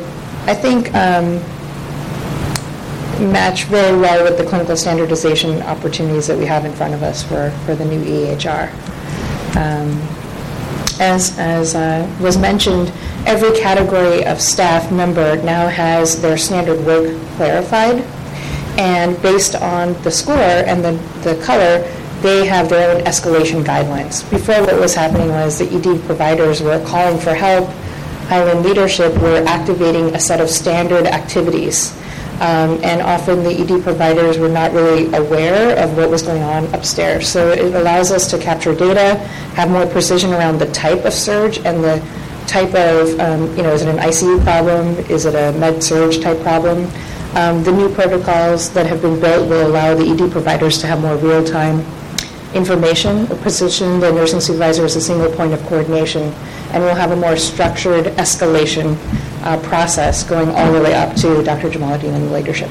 I 0.45 0.53
think, 0.53 0.93
um, 0.93 1.41
match 3.23 3.65
very 3.65 3.97
well 3.97 4.23
with 4.23 4.37
the 4.37 4.45
clinical 4.45 4.75
standardization 4.75 5.61
opportunities 5.63 6.27
that 6.27 6.37
we 6.37 6.45
have 6.45 6.65
in 6.65 6.73
front 6.73 6.93
of 6.93 7.03
us 7.03 7.23
for, 7.23 7.51
for 7.65 7.75
the 7.75 7.85
new 7.85 8.03
EHR. 8.03 8.69
Um, 9.55 9.91
as, 10.99 11.37
as 11.37 11.75
uh, 11.75 12.07
was 12.21 12.37
mentioned, 12.37 12.91
every 13.25 13.57
category 13.59 14.25
of 14.25 14.41
staff 14.41 14.91
member 14.91 15.37
now 15.43 15.67
has 15.67 16.21
their 16.21 16.37
standard 16.37 16.85
work 16.85 17.19
clarified, 17.35 18.03
and 18.77 19.19
based 19.21 19.55
on 19.55 19.93
the 20.03 20.11
score 20.11 20.35
and 20.35 20.83
the, 20.83 20.91
the 21.21 21.41
color, 21.43 21.79
they 22.21 22.45
have 22.45 22.69
their 22.69 22.95
own 22.95 23.03
escalation 23.03 23.63
guidelines. 23.63 24.29
Before, 24.31 24.61
what 24.61 24.79
was 24.79 24.95
happening 24.95 25.29
was 25.29 25.59
the 25.59 25.65
ED 25.65 26.05
providers 26.05 26.61
were 26.61 26.83
calling 26.85 27.19
for 27.19 27.33
help. 27.33 27.69
Highland 28.27 28.65
leadership 28.65 29.13
were 29.21 29.43
activating 29.45 30.15
a 30.15 30.19
set 30.19 30.39
of 30.39 30.49
standard 30.49 31.05
activities, 31.05 31.91
um, 32.41 32.79
and 32.83 33.01
often 33.01 33.43
the 33.43 33.51
ED 33.51 33.83
providers 33.83 34.37
were 34.37 34.49
not 34.49 34.71
really 34.73 35.13
aware 35.13 35.77
of 35.77 35.95
what 35.95 36.09
was 36.09 36.21
going 36.21 36.43
on 36.43 36.65
upstairs. 36.73 37.27
So 37.27 37.49
it 37.49 37.73
allows 37.73 38.11
us 38.11 38.29
to 38.31 38.37
capture 38.37 38.75
data, 38.75 39.15
have 39.55 39.69
more 39.69 39.85
precision 39.85 40.33
around 40.33 40.59
the 40.59 40.71
type 40.71 41.05
of 41.05 41.13
surge 41.13 41.59
and 41.59 41.83
the 41.83 41.99
type 42.47 42.73
of, 42.75 43.19
um, 43.19 43.55
you 43.55 43.63
know, 43.63 43.71
is 43.73 43.81
it 43.81 43.89
an 43.89 43.97
ICU 43.97 44.43
problem? 44.43 44.97
Is 45.09 45.25
it 45.25 45.35
a 45.35 45.57
med 45.57 45.83
surge 45.83 46.21
type 46.21 46.39
problem? 46.41 46.89
Um, 47.35 47.63
the 47.63 47.71
new 47.71 47.91
protocols 47.93 48.71
that 48.73 48.85
have 48.85 49.01
been 49.01 49.19
built 49.19 49.49
will 49.49 49.67
allow 49.67 49.95
the 49.95 50.05
ED 50.05 50.31
providers 50.31 50.77
to 50.79 50.87
have 50.87 51.01
more 51.01 51.17
real-time 51.17 51.83
information, 52.53 53.27
position 53.27 53.99
the 53.99 54.11
nursing 54.11 54.39
supervisor 54.39 54.85
as 54.85 54.95
a 54.95 55.01
single 55.01 55.31
point 55.31 55.53
of 55.53 55.61
coordination, 55.63 56.23
and 56.71 56.83
we'll 56.83 56.95
have 56.95 57.11
a 57.11 57.15
more 57.15 57.37
structured 57.37 58.05
escalation 58.17 58.97
uh, 59.43 59.59
process 59.61 60.23
going 60.23 60.49
all 60.49 60.71
the 60.71 60.81
way 60.81 60.93
up 60.93 61.15
to 61.17 61.43
Dr. 61.43 61.69
Jamaluddin 61.69 62.13
and 62.13 62.25
the 62.25 62.31
leadership. 62.31 62.69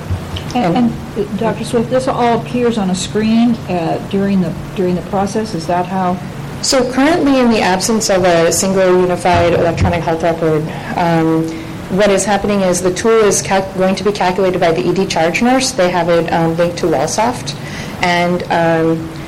And, 0.55 0.93
and, 1.17 1.39
Dr. 1.39 1.65
Swift, 1.65 1.91
this 1.91 2.09
all 2.09 2.41
appears 2.41 2.77
on 2.77 2.91
a 2.91 2.95
screen 2.95 3.53
uh, 3.69 4.07
during 4.11 4.41
the, 4.41 4.55
during 4.77 4.95
the 4.95 5.03
process? 5.03 5.55
Is 5.55 5.67
that 5.67 5.87
how? 5.87 6.15
So 6.63 6.91
currently, 6.93 7.41
in 7.41 7.51
the 7.51 7.61
absence 7.61 8.09
of 8.09 8.25
a 8.25 8.53
single 8.53 9.01
unified 9.01 9.55
electronic 9.55 10.03
health 10.03 10.23
record, 10.23 10.63
um, 10.97 11.49
what 11.97 12.11
is 12.11 12.25
happening 12.25 12.61
is 12.61 12.81
the 12.81 12.95
tool 12.95 13.11
is 13.11 13.43
cal- 13.43 13.71
going 13.75 13.95
to 13.97 14.05
be 14.05 14.13
calculated 14.13 14.61
by 14.61 14.73
the 14.73 14.89
ED 14.89 15.11
charge 15.11 15.43
nurse. 15.43 15.73
They 15.73 15.91
have 15.91 16.09
it 16.09 16.33
um, 16.33 16.57
linked 16.57 16.79
to 16.79 16.87
Wellsoft, 16.87 17.55
and 18.03 18.43
um, 18.45 19.22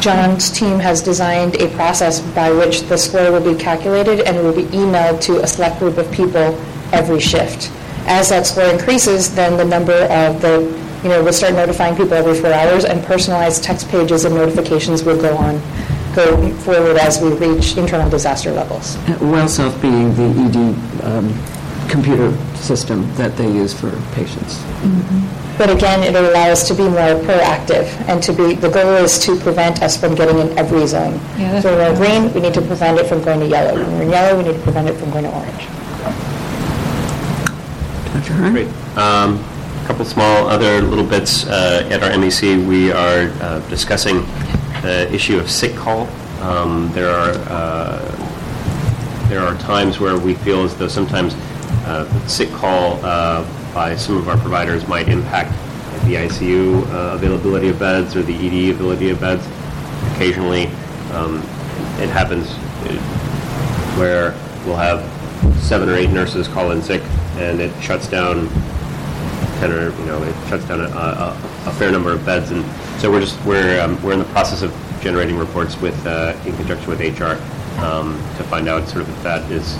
John's 0.00 0.50
team 0.50 0.78
has 0.78 1.02
designed 1.02 1.56
a 1.60 1.68
process 1.74 2.20
by 2.20 2.50
which 2.50 2.82
the 2.82 2.96
score 2.96 3.32
will 3.32 3.54
be 3.54 3.58
calculated 3.58 4.20
and 4.20 4.36
it 4.36 4.42
will 4.42 4.54
be 4.54 4.64
emailed 4.64 5.20
to 5.22 5.42
a 5.42 5.46
select 5.46 5.80
group 5.80 5.98
of 5.98 6.10
people 6.12 6.56
every 6.92 7.18
shift. 7.18 7.72
As 8.06 8.28
that 8.28 8.46
score 8.46 8.64
increases, 8.64 9.34
then 9.34 9.56
the 9.56 9.64
number 9.64 9.92
of 9.92 10.40
the, 10.40 10.60
you 11.02 11.08
know, 11.08 11.22
we'll 11.22 11.32
start 11.32 11.54
notifying 11.54 11.96
people 11.96 12.14
every 12.14 12.34
four 12.34 12.52
hours, 12.52 12.84
and 12.84 13.04
personalized 13.04 13.64
text 13.64 13.88
pages 13.88 14.24
and 14.24 14.34
notifications 14.34 15.02
will 15.02 15.20
go 15.20 15.36
on, 15.36 15.60
go 16.14 16.48
forward 16.58 16.96
as 16.96 17.20
we 17.20 17.30
reach 17.34 17.76
internal 17.76 18.08
disaster 18.08 18.52
levels. 18.52 18.96
Wellsoft 19.18 19.82
being 19.82 20.14
the 20.14 20.28
ED 20.40 21.04
um, 21.04 21.88
computer 21.90 22.34
system 22.56 23.12
that 23.16 23.36
they 23.36 23.50
use 23.50 23.78
for 23.78 23.90
patients. 24.14 24.62
But 25.58 25.70
again, 25.70 26.04
it'll 26.04 26.30
allow 26.30 26.50
us 26.50 26.66
to 26.68 26.74
be 26.74 26.84
more 26.84 27.18
proactive 27.26 27.86
and 28.08 28.22
to 28.22 28.32
be, 28.32 28.54
the 28.54 28.68
goal 28.70 28.94
is 29.02 29.18
to 29.26 29.36
prevent 29.40 29.82
us 29.82 29.96
from 29.96 30.14
getting 30.14 30.38
in 30.38 30.56
every 30.56 30.86
zone. 30.86 31.14
Yeah, 31.36 31.60
So 31.60 31.76
when 31.76 31.92
we're 31.92 31.96
green, 31.98 32.32
we 32.32 32.40
need 32.40 32.54
to 32.54 32.62
prevent 32.62 32.98
it 32.98 33.06
from 33.06 33.22
going 33.24 33.40
to 33.40 33.46
yellow. 33.46 33.74
When 33.74 33.92
we're 33.98 34.02
in 34.04 34.10
yellow, 34.10 34.38
we 34.38 34.44
need 34.44 34.54
to 34.56 34.62
prevent 34.62 34.88
it 34.88 34.94
from 34.94 35.10
going 35.10 35.24
to 35.24 35.32
orange. 35.34 35.66
Dr. 38.14 38.32
Hearn? 38.34 38.52
Great. 38.52 38.68
Um, 38.96 39.44
A 39.82 39.86
couple 39.90 40.04
small 40.04 40.46
other 40.48 40.80
little 40.82 41.04
bits. 41.04 41.46
uh, 41.46 41.88
At 41.90 42.02
our 42.02 42.10
MEC, 42.10 42.66
we 42.68 42.92
are 42.92 43.30
uh, 43.42 43.58
discussing 43.68 44.24
the 44.82 45.08
issue 45.12 45.38
of 45.38 45.50
sick 45.50 45.74
call. 45.74 46.06
Um, 46.40 46.90
There 46.94 47.10
are, 47.10 47.32
uh, 47.50 49.28
there 49.28 49.40
are 49.40 49.56
times 49.58 49.98
where 49.98 50.16
we 50.18 50.34
feel 50.34 50.62
as 50.64 50.74
though 50.76 50.88
sometimes 50.88 51.34
uh, 51.86 52.06
sick 52.28 52.50
call 52.52 53.00
uh, 53.02 53.44
by 53.78 53.94
some 53.94 54.16
of 54.16 54.28
our 54.28 54.36
providers 54.38 54.88
might 54.88 55.08
impact 55.08 55.52
the 56.04 56.16
ICU 56.16 56.82
uh, 56.88 57.14
availability 57.14 57.68
of 57.68 57.78
beds 57.78 58.16
or 58.16 58.24
the 58.24 58.34
ED 58.34 58.70
availability 58.74 59.10
of 59.10 59.20
beds. 59.20 59.46
Occasionally, 60.16 60.66
um, 61.12 61.36
it 62.02 62.08
happens 62.08 62.48
uh, 62.50 62.98
where 63.96 64.32
we'll 64.66 64.74
have 64.74 65.00
seven 65.62 65.88
or 65.88 65.94
eight 65.94 66.10
nurses 66.10 66.48
call 66.48 66.72
in 66.72 66.82
sick, 66.82 67.02
and 67.36 67.60
it 67.60 67.70
shuts 67.80 68.08
down 68.08 68.48
10 69.60 69.70
or, 69.70 69.96
you 69.96 70.06
know, 70.06 70.20
it 70.24 70.48
shuts 70.48 70.64
down 70.64 70.80
a, 70.80 70.88
a, 70.88 71.40
a 71.66 71.72
fair 71.74 71.92
number 71.92 72.10
of 72.10 72.26
beds. 72.26 72.50
And 72.50 72.64
so 73.00 73.12
we're 73.12 73.20
just, 73.20 73.40
we're, 73.44 73.80
um, 73.80 74.02
we're 74.02 74.14
in 74.14 74.18
the 74.18 74.32
process 74.34 74.62
of 74.62 74.74
generating 75.00 75.38
reports 75.38 75.80
with, 75.80 76.04
uh, 76.04 76.36
in 76.44 76.56
conjunction 76.56 76.90
with 76.90 76.98
HR, 76.98 77.38
um, 77.80 78.14
to 78.38 78.42
find 78.42 78.68
out 78.68 78.88
sort 78.88 79.02
of 79.02 79.08
if 79.08 79.22
that 79.22 79.48
is, 79.52 79.76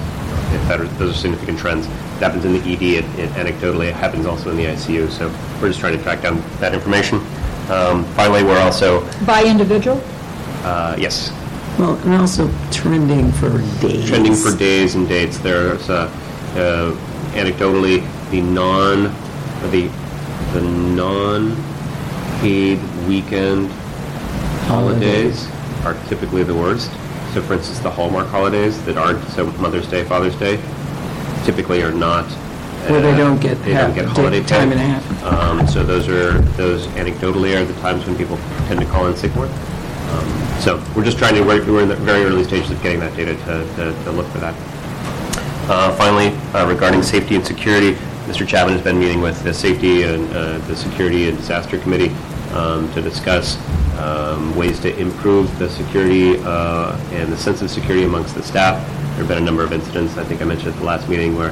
if 0.55 0.69
that 0.69 0.81
are, 0.81 0.87
those 0.99 1.17
are 1.17 1.19
significant 1.19 1.59
trends. 1.59 1.89
It 2.19 2.23
happens 2.23 2.45
in 2.45 2.53
the 2.53 2.59
ED, 2.61 2.83
it, 2.83 3.05
it 3.17 3.31
anecdotally, 3.31 3.87
it 3.87 3.95
happens 3.95 4.27
also 4.27 4.51
in 4.51 4.57
the 4.57 4.65
ICU. 4.65 5.09
So 5.09 5.29
we're 5.63 5.69
just 5.69 5.79
trying 5.79 5.97
to 5.97 6.03
track 6.03 6.21
down 6.21 6.43
that 6.59 6.75
information. 6.75 7.19
Um, 7.71 8.05
finally, 8.17 8.43
we're 8.43 8.59
also, 8.59 9.05
By 9.25 9.45
individual? 9.45 10.03
uh, 10.65 10.97
yes, 10.99 11.31
Well, 11.79 11.95
and 12.05 12.15
also 12.15 12.51
trending 12.73 13.31
for 13.33 13.51
days. 13.81 14.09
trending 14.09 14.35
for 14.35 14.51
days 14.57 14.97
and 14.97 15.07
dates. 15.09 15.39
There's 15.39 15.89
uh, 15.89 16.11
uh, 16.57 16.91
anecdotally 17.35 18.03
the 18.33 18.41
non, 18.41 19.15
the 19.71 19.89
the 20.55 20.63
non-paid 22.43 22.81
weekend 23.07 23.71
holidays 24.67 25.47
are 25.85 25.95
typically 26.09 26.43
the 26.43 26.55
worst. 26.55 26.91
So, 27.35 27.43
for 27.43 27.53
instance, 27.55 27.79
the 27.81 27.91
Hallmark 27.91 28.27
holidays 28.29 28.83
that 28.87 28.97
aren't 28.97 29.23
so 29.29 29.47
Mother's 29.61 29.87
Day, 29.87 30.03
Father's 30.05 30.35
Day, 30.37 30.57
typically 31.45 31.83
are 31.83 31.93
not. 31.93 32.25
Where 32.89 33.01
they 33.03 33.13
uh, 33.13 33.17
don't 33.17 33.41
get 33.41 33.59
they 33.63 33.75
don't 33.75 33.87
half- 33.91 33.95
get 33.95 34.05
holiday 34.07 34.41
pay. 34.41 34.47
time 34.47 34.71
and 34.73 34.81
a 34.81 34.85
half. 34.85 35.25
Um, 35.25 35.67
so 35.67 35.83
those 35.85 36.09
are 36.09 36.39
those 36.57 36.87
anecdotally 36.89 37.61
are 37.61 37.65
the 37.65 37.79
times 37.81 38.07
when 38.07 38.17
people 38.17 38.37
tend 38.69 38.81
to 38.81 38.87
call 38.87 39.07
in 39.07 39.17
sick 39.17 39.35
more. 39.35 39.47
Um, 39.47 40.61
so 40.61 40.83
we're 40.97 41.05
just 41.05 41.19
trying 41.19 41.35
to 41.35 41.43
we're, 41.43 41.65
we're 41.71 41.83
in 41.83 41.89
the 41.89 41.97
very 41.97 42.25
early 42.25 42.45
stages 42.45 42.71
of 42.71 42.83
getting 42.83 43.01
that 43.01 43.15
data 43.17 43.35
to, 43.35 43.77
to, 43.77 44.05
to 44.05 44.11
look 44.13 44.27
for 44.29 44.39
that. 44.39 44.55
Uh, 45.69 45.95
Finally, 45.97 46.29
uh, 46.55 46.67
regarding 46.67 47.03
safety 47.03 47.35
and 47.37 47.45
security, 47.47 47.93
Mr. 48.27 48.47
Chapman 48.47 48.75
has 48.75 48.83
been 48.83 48.99
meeting 48.99 49.21
with 49.21 49.43
the 49.43 49.53
Safety 49.53 50.05
and 50.05 50.31
uh, 50.33 50.59
the 50.67 50.75
Security 50.77 51.29
and 51.29 51.37
Disaster 51.37 51.79
Committee 51.79 52.09
um, 52.55 52.91
to 52.95 53.03
discuss 53.03 53.57
um, 53.99 54.55
ways 54.57 54.79
to 54.81 54.97
improve 54.99 55.59
the 55.59 55.69
security 55.71 56.39
uh, 56.45 56.97
and 57.13 57.33
the 57.33 57.37
sense 57.37 57.63
of 57.63 57.71
security 57.71 58.05
amongst 58.05 58.35
the 58.35 58.43
staff. 58.43 58.85
There 59.11 59.19
have 59.19 59.29
been 59.29 59.39
a 59.39 59.45
number 59.45 59.65
of 59.65 59.73
incidents, 59.73 60.17
I 60.17 60.25
think 60.25 60.41
I 60.41 60.45
mentioned 60.45 60.73
at 60.73 60.79
the 60.79 60.85
last 60.85 61.09
meeting, 61.09 61.37
where 61.37 61.51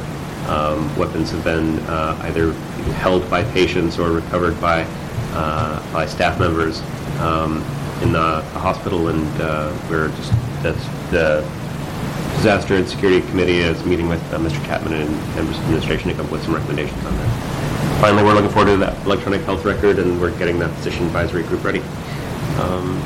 um, 0.48 0.94
weapons 0.96 1.30
have 1.32 1.42
been 1.42 1.78
uh, 1.80 2.16
either 2.22 2.52
held 2.94 3.28
by 3.28 3.42
patients 3.52 3.98
or 3.98 4.12
recovered 4.12 4.60
by, 4.60 4.86
uh, 5.32 5.92
by 5.92 6.06
staff 6.06 6.38
members 6.38 6.80
um, 7.20 7.64
in 8.02 8.12
the 8.12 8.42
hospital, 8.54 9.08
and 9.08 9.26
uh, 9.40 9.76
we're 9.90 10.08
just, 10.08 10.30
that's 10.62 10.84
the 11.10 11.40
Disaster 12.36 12.76
and 12.76 12.86
Security 12.86 13.26
Committee 13.28 13.58
is 13.60 13.82
meeting 13.84 14.08
with 14.08 14.22
uh, 14.32 14.38
Mr. 14.38 14.64
Chapman 14.66 14.92
and 14.92 15.10
members 15.34 15.56
of 15.56 15.62
the 15.62 15.68
administration 15.68 16.10
to 16.10 16.14
come 16.14 16.26
up 16.26 16.32
with 16.32 16.44
some 16.44 16.54
recommendations 16.54 17.04
on 17.06 17.16
that. 17.16 18.00
Finally, 18.00 18.22
we're 18.24 18.34
looking 18.34 18.50
forward 18.50 18.70
to 18.70 18.76
that 18.76 19.06
electronic 19.06 19.40
health 19.42 19.64
record, 19.64 19.98
and 19.98 20.20
we're 20.20 20.36
getting 20.38 20.58
that 20.58 20.70
physician 20.76 21.06
advisory 21.06 21.42
group 21.44 21.64
ready. 21.64 21.80
Um, 22.60 22.98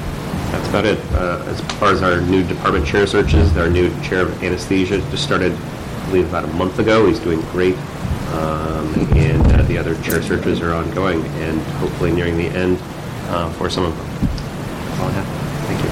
That's 0.52 0.68
about 0.68 0.84
it. 0.84 0.98
Uh, 1.12 1.44
As 1.46 1.60
far 1.78 1.92
as 1.92 2.02
our 2.02 2.20
new 2.20 2.42
department 2.44 2.86
chair 2.86 3.06
searches, 3.06 3.56
our 3.56 3.68
new 3.70 3.88
chair 4.02 4.22
of 4.22 4.42
anesthesia 4.42 4.98
just 5.10 5.22
started, 5.22 5.52
I 5.52 6.06
believe, 6.06 6.28
about 6.28 6.44
a 6.44 6.52
month 6.54 6.78
ago. 6.78 7.06
He's 7.06 7.18
doing 7.20 7.40
great. 7.52 7.76
Um, 8.34 8.86
And 9.16 9.46
uh, 9.52 9.62
the 9.62 9.78
other 9.78 9.94
chair 10.02 10.22
searches 10.22 10.60
are 10.60 10.72
ongoing, 10.74 11.24
and 11.46 11.60
hopefully 11.82 12.12
nearing 12.12 12.36
the 12.36 12.46
end 12.48 12.78
uh, 13.30 13.50
for 13.52 13.68
some 13.70 13.84
of 13.84 13.96
them. 13.96 14.06
That's 14.06 15.00
all 15.00 15.08
I 15.08 15.12
have. 15.12 15.28
Thank 15.66 15.80
you. 15.84 15.90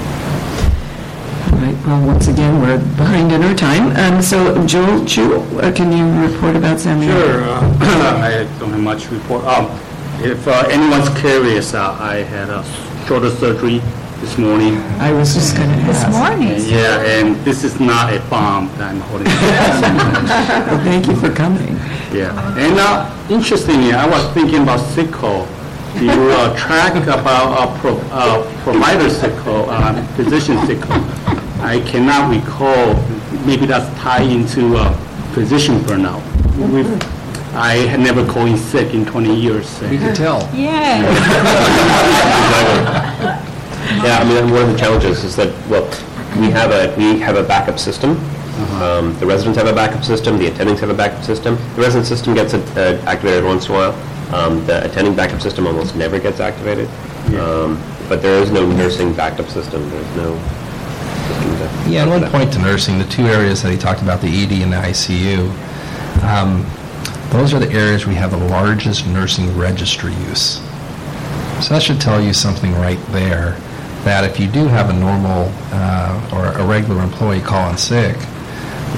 All 1.51 1.59
right, 1.65 1.77
well, 1.87 2.05
once 2.07 2.27
again, 2.27 2.61
we're 2.61 2.77
behind 2.97 3.31
in 3.31 3.43
our 3.43 3.55
time. 3.55 3.95
Um, 3.95 4.21
So 4.21 4.37
Joel 4.65 5.05
Chu, 5.05 5.35
uh, 5.59 5.71
can 5.71 5.91
you 5.91 6.05
report 6.27 6.55
about 6.55 6.79
Samuel? 6.79 7.11
Sure, 7.11 7.43
uh, 7.43 7.77
I 8.23 8.47
don't 8.59 8.71
have 8.71 8.79
much 8.81 9.09
report. 9.11 9.43
Um, 9.45 9.67
If 10.21 10.47
uh, 10.47 10.67
anyone's 10.69 11.07
curious, 11.19 11.73
uh, 11.73 11.95
I 11.99 12.23
had 12.27 12.49
a 12.49 12.63
shoulder 13.09 13.31
surgery 13.31 13.79
this 14.21 14.37
morning. 14.37 14.77
I 15.01 15.11
was 15.11 15.33
just 15.33 15.57
going 15.57 15.67
to 15.67 15.75
This 15.87 16.03
morning? 16.11 16.59
Yeah, 16.69 17.01
and 17.01 17.35
this 17.37 17.63
is 17.63 17.79
not 17.79 18.13
a 18.13 18.19
bomb 18.29 18.67
that 18.77 18.91
I'm 18.93 18.99
holding. 19.09 19.25
Well, 20.69 20.83
Thank 20.83 21.07
you 21.07 21.15
for 21.15 21.33
coming. 21.33 21.75
Yeah, 22.13 22.29
and 22.63 22.77
uh, 22.77 23.09
interestingly, 23.27 23.93
I 23.93 24.05
was 24.07 24.23
thinking 24.35 24.61
about 24.61 24.79
sickle. 24.93 25.47
You 25.99 26.11
uh, 26.11 26.55
track 26.55 26.93
about 27.07 27.47
uh, 27.57 27.79
pro- 27.79 27.97
uh, 28.11 28.43
provider 28.61 29.09
sickle, 29.09 29.65
uh, 29.71 30.05
physician 30.15 30.63
sickle. 30.67 30.93
I 31.65 31.81
cannot 31.87 32.29
recall, 32.29 32.93
maybe 33.43 33.65
that's 33.65 33.89
tied 33.99 34.29
into 34.29 34.75
uh, 34.77 34.93
physician 35.33 35.79
burnout. 35.79 36.21
We've- 36.71 37.18
I 37.53 37.75
had 37.87 37.99
never 37.99 38.25
called 38.25 38.49
in 38.49 38.57
sick 38.57 38.93
in 38.93 39.05
20 39.05 39.35
years. 39.35 39.79
We 39.81 39.97
can 39.97 40.13
tell. 40.15 40.47
Yeah. 40.53 41.01
Yeah, 44.03 44.19
I 44.19 44.23
mean, 44.23 44.51
one 44.53 44.63
of 44.63 44.71
the 44.71 44.77
challenges 44.77 45.23
is 45.23 45.35
that, 45.35 45.49
well, 45.67 45.83
we 46.39 46.49
have 46.51 46.71
a, 46.71 46.95
we 46.95 47.19
have 47.19 47.35
a 47.37 47.43
backup 47.43 47.79
system. 47.79 48.11
Um, 48.81 49.17
The 49.19 49.25
residents 49.25 49.57
have 49.57 49.67
a 49.67 49.73
backup 49.73 50.03
system, 50.03 50.37
the 50.37 50.45
attendings 50.51 50.79
have 50.79 50.89
a 50.89 50.93
backup 50.93 51.23
system. 51.23 51.55
The 51.75 51.81
resident 51.81 52.05
system 52.05 52.33
gets 52.35 52.53
uh, 52.53 53.01
activated 53.07 53.43
once 53.43 53.67
in 53.67 53.73
a 53.73 53.77
while. 53.77 53.93
Um, 54.35 54.63
The 54.67 54.85
attending 54.85 55.15
backup 55.15 55.41
system 55.41 55.65
almost 55.65 55.95
never 55.95 56.19
gets 56.19 56.39
activated. 56.39 56.87
Um, 57.39 57.81
But 58.07 58.21
there 58.21 58.41
is 58.43 58.51
no 58.51 58.65
nursing 58.65 59.13
backup 59.13 59.49
system, 59.49 59.89
there's 59.89 60.15
no 60.15 60.37
system 61.27 61.57
to... 61.57 61.89
Yeah, 61.89 62.03
and 62.03 62.11
one 62.11 62.29
point 62.31 62.53
to 62.53 62.59
nursing, 62.59 62.99
the 62.99 63.05
two 63.05 63.25
areas 63.27 63.61
that 63.63 63.71
he 63.71 63.77
talked 63.77 64.01
about, 64.01 64.21
the 64.21 64.27
ED 64.43 64.61
and 64.63 64.71
the 64.73 64.77
ICU, 64.77 65.49
um, 66.23 66.65
those 67.31 67.53
are 67.53 67.59
the 67.59 67.71
areas 67.71 68.07
we 68.07 68.15
have 68.15 68.31
the 68.31 68.37
largest 68.37 69.05
nursing 69.07 69.55
registry 69.57 70.13
use. 70.13 70.59
So 71.61 71.73
that 71.73 71.83
should 71.83 72.01
tell 72.01 72.21
you 72.21 72.33
something 72.33 72.73
right 72.73 72.99
there, 73.09 73.51
that 74.03 74.23
if 74.23 74.39
you 74.39 74.47
do 74.47 74.65
have 74.67 74.89
a 74.89 74.93
normal 74.93 75.51
uh, 75.71 76.31
or 76.33 76.47
a 76.59 76.65
regular 76.65 77.03
employee 77.03 77.41
calling 77.41 77.77
sick, 77.77 78.15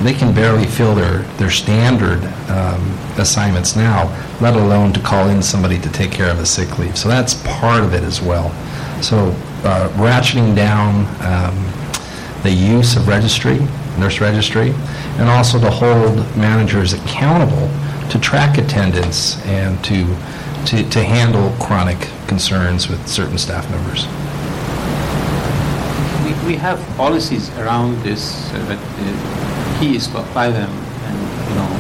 they 0.04 0.14
can 0.14 0.34
barely 0.34 0.66
fill 0.66 0.96
their, 0.96 1.20
their 1.38 1.50
standard 1.50 2.24
um, 2.50 2.98
assignments 3.18 3.76
now, 3.76 4.08
let 4.40 4.56
alone 4.56 4.94
to 4.94 5.00
call 5.02 5.30
in 5.30 5.42
somebody 5.42 5.78
to 5.80 5.90
take 5.92 6.12
care 6.12 6.32
of 6.32 6.40
a 6.40 6.46
sick 6.46 6.80
leave. 6.80 6.98
So 6.98 7.10
that's 7.10 7.34
part 7.46 7.84
of 7.84 7.94
it 7.94 8.04
as 8.04 8.22
well. 8.22 8.50
So 9.02 9.36
uh, 9.64 9.90
ratcheting 9.98 10.56
down 10.56 11.06
um, 11.22 12.42
the 12.44 12.52
use 12.52 12.96
of 12.96 13.08
registry, 13.08 13.60
nurse 14.00 14.22
registry, 14.22 14.72
and 15.18 15.30
also 15.30 15.60
to 15.60 15.70
hold 15.70 16.16
managers 16.38 16.94
accountable 16.94 17.70
to 18.12 18.20
track 18.20 18.58
attendance 18.58 19.42
and 19.46 19.82
to, 19.86 20.04
to, 20.66 20.84
to 20.90 21.02
handle 21.02 21.50
chronic 21.66 21.98
concerns 22.28 22.90
with 22.90 23.08
certain 23.08 23.38
staff 23.38 23.70
members. 23.72 24.06
We, 26.26 26.54
we 26.54 26.56
have 26.58 26.78
policies 26.98 27.50
around 27.58 28.04
this, 28.04 28.52
so 28.52 28.58
that 28.66 28.80
the 29.00 29.80
key 29.80 29.96
is 29.96 30.08
to 30.08 30.18
apply 30.20 30.52
them 30.52 30.70
and, 30.70 31.18
you 31.48 31.56
know, 31.56 31.72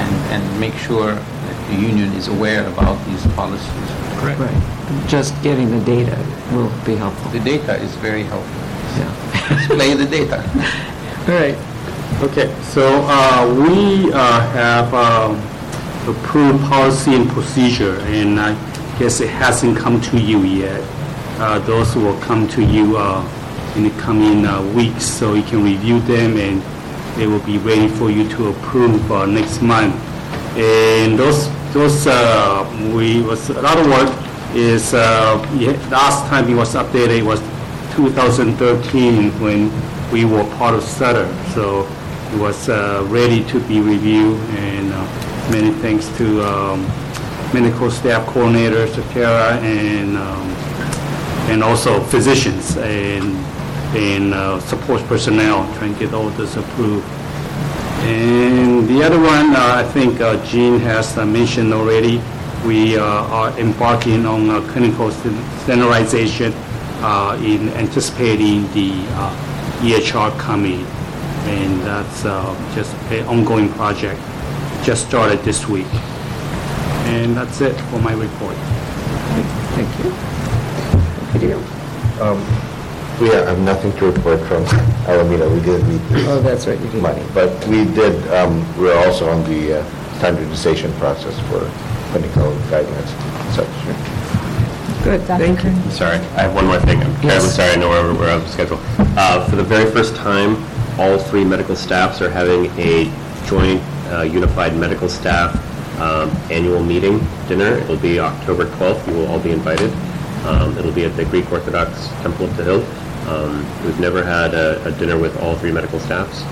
and, 0.00 0.42
and 0.42 0.60
make 0.60 0.74
sure 0.74 1.16
that 1.16 1.68
the 1.68 1.76
union 1.76 2.10
is 2.14 2.28
aware 2.28 2.66
about 2.68 2.96
these 3.08 3.26
policies. 3.34 3.68
Correct. 4.16 4.40
Right. 4.40 5.06
Just 5.06 5.34
getting 5.42 5.70
the 5.70 5.84
data 5.84 6.16
will 6.52 6.72
be 6.86 6.94
helpful. 6.94 7.30
The 7.30 7.40
data 7.40 7.76
is 7.76 7.94
very 7.96 8.22
helpful. 8.22 8.62
Yeah. 8.98 9.58
Display 9.58 9.92
the 9.94 10.06
data. 10.06 10.40
All 11.28 11.34
right. 11.34 11.71
Okay, 12.20 12.54
so 12.62 12.86
uh, 13.08 13.46
we 13.66 14.12
uh, 14.12 14.40
have 14.52 14.92
um, 14.94 15.36
approved 16.08 16.62
policy 16.64 17.14
and 17.14 17.28
procedure, 17.30 17.98
and 18.00 18.38
I 18.40 18.54
guess 18.98 19.20
it 19.20 19.28
hasn't 19.30 19.76
come 19.78 20.00
to 20.02 20.20
you 20.20 20.42
yet. 20.42 20.80
Uh, 21.40 21.58
Those 21.60 21.96
will 21.96 22.18
come 22.20 22.46
to 22.48 22.62
you 22.62 22.96
uh, 22.96 23.22
in 23.76 23.84
the 23.84 23.90
coming 24.00 24.46
uh, 24.46 24.62
weeks, 24.74 25.04
so 25.04 25.34
you 25.34 25.42
can 25.42 25.64
review 25.64 26.00
them, 26.00 26.36
and 26.36 26.62
they 27.16 27.26
will 27.26 27.44
be 27.44 27.58
ready 27.58 27.88
for 27.88 28.10
you 28.10 28.28
to 28.30 28.48
approve 28.48 29.10
uh, 29.10 29.26
next 29.26 29.60
month. 29.62 29.94
And 30.56 31.18
those 31.18 31.48
those, 31.72 32.06
we, 32.94 33.22
was, 33.22 33.48
a 33.50 33.62
lot 33.62 33.78
of 33.78 33.86
work 33.86 34.10
is, 34.54 34.92
last 34.92 36.28
time 36.28 36.48
it 36.48 36.54
was 36.54 36.74
updated 36.74 37.24
was 37.24 37.40
2013 37.96 39.30
when 39.40 39.72
we 40.12 40.24
were 40.26 40.44
part 40.56 40.74
of 40.74 40.82
Sutter. 40.82 41.26
So 41.54 41.80
it 41.80 42.01
was 42.38 42.68
uh, 42.68 43.04
ready 43.08 43.44
to 43.44 43.60
be 43.60 43.80
reviewed 43.80 44.38
and 44.58 44.92
uh, 44.92 45.50
many 45.50 45.72
thanks 45.80 46.08
to 46.16 46.42
um, 46.42 46.82
medical 47.52 47.90
staff 47.90 48.26
coordinators, 48.28 48.94
Tara, 49.12 49.58
and 49.60 50.16
um, 50.16 50.50
and 51.50 51.62
also 51.62 52.00
physicians 52.04 52.76
and 52.78 53.36
and 53.94 54.32
uh, 54.32 54.58
support 54.60 55.02
personnel 55.02 55.64
trying 55.76 55.92
to 55.94 55.98
get 56.00 56.14
all 56.14 56.30
this 56.30 56.56
approved. 56.56 57.06
And 58.04 58.88
the 58.88 59.02
other 59.02 59.18
one, 59.18 59.54
I 59.54 59.84
think 59.84 60.18
Jean 60.46 60.80
has 60.80 61.14
mentioned 61.16 61.72
already, 61.74 62.20
we 62.66 62.96
uh, 62.96 63.04
are 63.04 63.50
embarking 63.58 64.24
on 64.26 64.48
clinical 64.70 65.10
standardization 65.10 66.52
uh, 67.02 67.38
in 67.42 67.68
anticipating 67.70 68.62
the 68.72 68.90
EHR 69.82 70.36
coming. 70.38 70.86
And 71.46 71.80
that's 71.82 72.24
uh, 72.24 72.54
just 72.74 72.94
an 73.12 73.26
ongoing 73.26 73.68
project, 73.70 74.20
just 74.84 75.06
started 75.08 75.40
this 75.40 75.66
week. 75.68 75.86
And 77.12 77.36
that's 77.36 77.60
it 77.60 77.74
for 77.90 77.98
my 78.00 78.12
report. 78.12 78.56
Thank 79.74 79.98
you. 79.98 81.58
Um, 82.22 82.38
We 83.20 83.28
have 83.28 83.58
nothing 83.60 83.92
to 83.98 84.06
report 84.10 84.40
from 84.48 84.64
Alameda. 85.06 85.48
We 85.48 85.60
did 85.60 85.86
meet 85.86 86.00
Oh, 86.26 86.40
that's 86.40 86.66
right, 86.66 86.80
you 86.80 86.88
did. 86.90 87.02
money, 87.02 87.22
but 87.34 87.50
we 87.68 87.84
did, 87.84 88.16
um, 88.32 88.64
we're 88.80 88.96
also 89.06 89.28
on 89.28 89.44
the 89.44 89.80
uh, 89.80 89.84
standardization 90.18 90.92
process 90.94 91.34
for 91.48 91.60
clinical 92.10 92.50
guidelines 92.70 93.10
and 93.12 93.54
such. 93.54 95.04
Good, 95.04 95.20
thank 95.22 95.62
you. 95.64 95.70
I'm 95.70 95.90
Sorry, 95.90 96.16
I 96.38 96.42
have 96.46 96.54
one 96.54 96.66
more 96.66 96.80
thing. 96.80 96.98
I'm 97.02 97.12
terribly 97.20 97.28
Yes. 97.28 97.54
sorry, 97.56 97.72
I 97.72 97.76
know 97.76 97.90
we're, 97.90 98.14
we're 98.14 98.30
out 98.30 98.42
of 98.42 98.48
schedule. 98.48 98.78
Uh, 99.16 99.44
For 99.48 99.56
the 99.56 99.64
very 99.64 99.90
first 99.90 100.16
time, 100.16 100.56
all 100.98 101.18
three 101.18 101.44
medical 101.44 101.76
staffs 101.76 102.20
are 102.20 102.30
having 102.30 102.66
a 102.78 103.04
joint 103.46 103.82
uh, 104.12 104.22
unified 104.22 104.76
medical 104.76 105.08
staff 105.08 105.54
um, 106.00 106.30
annual 106.50 106.82
meeting 106.82 107.20
dinner. 107.48 107.78
It'll 107.78 107.96
be 107.96 108.18
October 108.18 108.66
12th. 108.66 109.06
You 109.06 109.14
will 109.14 109.26
all 109.28 109.40
be 109.40 109.50
invited. 109.50 109.92
Um, 110.46 110.76
It'll 110.76 110.92
be 110.92 111.04
at 111.04 111.16
the 111.16 111.24
Greek 111.24 111.50
Orthodox 111.52 112.08
Temple 112.22 112.46
of 112.46 112.56
the 112.56 112.64
Hill. 112.64 112.82
Um, 113.28 113.64
We've 113.84 114.00
never 114.00 114.24
had 114.24 114.54
a 114.54 114.84
a 114.84 114.92
dinner 114.92 115.16
with 115.16 115.40
all 115.40 115.54
three 115.56 115.70
medical 115.70 116.00
staffs 116.00 116.42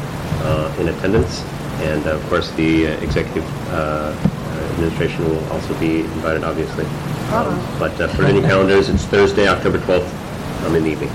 uh, 0.45 0.75
in 0.79 0.89
attendance. 0.89 1.43
And 1.83 2.07
of 2.07 2.23
course, 2.29 2.51
the 2.53 2.89
uh, 2.89 2.91
executive 3.01 3.45
uh, 3.71 4.15
administration 4.75 5.25
will 5.25 5.45
also 5.51 5.79
be 5.81 6.01
invited, 6.01 6.45
obviously. 6.45 6.85
Um, 7.33 7.59
But 7.79 8.01
uh, 8.01 8.09
for 8.09 8.25
any 8.25 8.41
calendars, 8.41 8.89
it's 8.89 9.05
Thursday, 9.05 9.49
October 9.49 9.79
12th, 9.79 10.67
um, 10.67 10.77
in 10.77 10.85
the 10.85 10.91
evening. 10.91 11.11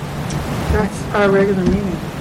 That's 0.73 1.03
our 1.15 1.31
regular 1.31 1.63
meeting. 1.63 2.14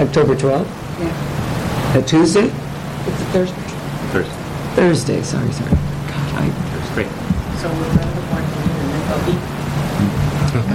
October 0.00 0.34
12th? 0.34 0.66
Yeah. 1.00 1.98
A 1.98 2.02
Tuesday? 2.02 2.46
It's 2.46 3.20
a 3.20 3.24
Thursday. 3.32 3.60
Thursday. 4.12 4.36
Thursday, 4.74 5.22
sorry, 5.22 5.52
sorry. 5.52 5.70
God, 5.70 6.34
I- 6.40 6.48
That's 6.48 6.90
great. 6.94 7.06
So 7.60 7.68
we're 7.68 7.84
going 7.84 7.98
to 7.98 8.20
board 8.30 8.44
meeting 8.48 8.80
and 8.80 8.88
then 8.90 9.02
they'll 9.08 9.26
be. 9.26 9.36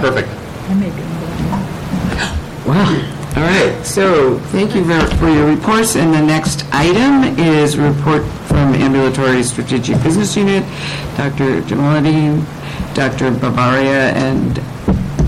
Perfect. 0.00 0.28
I 0.70 0.74
may 0.74 0.90
be 0.90 1.02
involved. 1.02 2.66
Wow. 2.66 3.12
All 3.36 3.42
right, 3.42 3.84
so 3.84 4.38
thank 4.50 4.74
you 4.74 4.82
ver- 4.82 5.06
for 5.18 5.28
your 5.28 5.46
reports. 5.54 5.94
And 5.96 6.14
the 6.14 6.22
next 6.22 6.64
item 6.72 7.38
is 7.38 7.76
report 7.76 8.22
from 8.48 8.74
Ambulatory 8.74 9.42
Strategic 9.42 10.02
Business 10.02 10.34
Unit, 10.36 10.62
Dr. 11.16 11.60
Jamaluddin, 11.62 12.42
Dr. 12.94 13.32
Babaria, 13.32 14.12
and 14.14 14.58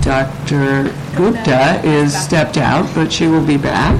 Dr. 0.09 0.91
Gupta 1.15 1.79
is 1.85 2.17
stepped 2.17 2.57
out, 2.57 2.89
but 2.95 3.13
she 3.13 3.27
will 3.27 3.45
be 3.45 3.57
back. 3.57 3.95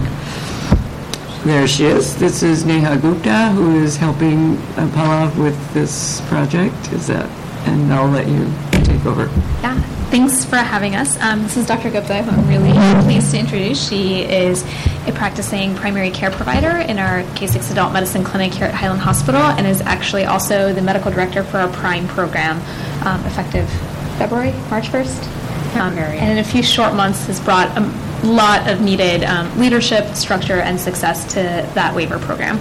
There 1.44 1.68
she 1.68 1.86
is. 1.86 2.18
This 2.18 2.42
is 2.42 2.66
Neha 2.66 2.98
Gupta, 2.98 3.50
who 3.50 3.80
is 3.80 3.96
helping 3.96 4.56
Palav 4.96 5.38
with 5.38 5.74
this 5.76 6.22
project. 6.22 6.92
Is 6.94 7.06
that, 7.06 7.30
and 7.68 7.94
I'll 7.94 8.10
let 8.10 8.28
you 8.28 8.52
take 8.72 9.06
over. 9.06 9.26
Yeah, 9.62 9.80
thanks 10.10 10.44
for 10.44 10.56
having 10.56 10.96
us. 10.96 11.16
Um, 11.20 11.44
this 11.44 11.58
is 11.58 11.68
Dr. 11.68 11.92
Gupta, 11.92 12.24
who 12.24 12.32
I'm 12.32 12.48
really 12.48 12.72
pleased 13.04 13.30
to 13.34 13.38
introduce. 13.38 13.88
She 13.88 14.24
is 14.24 14.64
a 15.06 15.12
practicing 15.12 15.76
primary 15.76 16.10
care 16.10 16.32
provider 16.32 16.76
in 16.76 16.98
our 16.98 17.22
K6 17.36 17.72
Adult 17.72 17.94
Medicine 17.94 18.24
Clinic 18.24 18.52
here 18.52 18.66
at 18.66 18.74
Highland 18.74 19.02
Hospital 19.02 19.42
and 19.42 19.68
is 19.68 19.82
actually 19.82 20.26
also 20.26 20.74
the 20.74 20.82
medical 20.82 21.12
director 21.12 21.44
for 21.44 21.58
our 21.58 21.72
PRIME 21.72 22.08
program, 22.08 22.58
um, 23.06 23.24
effective 23.28 23.70
February, 24.18 24.54
March 24.72 24.88
1st. 24.88 25.39
Um, 25.76 26.20
and 26.20 26.32
in 26.32 26.38
a 26.40 26.44
few 26.44 26.64
short 26.64 26.94
months 26.94 27.28
has 27.28 27.40
brought 27.40 27.76
a 27.78 27.82
lot 28.26 28.70
of 28.70 28.82
needed 28.82 29.24
um, 29.24 29.58
leadership, 29.60 30.16
structure, 30.16 30.60
and 30.60 30.80
success 30.80 31.34
to 31.34 31.42
that 31.76 31.96
waiver 31.96 32.20
program. 32.20 32.58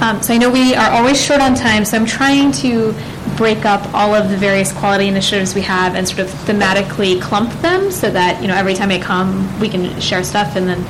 Um, 0.00 0.22
so 0.22 0.32
I 0.32 0.38
know 0.38 0.48
we 0.48 0.74
are 0.76 0.90
always 0.90 1.20
short 1.20 1.40
on 1.40 1.56
time, 1.56 1.84
so 1.84 1.96
I'm 1.96 2.06
trying 2.06 2.52
to 2.52 2.94
break 3.36 3.64
up 3.64 3.92
all 3.92 4.14
of 4.14 4.30
the 4.30 4.36
various 4.36 4.72
quality 4.72 5.08
initiatives 5.08 5.54
we 5.54 5.60
have 5.62 5.96
and 5.96 6.06
sort 6.06 6.20
of 6.20 6.28
thematically 6.28 7.20
clump 7.20 7.52
them 7.60 7.90
so 7.90 8.08
that, 8.10 8.40
you 8.40 8.48
know, 8.48 8.54
every 8.54 8.74
time 8.74 8.90
I 8.90 9.00
come, 9.00 9.58
we 9.58 9.68
can 9.68 10.00
share 10.00 10.22
stuff. 10.22 10.54
And 10.54 10.68
then 10.68 10.84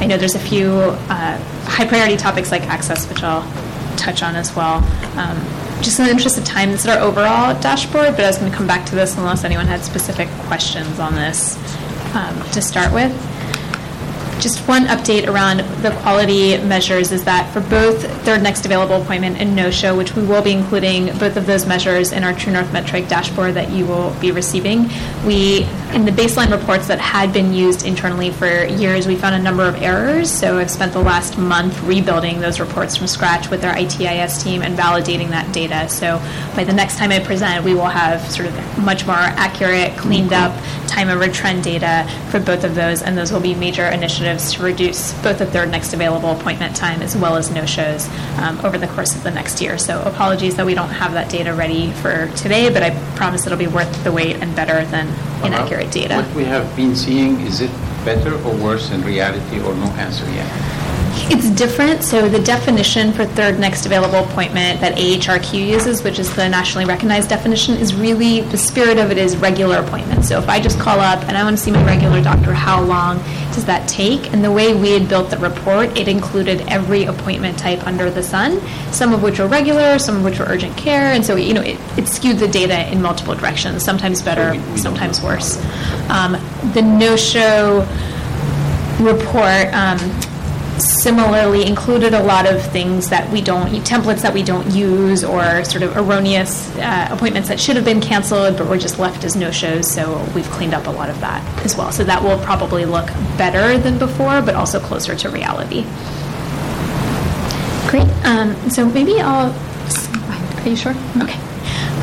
I 0.00 0.06
know 0.06 0.16
there's 0.16 0.34
a 0.34 0.38
few 0.38 0.70
uh, 0.70 1.38
high 1.64 1.86
priority 1.86 2.16
topics 2.16 2.50
like 2.50 2.62
access, 2.62 3.08
which 3.08 3.22
I'll 3.22 3.42
touch 3.96 4.22
on 4.22 4.34
as 4.34 4.56
well. 4.56 4.80
Just 5.84 5.98
in 5.98 6.06
the 6.06 6.12
interest 6.12 6.38
of 6.38 6.46
time, 6.46 6.70
this 6.70 6.80
is 6.80 6.86
our 6.86 6.98
overall 6.98 7.60
dashboard, 7.60 8.12
but 8.12 8.20
I 8.20 8.28
was 8.28 8.38
going 8.38 8.50
to 8.50 8.56
come 8.56 8.66
back 8.66 8.86
to 8.86 8.94
this 8.94 9.18
unless 9.18 9.44
anyone 9.44 9.66
had 9.66 9.84
specific 9.84 10.28
questions 10.46 10.98
on 10.98 11.14
this 11.14 11.58
um, 12.14 12.42
to 12.52 12.62
start 12.62 12.90
with. 12.90 13.12
Just 14.40 14.66
one 14.68 14.84
update 14.86 15.26
around 15.26 15.58
the 15.82 15.90
quality 16.02 16.58
measures 16.58 17.12
is 17.12 17.24
that 17.24 17.50
for 17.52 17.60
both 17.60 18.04
third 18.24 18.42
next 18.42 18.66
available 18.66 19.00
appointment 19.00 19.40
and 19.40 19.56
no-show, 19.56 19.96
which 19.96 20.14
we 20.14 20.22
will 20.22 20.42
be 20.42 20.50
including 20.50 21.06
both 21.18 21.36
of 21.36 21.46
those 21.46 21.66
measures 21.66 22.12
in 22.12 22.24
our 22.24 22.34
True 22.34 22.52
North 22.52 22.70
Metric 22.72 23.08
dashboard 23.08 23.54
that 23.54 23.70
you 23.70 23.86
will 23.86 24.12
be 24.20 24.32
receiving, 24.32 24.90
we, 25.24 25.62
in 25.94 26.04
the 26.04 26.10
baseline 26.10 26.50
reports 26.50 26.88
that 26.88 26.98
had 26.98 27.32
been 27.32 27.54
used 27.54 27.86
internally 27.86 28.30
for 28.30 28.64
years, 28.64 29.06
we 29.06 29.16
found 29.16 29.34
a 29.34 29.38
number 29.38 29.62
of 29.62 29.76
errors. 29.76 30.30
So 30.30 30.58
I've 30.58 30.70
spent 30.70 30.92
the 30.92 31.02
last 31.02 31.38
month 31.38 31.80
rebuilding 31.82 32.40
those 32.40 32.60
reports 32.60 32.96
from 32.96 33.06
scratch 33.06 33.50
with 33.50 33.64
our 33.64 33.74
ITIS 33.74 34.42
team 34.42 34.62
and 34.62 34.76
validating 34.76 35.30
that 35.30 35.54
data. 35.54 35.88
So 35.88 36.18
by 36.56 36.64
the 36.64 36.72
next 36.72 36.98
time 36.98 37.12
I 37.12 37.20
present, 37.20 37.64
we 37.64 37.72
will 37.72 37.86
have 37.86 38.20
sort 38.30 38.48
of 38.48 38.78
much 38.78 39.06
more 39.06 39.14
accurate, 39.16 39.96
cleaned 39.96 40.32
up 40.32 40.52
time 40.86 41.08
over 41.08 41.28
trend 41.28 41.62
data 41.64 42.06
for 42.30 42.40
both 42.40 42.64
of 42.64 42.74
those, 42.74 43.00
and 43.00 43.16
those 43.16 43.32
will 43.32 43.40
be 43.40 43.54
major 43.54 43.86
initiatives 43.86 44.23
to 44.24 44.62
reduce 44.62 45.12
both 45.22 45.38
the 45.38 45.46
third 45.46 45.70
next 45.70 45.92
available 45.92 46.30
appointment 46.30 46.74
time 46.74 47.02
as 47.02 47.16
well 47.16 47.36
as 47.36 47.50
no-shows 47.50 48.08
um, 48.38 48.58
over 48.64 48.78
the 48.78 48.88
course 48.88 49.14
of 49.14 49.22
the 49.22 49.30
next 49.30 49.60
year. 49.60 49.78
So 49.78 50.02
apologies 50.02 50.56
that 50.56 50.66
we 50.66 50.74
don't 50.74 50.88
have 50.88 51.12
that 51.12 51.30
data 51.30 51.54
ready 51.54 51.92
for 51.92 52.28
today, 52.36 52.72
but 52.72 52.82
I 52.82 52.90
promise 53.16 53.46
it'll 53.46 53.58
be 53.58 53.66
worth 53.66 54.04
the 54.04 54.12
wait 54.12 54.36
and 54.36 54.54
better 54.56 54.84
than 54.86 55.08
inaccurate 55.44 55.90
data. 55.90 56.16
What 56.16 56.34
we 56.34 56.44
have 56.44 56.74
been 56.76 56.96
seeing, 56.96 57.40
is 57.40 57.60
it 57.60 57.70
better 58.04 58.34
or 58.44 58.54
worse 58.56 58.90
in 58.90 59.02
reality 59.02 59.60
or 59.60 59.74
no 59.74 59.86
answer 59.96 60.24
yet? 60.32 60.83
It's 61.30 61.48
different. 61.50 62.02
So 62.02 62.28
the 62.28 62.40
definition 62.40 63.12
for 63.12 63.24
third 63.24 63.58
next 63.58 63.86
available 63.86 64.18
appointment 64.24 64.80
that 64.80 64.96
AHRQ 64.96 65.66
uses, 65.66 66.02
which 66.02 66.18
is 66.18 66.34
the 66.34 66.48
nationally 66.48 66.84
recognized 66.84 67.28
definition, 67.28 67.76
is 67.76 67.94
really 67.94 68.42
the 68.42 68.58
spirit 68.58 68.98
of 68.98 69.10
it 69.10 69.18
is 69.18 69.36
regular 69.36 69.78
appointment. 69.78 70.24
So 70.24 70.38
if 70.38 70.48
I 70.48 70.60
just 70.60 70.78
call 70.78 71.00
up 71.00 71.22
and 71.24 71.36
I 71.36 71.42
want 71.42 71.56
to 71.56 71.62
see 71.62 71.70
my 71.70 71.84
regular 71.84 72.22
doctor, 72.22 72.52
how 72.52 72.82
long 72.82 73.18
does 73.52 73.64
that 73.64 73.88
take? 73.88 74.32
And 74.32 74.44
the 74.44 74.52
way 74.52 74.74
we 74.74 74.90
had 74.90 75.08
built 75.08 75.30
the 75.30 75.38
report, 75.38 75.96
it 75.96 76.08
included 76.08 76.60
every 76.68 77.04
appointment 77.04 77.58
type 77.58 77.86
under 77.86 78.10
the 78.10 78.22
sun, 78.22 78.60
some 78.92 79.14
of 79.14 79.22
which 79.22 79.38
were 79.38 79.46
regular, 79.46 79.98
some 79.98 80.16
of 80.16 80.24
which 80.24 80.38
were 80.38 80.46
urgent 80.46 80.76
care, 80.76 81.12
and 81.12 81.24
so 81.24 81.36
you 81.36 81.54
know 81.54 81.62
it, 81.62 81.78
it 81.96 82.06
skewed 82.06 82.38
the 82.38 82.48
data 82.48 82.90
in 82.92 83.00
multiple 83.00 83.34
directions, 83.34 83.82
sometimes 83.82 84.20
better, 84.20 84.60
sometimes 84.76 85.22
worse. 85.22 85.56
Um, 86.10 86.32
the 86.74 86.82
no-show 86.82 87.80
report. 89.00 89.72
Um, 89.72 89.98
similarly 90.78 91.66
included 91.66 92.14
a 92.14 92.22
lot 92.22 92.46
of 92.46 92.62
things 92.72 93.08
that 93.08 93.30
we 93.30 93.40
don't 93.40 93.70
templates 93.84 94.22
that 94.22 94.34
we 94.34 94.42
don't 94.42 94.70
use 94.72 95.22
or 95.22 95.64
sort 95.64 95.82
of 95.82 95.96
erroneous 95.96 96.74
uh, 96.76 97.08
appointments 97.10 97.48
that 97.48 97.60
should 97.60 97.76
have 97.76 97.84
been 97.84 98.00
canceled 98.00 98.56
but 98.56 98.68
were 98.68 98.78
just 98.78 98.98
left 98.98 99.24
as 99.24 99.36
no 99.36 99.50
shows 99.50 99.90
so 99.90 100.24
we've 100.34 100.48
cleaned 100.50 100.74
up 100.74 100.86
a 100.86 100.90
lot 100.90 101.08
of 101.08 101.20
that 101.20 101.42
as 101.64 101.76
well. 101.76 101.92
So 101.92 102.04
that 102.04 102.22
will 102.22 102.38
probably 102.38 102.84
look 102.84 103.06
better 103.36 103.78
than 103.78 103.98
before 103.98 104.42
but 104.42 104.54
also 104.54 104.80
closer 104.80 105.14
to 105.14 105.28
reality. 105.28 105.82
Great. 107.90 108.08
Um, 108.24 108.54
so 108.70 108.86
maybe 108.86 109.20
i'll 109.20 109.54
are 110.64 110.68
you 110.68 110.76
sure? 110.76 110.94
Okay 111.22 111.53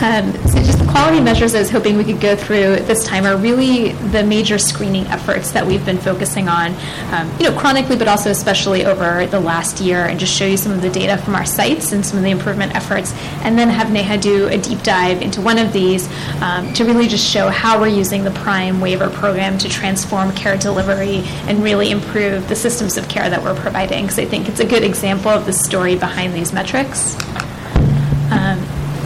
Um, 0.02 0.34
so 0.48 0.58
just 0.64 0.80
the 0.80 0.88
quality 0.90 1.22
measures 1.22 1.54
I 1.54 1.60
was 1.60 1.70
hoping 1.70 1.96
we 1.96 2.04
could 2.04 2.20
go 2.20 2.36
through 2.36 2.78
this 2.78 3.06
time 3.06 3.24
are 3.24 3.38
really 3.38 3.92
the 4.10 4.24
major 4.24 4.58
screening 4.58 5.06
efforts 5.08 5.52
that 5.52 5.66
we've 5.66 5.86
been 5.86 6.00
focusing 6.00 6.48
on, 6.48 6.74
um, 7.14 7.32
you 7.40 7.48
know, 7.48 7.56
chronically, 7.58 7.96
but 7.96 8.08
also 8.08 8.32
especially 8.32 8.84
over 8.84 9.28
the 9.28 9.40
last 9.40 9.80
year, 9.80 10.06
and 10.06 10.20
just 10.20 10.34
show 10.34 10.46
you 10.46 10.58
some 10.58 10.72
of 10.72 10.82
the 10.82 10.90
data 10.90 11.18
from 11.22 11.36
our 11.36 11.46
sites 11.46 11.92
and 11.92 12.04
some 12.04 12.18
of 12.18 12.24
the 12.24 12.32
improvement 12.32 12.74
efforts, 12.76 13.14
and 13.44 13.60
then 13.60 13.70
have 13.70 13.92
Neha 13.92 14.18
do 14.18 14.48
a 14.48 14.58
deep 14.58 14.82
dive 14.82 15.22
into 15.22 15.40
one 15.40 15.60
of 15.60 15.72
these 15.72 16.10
um, 16.42 16.74
to 16.74 16.84
really 16.84 17.08
just 17.08 17.30
show 17.30 17.50
how 17.50 17.80
we're 17.80 17.88
using 17.88 18.24
the 18.24 18.32
Prime 18.32 18.82
waiver 18.82 19.10
program 19.12 19.60
to 19.60 19.70
transform 19.70 20.32
care 20.32 20.58
delivery 20.58 21.22
and 21.48 21.64
really 21.64 21.92
improve 21.92 22.48
the 22.50 22.56
systems 22.56 22.98
of 22.98 23.08
care 23.08 23.30
that 23.30 23.44
we're 23.44 23.56
providing. 23.56 24.06
Because 24.06 24.18
I 24.18 24.26
think 24.26 24.50
it's 24.50 24.60
a 24.60 24.66
good 24.66 24.84
example 24.84 25.30
of 25.30 25.46
the 25.46 25.54
story 25.54 25.96
behind 25.96 26.34
these 26.34 26.52
metrics. 26.54 27.16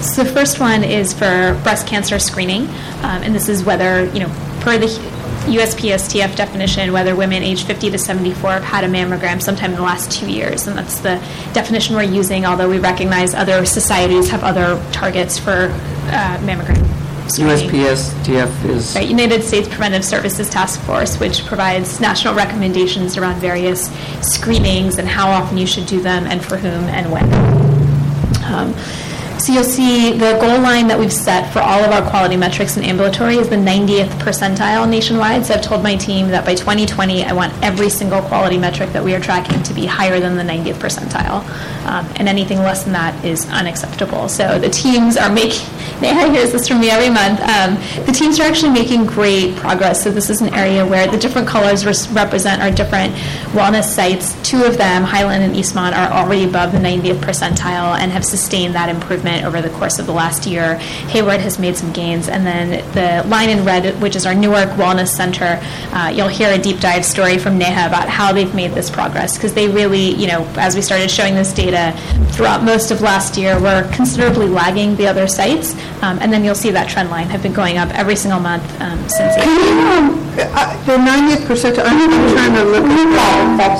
So 0.06 0.24
the 0.24 0.32
first 0.32 0.60
one 0.60 0.84
is 0.84 1.14
for 1.14 1.60
breast 1.64 1.88
cancer 1.88 2.20
screening, 2.20 2.68
um, 3.02 3.24
and 3.24 3.34
this 3.34 3.50
is 3.50 3.66
whether, 3.66 4.06
you 4.14 4.20
know, 4.20 4.30
per 4.62 4.78
the 4.78 4.86
USPSTF 5.48 6.36
definition, 6.36 6.94
whether 6.94 7.16
women 7.16 7.44
aged 7.44 7.68
50 7.68 7.90
to 7.92 7.98
74 7.98 8.52
have 8.52 8.64
had 8.64 8.84
a 8.84 8.88
mammogram 8.88 9.42
sometime 9.42 9.72
in 9.72 9.76
the 9.76 9.82
last 9.82 10.12
two 10.12 10.30
years, 10.30 10.68
and 10.68 10.78
that's 10.78 11.00
the 11.00 11.16
definition 11.54 11.96
we're 11.96 12.04
using, 12.04 12.46
although 12.46 12.70
we 12.70 12.80
recognize 12.80 13.34
other 13.34 13.66
societies 13.66 14.30
have 14.30 14.44
other 14.44 14.82
targets 14.92 15.38
for 15.40 15.70
uh, 16.12 16.38
mammogram 16.42 16.86
screening. 17.30 17.70
USPSTF 17.70 18.66
is, 18.66 18.96
Right, 18.96 19.10
United 19.10 19.44
States 19.44 19.68
Preventive 19.68 20.06
Services 20.06 20.50
Task 20.50 20.80
Force, 20.82 21.20
which 21.20 21.46
provides 21.46 22.00
national 22.00 22.36
recommendations 22.36 23.18
around 23.18 23.40
various 23.40 23.92
screenings 24.22 24.98
and 24.98 25.08
how 25.08 25.30
often 25.30 25.58
you 25.58 25.68
should 25.68 25.88
do 25.88 26.00
them 26.00 26.26
and 26.28 26.44
for 26.44 26.58
whom 26.58 26.86
and 26.86 27.12
when. 27.12 27.26
Um, 28.46 28.76
so 29.46 29.54
you'll 29.54 29.64
see 29.64 30.12
the 30.12 30.40
goal 30.42 30.60
line 30.60 30.88
that 30.88 30.98
we've 30.98 31.14
set 31.14 31.54
for 31.54 31.60
all 31.60 31.84
of 31.84 31.92
our 31.92 32.02
quality 32.10 32.36
metrics 32.36 32.78
in 32.78 32.84
ambulatory 32.84 33.36
is 33.36 33.48
the 33.48 33.56
90th 33.56 34.10
percentile 34.18 34.90
nationwide. 34.90 35.46
So 35.46 35.54
I've 35.54 35.62
told 35.62 35.84
my 35.84 35.96
team 35.96 36.30
that 36.30 36.46
by 36.46 36.56
2020, 36.56 37.24
I 37.24 37.32
want 37.32 37.54
every 37.62 37.92
single 37.92 38.24
quality 38.24 38.58
metric 38.58 38.92
that 38.94 39.04
we 39.04 39.14
are 39.14 39.20
tracking 39.20 39.62
to 39.62 39.74
be 39.76 39.86
higher 39.86 40.20
than 40.20 40.36
the 40.36 40.42
90th 40.42 40.80
percentile. 40.80 41.46
Um, 41.86 42.12
and 42.16 42.28
anything 42.28 42.58
less 42.58 42.86
than 42.86 42.94
that 42.94 43.24
is 43.24 43.48
unacceptable. 43.52 44.28
So 44.30 44.58
the 44.58 44.70
teams 44.72 45.16
are 45.16 45.32
making, 45.32 45.62
Neha 46.02 46.32
hears 46.32 46.52
this 46.52 46.68
from 46.68 46.80
me 46.80 46.90
every 46.90 47.12
month, 47.12 47.40
um, 47.42 47.76
the 48.08 48.12
teams 48.12 48.40
are 48.40 48.44
actually 48.44 48.72
making 48.72 49.06
great 49.06 49.56
progress. 49.58 50.04
So 50.04 50.10
this 50.10 50.32
is 50.32 50.42
an 50.42 50.56
area 50.56 50.84
where 50.84 51.06
the 51.06 51.18
different 51.18 51.48
colors 51.48 51.86
res- 51.86 52.10
represent 52.10 52.64
our 52.64 52.72
different 52.72 53.14
wellness 53.54 53.84
sites. 53.84 54.36
Two 54.42 54.64
of 54.64 54.80
them, 54.80 55.04
Highland 55.04 55.44
and 55.44 55.54
Eastmont, 55.54 55.94
are 55.96 56.12
already 56.12 56.46
above 56.46 56.72
the 56.72 56.80
90th 56.80 57.20
percentile 57.20 57.96
and 57.96 58.12
have 58.12 58.26
sustained 58.26 58.74
that 58.74 58.90
improvement 58.90 59.35
over 59.44 59.62
the 59.62 59.70
course 59.72 60.00
of 60.00 60.06
the 60.06 60.14
last 60.14 60.46
year. 60.46 60.76
Hayward 61.10 61.42
has 61.42 61.60
made 61.60 61.76
some 61.76 61.92
gains. 61.92 62.30
And 62.30 62.46
then 62.46 62.70
the 62.94 63.28
line 63.28 63.50
in 63.50 63.66
red, 63.66 64.00
which 64.02 64.16
is 64.16 64.26
our 64.26 64.36
Newark 64.36 64.70
Wellness 64.72 65.10
Center, 65.10 65.60
uh, 65.94 66.12
you'll 66.16 66.28
hear 66.28 66.54
a 66.54 66.58
deep 66.58 66.80
dive 66.80 67.06
story 67.06 67.38
from 67.38 67.58
Neha 67.58 67.88
about 67.88 68.08
how 68.10 68.32
they've 68.32 68.54
made 68.54 68.72
this 68.72 68.90
progress 68.90 69.36
because 69.36 69.54
they 69.54 69.68
really, 69.68 70.12
you 70.16 70.28
know, 70.28 70.46
as 70.56 70.76
we 70.76 70.82
started 70.82 71.10
showing 71.12 71.36
this 71.36 71.54
data 71.54 71.94
throughout 72.32 72.64
most 72.64 72.92
of 72.92 73.02
last 73.02 73.38
year, 73.38 73.60
were 73.60 73.90
considerably 73.94 74.48
lagging 74.48 74.96
the 74.96 75.08
other 75.08 75.28
sites. 75.28 75.74
Um, 76.02 76.20
and 76.22 76.32
then 76.32 76.44
you'll 76.44 76.56
see 76.56 76.72
that 76.72 76.90
trend 76.90 77.10
line 77.10 77.28
have 77.28 77.44
been 77.44 77.54
going 77.54 77.78
up 77.78 77.90
every 77.90 78.16
single 78.16 78.40
month 78.40 78.64
um, 78.82 78.98
since 79.10 79.36
Can 79.36 79.48
you, 79.48 79.72
um, 79.82 80.20
uh, 80.38 80.86
the 80.86 80.98
90th 80.98 81.46
percentile, 81.48 81.86
I'm 81.86 82.06
I'm 82.12 82.34
trying 82.34 82.54
to 82.56 82.64
look 82.64 82.86
at 82.86 83.76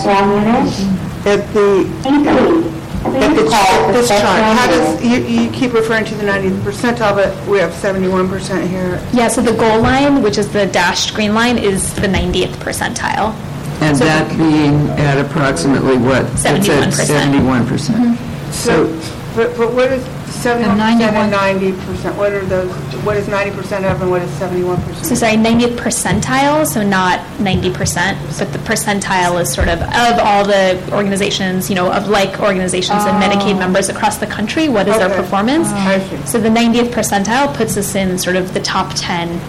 at 1.26 1.54
the, 1.54 2.75
at 3.14 3.36
the 3.36 3.50
chart, 3.50 3.94
this 3.94 4.08
chart. 4.10 4.22
How 4.24 4.68
does, 4.68 5.04
you, 5.04 5.18
you 5.20 5.52
keep 5.52 5.74
referring 5.74 6.06
to 6.06 6.16
the 6.16 6.24
90th 6.24 6.60
percentile, 6.62 7.16
but 7.16 7.48
we 7.48 7.60
have 7.60 7.72
71% 7.72 8.68
here. 8.68 9.06
Yeah, 9.14 9.28
so 9.28 9.42
the 9.42 9.54
goal 9.56 9.82
line, 9.82 10.22
which 10.22 10.38
is 10.38 10.52
the 10.52 10.66
dashed 10.66 11.14
green 11.14 11.34
line, 11.34 11.58
is 11.58 11.94
the 11.96 12.08
90th 12.08 12.54
percentile. 12.56 13.34
and 13.82 13.98
So- 13.98 14.06
that 14.06 14.30
being 14.38 14.90
at 15.00 15.18
approximately 15.24 15.98
what? 15.98 16.24
It's 16.34 16.46
at 16.46 16.62
71%. 16.62 17.38
71%. 17.38 18.54
So, 18.54 18.88
but, 19.36 19.56
but 19.58 19.74
what 19.74 19.92
is 19.92 20.04
71% 20.46 21.02
and 21.02 21.34
90%? 21.34 22.18
What 22.18 22.32
are 22.32 22.46
those, 22.46 22.72
what 23.04 23.18
is 23.18 23.26
90% 23.28 23.92
of 23.92 24.02
and 24.02 24.12
what 24.12 24.22
is 24.22 24.30
71%? 24.32 25.04
So 25.04 25.16
sorry, 25.16 25.38
90th 25.38 25.76
percentile, 25.76 26.68
so 26.68 26.84
not 26.84 27.20
90%, 27.38 28.38
but 28.38 28.54
the 28.54 28.60
percentile 28.60 29.42
is 29.42 29.52
sort 29.52 29.70
of 29.70 29.82
of 29.82 30.20
all 30.20 30.46
the 30.46 30.80
organizations, 30.94 31.70
you 31.70 31.76
know, 31.76 31.92
of 31.92 32.08
like 32.10 32.40
organizations 32.40 33.04
and 33.04 33.22
Medicaid 33.22 33.56
oh. 33.56 33.60
members 33.60 33.90
across 33.90 34.18
the 34.18 34.28
country, 34.28 34.70
what 34.70 34.88
is 34.88 34.96
Okay. 34.96 35.16
performance? 35.16 35.68
Oh, 35.70 35.76
I 35.76 36.00
see. 36.00 36.26
So 36.28 36.40
the 36.40 36.50
90th 36.50 36.92
percentile 36.92 37.54
puts 37.56 37.76
us 37.78 37.96
in 37.96 38.18
sort 38.18 38.36
of 38.36 38.54
the 38.54 38.62
top 38.62 38.94
10% 38.94 39.40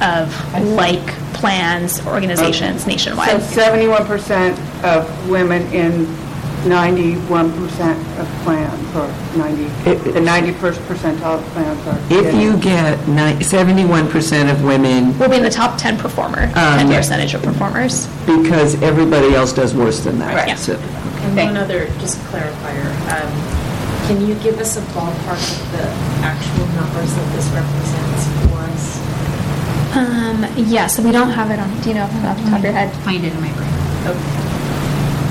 of 0.00 0.72
like 0.72 1.06
plans, 1.34 2.04
organizations 2.06 2.86
nationwide. 2.86 3.42
So 3.42 3.60
nationwide. 3.60 4.06
71% 4.06 4.84
of 4.84 5.28
women 5.30 5.62
in 5.72 6.06
91% 6.64 8.18
of 8.18 8.26
plans, 8.42 8.96
or 8.96 9.06
90, 9.38 9.64
the 10.12 10.20
91st 10.20 10.78
percentile 10.88 11.38
of 11.38 11.44
plans 11.52 11.86
are. 11.86 11.98
If 12.10 12.34
you 12.34 12.56
get 12.58 12.98
ni- 13.08 13.42
71% 13.44 14.50
of 14.50 14.64
women, 14.64 15.16
We'll 15.18 15.28
be 15.28 15.36
in 15.36 15.42
the 15.42 15.50
top 15.50 15.78
10 15.78 15.96
performer, 15.98 16.44
Um, 16.56 16.78
10 16.78 16.88
percentage 16.88 17.34
of 17.34 17.42
performers. 17.42 18.06
because 18.26 18.80
everybody 18.82 19.34
else 19.34 19.52
does 19.52 19.74
worse 19.74 20.00
than 20.00 20.18
that. 20.18 20.34
Right. 20.34 20.58
So- 20.58 20.78
And 21.22 21.36
one 21.36 21.56
other, 21.56 21.88
just 22.00 22.18
clarifier, 22.30 22.90
um, 23.10 23.30
can 24.08 24.26
you 24.26 24.34
give 24.36 24.58
us 24.60 24.76
a 24.76 24.80
ballpark 24.94 25.38
of 25.38 25.72
the 25.72 25.86
actual 26.24 26.66
numbers 26.74 27.12
that 27.14 27.32
this 27.34 27.46
represents 27.50 28.26
for 28.42 28.58
us? 28.72 29.00
Um, 29.96 30.46
yeah, 30.56 30.86
so 30.88 31.02
we 31.02 31.10
don't 31.12 31.30
have 31.30 31.50
it 31.50 31.58
on, 31.58 31.70
do 31.82 31.88
you 31.90 31.94
know 31.94 32.04
off 32.04 32.12
the 32.12 32.50
top 32.50 32.58
of 32.58 32.64
your 32.64 32.72
head? 32.72 32.92
Find 33.04 33.24
it 33.24 33.32
in 33.32 33.40
my 33.40 33.50
brain. 33.52 34.45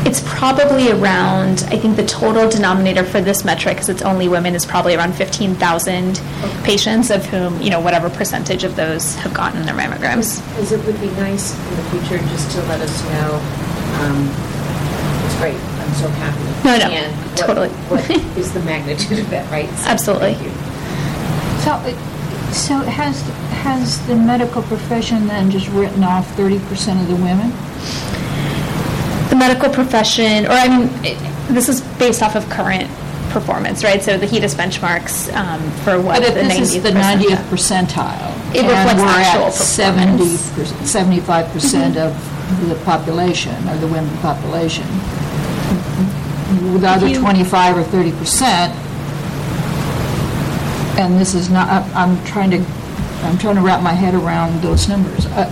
It's 0.05 0.21
probably 0.25 0.91
around, 0.91 1.63
I 1.69 1.77
think 1.79 1.95
the 1.95 2.05
total 2.05 2.47
denominator 2.47 3.03
for 3.03 3.21
this 3.21 3.43
metric, 3.43 3.75
because 3.77 3.89
it's 3.89 4.03
only 4.03 4.27
women, 4.27 4.53
is 4.53 4.63
probably 4.65 4.95
around 4.95 5.13
15,000 5.15 6.21
patients, 6.63 7.09
of 7.09 7.25
whom, 7.25 7.59
you 7.59 7.71
know, 7.71 7.79
whatever 7.79 8.09
percentage 8.11 8.63
of 8.63 8.75
those 8.75 9.15
have 9.15 9.33
gotten 9.33 9.65
their 9.65 9.73
mammograms. 9.73 10.45
Because 10.49 10.71
it 10.73 10.85
would 10.85 10.99
be 11.01 11.07
nice 11.17 11.53
in 11.69 11.75
the 11.75 11.83
future 11.89 12.19
just 12.29 12.51
to 12.51 12.61
let 12.67 12.81
us 12.81 13.03
know, 13.09 13.33
um, 14.03 14.29
it's 15.25 15.35
great, 15.37 15.55
I'm 15.57 15.93
so 15.95 16.07
happy. 16.09 16.43
No, 16.63 16.77
no, 16.77 16.93
And 16.93 17.15
what- 17.15 17.37
totally. 17.37 17.69
What 17.89 18.07
is 18.37 18.53
the 18.53 18.59
magnitude 18.61 19.17
of 19.19 19.29
that, 19.31 19.49
right? 19.51 19.69
So, 19.69 19.87
Absolutely. 19.89 20.35
thank 20.35 20.45
you. 20.45 20.51
So, 21.65 21.81
so 22.53 22.77
has, 22.91 23.19
has 23.63 24.05
the 24.05 24.15
medical 24.15 24.61
profession 24.61 25.25
then 25.25 25.49
just 25.49 25.67
written 25.69 26.03
off 26.03 26.27
30% 26.37 27.01
of 27.01 27.07
the 27.07 27.15
women? 27.15 27.51
The 29.29 29.35
medical 29.35 29.69
profession, 29.69 30.45
or 30.45 30.51
I 30.51 30.67
mean, 30.67 30.89
it, 31.03 31.17
this 31.53 31.67
is 31.69 31.81
based 31.97 32.21
off 32.21 32.35
of 32.35 32.47
current 32.49 32.89
performance, 33.29 33.83
right? 33.83 34.01
So 34.01 34.17
the 34.17 34.25
HEDIS 34.27 34.55
benchmarks 34.55 35.33
um, 35.35 35.59
for 35.83 35.99
what 35.99 36.21
But 36.21 36.33
the 36.35 36.41
this 36.41 36.73
is 36.75 36.75
90th 36.75 36.83
the 36.83 36.89
percentile. 36.91 37.17
90th 37.17 37.49
percentile. 37.49 38.55
It 38.55 38.61
reflects 38.63 38.91
And 38.91 38.99
we're 39.01 39.19
at 39.19 39.53
70, 39.53 40.17
performance. 40.17 40.93
75% 40.93 41.97
of 41.97 42.69
the 42.69 42.75
population, 42.85 43.55
or 43.67 43.77
the 43.77 43.87
women 43.87 44.15
population. 44.19 44.85
With 46.71 46.81
the 46.81 46.89
other 46.89 47.13
25 47.13 47.77
or 47.77 47.83
30%, 47.83 48.41
and 50.97 51.19
this 51.19 51.33
is 51.33 51.49
not, 51.49 51.67
I'm 51.95 52.23
trying 52.25 52.51
to, 52.51 52.59
I'm 53.23 53.37
trying 53.37 53.55
to 53.55 53.61
wrap 53.61 53.81
my 53.83 53.91
head 53.91 54.13
around 54.13 54.61
those 54.61 54.87
numbers. 54.87 55.25
Uh, 55.25 55.51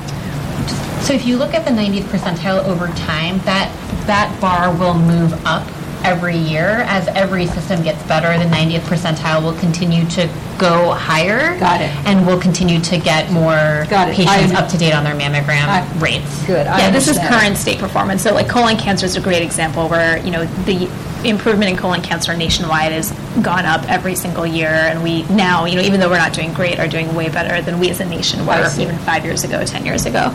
So 1.04 1.14
if 1.14 1.26
you 1.26 1.38
look 1.38 1.54
at 1.54 1.66
the 1.66 1.72
90th 1.72 2.04
percentile 2.04 2.64
over 2.66 2.88
time, 2.96 3.40
that, 3.40 3.70
that 4.08 4.40
bar 4.40 4.74
will 4.78 4.94
move 4.94 5.34
up 5.46 5.68
every 6.06 6.36
year. 6.38 6.84
As 6.88 7.08
every 7.10 7.46
system 7.48 7.82
gets 7.84 8.02
better, 8.04 8.38
the 8.38 8.50
90th 8.50 8.82
percentile 8.82 9.42
will 9.44 9.58
continue 9.60 10.06
to 10.12 10.28
go 10.58 10.92
higher. 10.92 11.58
Got 11.60 11.82
it. 11.82 11.90
And 12.06 12.26
we'll 12.26 12.40
continue 12.40 12.80
to 12.82 12.98
get 12.98 13.32
more 13.32 13.86
Got 13.90 14.10
it. 14.10 14.16
patients 14.16 14.54
up 14.54 14.70
to 14.70 14.78
date 14.78 14.94
on 14.94 15.04
their 15.04 15.16
mammogram 15.16 15.66
I- 15.68 15.88
rates. 16.00 16.46
Good, 16.46 16.68
I 16.68 16.80
Yeah, 16.80 16.90
this 16.92 17.08
is 17.08 17.18
current 17.20 17.58
state 17.58 17.80
performance. 17.80 18.22
So 18.22 18.34
like 18.34 18.48
colon 18.50 18.78
cancer 18.78 19.06
is 19.06 19.16
a 19.16 19.22
great 19.22 19.42
example 19.42 19.88
where, 19.90 20.18
you 20.26 20.32
know, 20.32 20.46
the 20.66 20.90
improvement 21.26 21.72
in 21.72 21.78
colon 21.78 22.02
cancer 22.02 22.36
nationwide 22.36 22.92
has 22.92 23.12
gone 23.42 23.66
up 23.66 23.90
every 23.90 24.16
single 24.16 24.46
year. 24.46 24.70
And 24.70 25.04
we 25.04 25.24
now, 25.24 25.66
you 25.66 25.76
know, 25.76 25.82
even 25.82 26.00
though 26.00 26.10
we're 26.10 26.18
not 26.18 26.34
doing 26.34 26.54
great, 26.54 26.80
are 26.80 26.88
doing 26.88 27.14
way 27.16 27.30
better 27.30 27.62
than 27.62 27.80
we 27.80 27.90
as 27.90 28.00
a 28.00 28.06
nation 28.06 28.46
were 28.46 28.70
even 28.78 28.98
five 29.00 29.24
years 29.26 29.44
ago, 29.44 29.66
10 29.66 29.86
years 29.86 30.06
ago. 30.06 30.34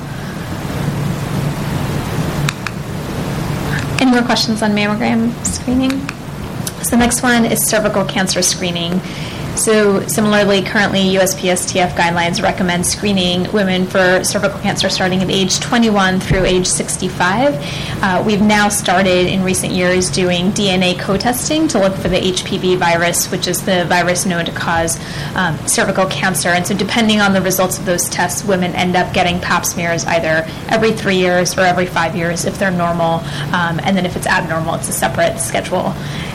Any 4.00 4.12
more 4.12 4.22
questions 4.22 4.62
on 4.62 4.72
mammogram 4.72 5.32
screening? 5.44 5.90
So 6.82 6.90
the 6.90 6.98
next 6.98 7.22
one 7.22 7.44
is 7.44 7.68
cervical 7.68 8.04
cancer 8.04 8.42
screening. 8.42 9.00
So 9.58 10.06
similarly, 10.06 10.62
currently 10.62 11.00
USPSTF 11.16 11.90
guidelines 11.90 12.40
recommend 12.40 12.86
screening 12.86 13.50
women 13.50 13.88
for 13.88 14.22
cervical 14.22 14.60
cancer 14.60 14.88
starting 14.88 15.20
at 15.20 15.30
age 15.30 15.58
21 15.58 16.20
through 16.20 16.44
age 16.44 16.68
65. 16.68 17.56
Uh, 18.00 18.22
we've 18.24 18.40
now 18.40 18.68
started 18.68 19.26
in 19.26 19.42
recent 19.42 19.72
years 19.72 20.10
doing 20.10 20.52
DNA 20.52 20.96
co-testing 20.96 21.66
to 21.68 21.80
look 21.80 21.96
for 21.96 22.06
the 22.06 22.20
HPV 22.20 22.76
virus, 22.76 23.32
which 23.32 23.48
is 23.48 23.64
the 23.64 23.84
virus 23.86 24.26
known 24.26 24.44
to 24.44 24.52
cause 24.52 24.96
um, 25.34 25.58
cervical 25.66 26.06
cancer. 26.06 26.50
And 26.50 26.64
so, 26.64 26.76
depending 26.76 27.20
on 27.20 27.32
the 27.32 27.42
results 27.42 27.80
of 27.80 27.84
those 27.84 28.08
tests, 28.08 28.44
women 28.44 28.76
end 28.76 28.94
up 28.94 29.12
getting 29.12 29.40
Pap 29.40 29.66
smears 29.66 30.04
either 30.04 30.46
every 30.68 30.92
three 30.92 31.16
years 31.16 31.58
or 31.58 31.62
every 31.62 31.86
five 31.86 32.14
years 32.14 32.44
if 32.44 32.60
they're 32.60 32.70
normal, 32.70 33.24
um, 33.52 33.80
and 33.82 33.96
then 33.96 34.06
if 34.06 34.14
it's 34.14 34.28
abnormal, 34.28 34.74
it's 34.74 34.88
a 34.88 34.92
separate 34.92 35.40
schedule. 35.40 35.94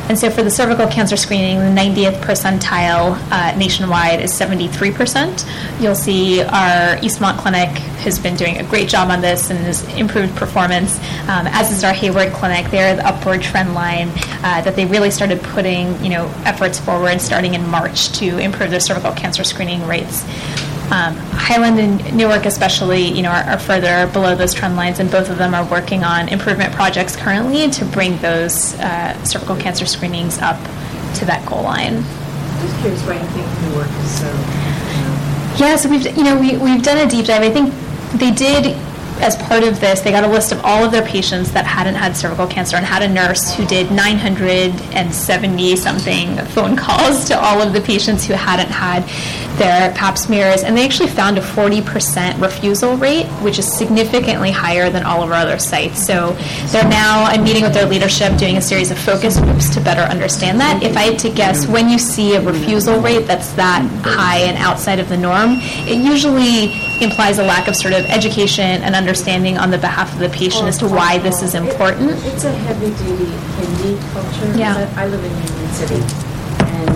And 0.10 0.20
so, 0.20 0.30
for 0.30 0.44
the 0.44 0.52
cervical 0.52 0.88
cancer 0.88 1.16
screening, 1.16 1.60
the 1.60 1.82
90th 1.82 2.20
percentile 2.20 3.13
uh, 3.32 3.56
nationwide 3.58 4.22
is 4.22 4.32
73%. 4.34 5.82
You'll 5.82 5.96
see 5.96 6.42
our 6.42 6.98
Eastmont 6.98 7.38
Clinic 7.38 7.70
has 8.04 8.20
been 8.20 8.36
doing 8.36 8.58
a 8.58 8.64
great 8.64 8.90
job 8.90 9.10
on 9.10 9.22
this 9.22 9.50
and 9.50 9.60
has 9.60 9.84
improved 9.96 10.36
performance, 10.36 10.98
um, 11.30 11.48
as 11.48 11.72
is 11.72 11.84
our 11.84 11.94
Hayward 11.94 12.34
Clinic. 12.34 12.70
They're 12.70 12.96
the 12.96 13.08
upward 13.08 13.42
trend 13.42 13.74
line 13.74 14.10
uh, 14.44 14.62
that 14.62 14.76
they 14.76 14.86
really 14.86 15.12
started 15.12 15.42
putting, 15.42 16.04
you 16.04 16.10
know, 16.10 16.26
efforts 16.46 16.80
forward 16.80 17.22
starting 17.22 17.54
in 17.54 17.68
March 17.70 18.12
to 18.20 18.38
improve 18.38 18.72
their 18.72 18.80
cervical 18.80 19.14
cancer 19.14 19.44
screening 19.44 19.86
rates. 19.88 20.24
Um, 20.92 21.16
Highland 21.16 21.80
and 21.80 22.16
Newark, 22.16 22.46
especially, 22.46 23.04
you 23.04 23.22
know, 23.24 23.30
are, 23.30 23.44
are, 23.44 23.58
further 23.58 24.06
below 24.12 24.36
those 24.36 24.54
trend 24.54 24.76
lines, 24.76 25.00
and 25.00 25.10
both 25.10 25.30
of 25.30 25.38
them 25.38 25.56
are 25.56 25.66
working 25.66 26.04
on 26.04 26.28
improvement 26.28 26.74
projects 26.74 27.16
currently 27.16 27.70
to 27.72 27.86
bring 27.86 28.18
those 28.18 28.76
uh, 28.76 29.24
cervical 29.24 29.56
cancer 29.56 29.86
screenings 29.86 30.38
up 30.40 30.58
to 31.16 31.26
that 31.26 31.44
goal 31.48 31.64
line. 31.64 32.04
Just 32.64 32.80
curious 32.80 33.04
why 33.04 33.20
you 33.20 33.28
think 33.36 33.48
Newark 33.68 33.92
is 34.00 34.12
so. 34.20 34.30
Yeah, 35.60 35.76
so 35.76 35.90
we've 35.90 36.06
you 36.16 36.24
know 36.24 36.40
we 36.40 36.56
we've 36.56 36.82
done 36.82 36.98
a 37.06 37.10
deep 37.10 37.26
dive. 37.26 37.42
I 37.44 37.50
think 37.52 37.74
they 38.14 38.32
did 38.32 38.78
as 39.24 39.38
part 39.38 39.64
of 39.64 39.80
this, 39.80 40.02
they 40.02 40.12
got 40.12 40.26
a 40.26 40.28
list 40.28 40.52
of 40.52 40.60
all 40.66 40.84
of 40.84 40.92
their 40.92 41.06
patients 41.06 41.52
that 41.54 41.66
hadn't 41.66 41.96
had 41.96 42.16
cervical 42.16 42.46
cancer 42.46 42.76
and 42.76 42.86
had 42.86 43.02
a 43.02 43.08
nurse 43.08 43.56
who 43.56 43.66
did 43.66 43.90
970 43.90 45.76
something 45.78 46.38
phone 46.48 46.76
calls 46.76 47.26
to 47.26 47.40
all 47.40 47.62
of 47.62 47.72
the 47.72 47.80
patients 47.80 48.26
who 48.26 48.34
hadn't 48.34 48.70
had 48.70 49.04
their 49.58 49.94
pap 49.94 50.18
smears. 50.18 50.64
And 50.64 50.76
they 50.76 50.84
actually 50.84 51.08
found 51.08 51.38
a 51.38 51.42
40% 51.42 52.42
refusal 52.42 52.98
rate, 52.98 53.28
which 53.42 53.60
is 53.60 53.72
significantly 53.72 54.52
higher 54.52 54.90
than 54.90 55.04
all 55.04 55.24
of 55.24 55.32
our 55.32 55.38
other 55.38 55.58
sites. 55.58 56.06
So 56.06 56.34
they're 56.68 56.90
now, 56.90 57.24
I'm 57.24 57.44
meeting 57.44 57.64
with 57.64 57.74
their 57.74 57.86
leadership, 57.86 58.38
doing 58.38 58.58
a 58.58 58.62
series 58.62 58.92
of 58.92 58.98
focus 58.98 59.40
groups 59.40 59.74
to 59.76 59.80
better 59.80 60.02
understand 60.02 60.60
that. 60.60 60.84
If 60.84 60.98
I 60.98 61.04
had 61.04 61.20
to 61.20 61.30
guess, 61.30 61.66
when 61.66 61.88
you 61.88 61.98
see 61.98 62.36
a 62.36 62.42
refusal 62.42 63.00
rate 63.00 63.26
that's 63.26 63.54
that 63.54 63.84
high 64.04 64.40
and 64.40 64.58
outside 64.58 65.00
of 65.00 65.08
the 65.08 65.18
norm, 65.18 65.60
it 65.88 66.04
usually 66.04 66.74
implies 67.04 67.40
a 67.40 67.44
lack 67.44 67.68
of 67.68 67.76
sort 67.76 67.94
of 67.94 68.06
education 68.06 68.82
and 68.84 68.96
understanding 68.96 69.58
on 69.58 69.70
the 69.72 69.78
behalf 69.78 70.12
of 70.14 70.20
the 70.20 70.30
patient 70.30 70.68
as 70.68 70.78
to 70.80 70.88
why 70.88 71.18
this 71.20 71.42
is 71.42 71.54
important. 71.54 72.12
It, 72.12 72.26
it's 72.26 72.44
a 72.46 72.52
heavy 72.52 72.90
duty 73.04 73.32
need 73.84 74.00
culture. 74.12 74.58
Yeah. 74.58 74.92
I, 74.96 75.04
I 75.04 75.08
live 75.08 75.24
in 75.24 75.32
Union 75.32 75.74
City, 75.74 76.02
and 76.66 76.90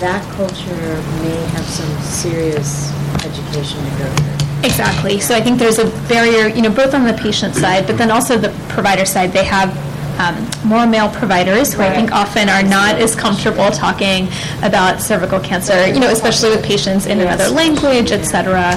that 0.00 0.22
culture 0.34 1.02
may 1.22 1.36
have 1.54 1.64
some 1.64 2.00
serious 2.02 2.90
education 3.24 3.78
to 3.84 3.90
go 3.98 4.06
through. 4.16 4.64
Exactly. 4.64 5.20
So 5.20 5.34
I 5.34 5.40
think 5.40 5.58
there's 5.58 5.78
a 5.78 5.88
barrier, 6.08 6.48
you 6.48 6.62
know, 6.62 6.70
both 6.70 6.94
on 6.94 7.04
the 7.04 7.14
patient 7.14 7.54
side, 7.54 7.86
but 7.86 7.96
then 7.96 8.10
also 8.10 8.36
the 8.36 8.50
provider 8.68 9.04
side. 9.04 9.32
They 9.32 9.44
have 9.44 9.70
um, 10.20 10.68
more 10.68 10.86
male 10.86 11.08
providers 11.08 11.72
who 11.72 11.82
I 11.82 11.90
think 11.94 12.12
often 12.12 12.48
are 12.48 12.62
not 12.62 12.96
as 12.96 13.14
comfortable 13.16 13.70
talking 13.70 14.28
about 14.62 15.00
cervical 15.00 15.40
cancer, 15.40 15.86
you 15.86 15.98
know, 15.98 16.10
especially 16.10 16.50
with 16.50 16.62
patients 16.64 17.06
in 17.06 17.20
another 17.20 17.48
language, 17.48 18.12
et 18.12 18.24
cetera. 18.24 18.72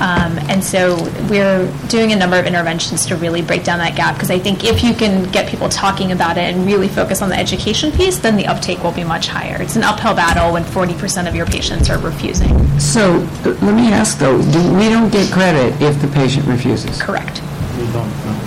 Um, 0.00 0.38
and 0.48 0.62
so 0.62 0.96
we're 1.28 1.70
doing 1.88 2.12
a 2.12 2.16
number 2.16 2.38
of 2.38 2.46
interventions 2.46 3.04
to 3.06 3.16
really 3.16 3.42
break 3.42 3.64
down 3.64 3.78
that 3.78 3.96
gap 3.96 4.14
because 4.14 4.30
I 4.30 4.38
think 4.38 4.64
if 4.64 4.82
you 4.82 4.94
can 4.94 5.30
get 5.30 5.48
people 5.48 5.68
talking 5.68 6.12
about 6.12 6.38
it 6.38 6.54
and 6.54 6.66
really 6.66 6.88
focus 6.88 7.20
on 7.22 7.28
the 7.28 7.36
education 7.36 7.92
piece, 7.92 8.18
then 8.18 8.36
the 8.36 8.46
uptake 8.46 8.82
will 8.82 8.92
be 8.92 9.04
much 9.04 9.28
higher. 9.28 9.60
It's 9.60 9.76
an 9.76 9.84
uphill 9.84 10.14
battle 10.14 10.52
when 10.52 10.64
40% 10.64 11.28
of 11.28 11.34
your 11.34 11.46
patients 11.46 11.90
are 11.90 11.98
refusing. 11.98 12.56
So 12.78 13.28
let 13.44 13.74
me 13.74 13.92
ask 13.92 14.18
though, 14.18 14.38
we 14.38 14.88
don't 14.88 15.12
get 15.12 15.30
credit 15.32 15.80
if 15.82 16.00
the 16.00 16.08
patient 16.08 16.46
refuses? 16.46 17.00
Correct. 17.00 17.42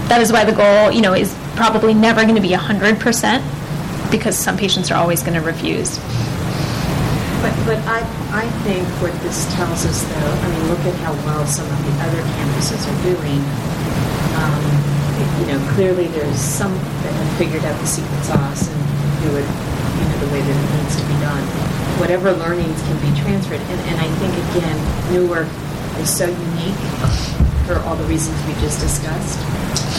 That 0.09 0.21
is 0.21 0.32
why 0.32 0.43
the 0.43 0.53
goal, 0.53 0.91
you 0.91 1.01
know, 1.01 1.13
is 1.13 1.36
probably 1.55 1.93
never 1.93 2.23
going 2.23 2.36
to 2.36 2.41
be 2.41 2.49
100% 2.51 4.11
because 4.11 4.38
some 4.38 4.57
patients 4.57 4.91
are 4.91 4.97
always 4.97 5.21
going 5.21 5.36
to 5.36 5.45
refuse. 5.45 5.97
But, 7.39 7.55
but 7.63 7.80
I, 7.88 8.03
I 8.34 8.45
think 8.67 8.84
what 8.99 9.13
this 9.21 9.45
tells 9.55 9.86
us, 9.86 10.03
though, 10.03 10.34
I 10.43 10.47
mean, 10.51 10.67
look 10.67 10.84
at 10.84 10.95
how 11.05 11.13
well 11.23 11.45
some 11.45 11.65
of 11.69 11.80
the 11.86 11.93
other 12.03 12.21
campuses 12.36 12.84
are 12.84 12.99
doing. 13.03 13.39
Um, 14.36 14.63
you 15.39 15.45
know, 15.47 15.59
clearly 15.75 16.07
there's 16.07 16.39
some 16.39 16.73
that 16.73 17.13
have 17.13 17.38
figured 17.38 17.63
out 17.63 17.80
the 17.80 17.88
secret 17.88 18.23
sauce 18.23 18.67
and 18.67 18.80
do 19.23 19.30
it, 19.38 19.47
you 19.47 20.05
know, 20.07 20.17
the 20.25 20.32
way 20.34 20.41
that 20.41 20.55
it 20.55 20.69
needs 20.84 20.95
to 20.99 21.05
be 21.07 21.15
done. 21.23 21.43
Whatever 21.99 22.32
learnings 22.34 22.82
can 22.84 22.97
be 22.99 23.11
transferred. 23.21 23.61
And, 23.61 23.80
and 23.88 23.99
I 23.99 24.07
think, 24.19 24.34
again, 24.55 24.77
Newark 25.11 25.47
is 25.99 26.11
so 26.11 26.27
unique 26.27 27.48
for 27.70 27.78
all 27.86 27.95
the 27.95 28.09
reasons 28.09 28.34
we 28.49 28.53
just 28.65 28.82
discussed. 28.82 29.38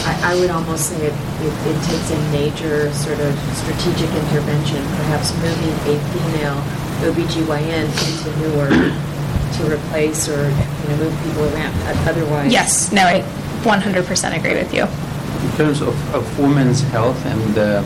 I, 0.03 0.33
I 0.33 0.35
would 0.35 0.49
almost 0.49 0.91
say 0.91 1.07
it, 1.07 1.15
it, 1.15 1.55
it, 1.71 1.77
takes 1.87 2.11
a 2.11 2.19
major 2.35 2.91
sort 2.91 3.17
of 3.23 3.31
strategic 3.55 4.11
intervention, 4.11 4.83
perhaps 4.99 5.31
moving 5.39 5.71
a 5.87 5.95
female 6.11 6.59
OBGYN 7.07 7.87
into 7.87 8.27
Newark 8.43 8.75
to 8.75 9.61
replace 9.71 10.27
or 10.27 10.51
you 10.51 10.87
know, 10.89 10.97
move 10.99 11.15
people 11.23 11.47
around 11.55 11.71
otherwise. 12.05 12.51
Yes, 12.51 12.91
no, 12.91 13.03
I 13.03 13.21
100% 13.63 14.37
agree 14.37 14.55
with 14.55 14.73
you. 14.73 14.83
In 14.83 15.55
terms 15.55 15.79
of, 15.79 15.95
of 16.13 16.27
women's 16.39 16.81
health 16.91 17.25
and 17.25 17.57
uh, 17.57 17.83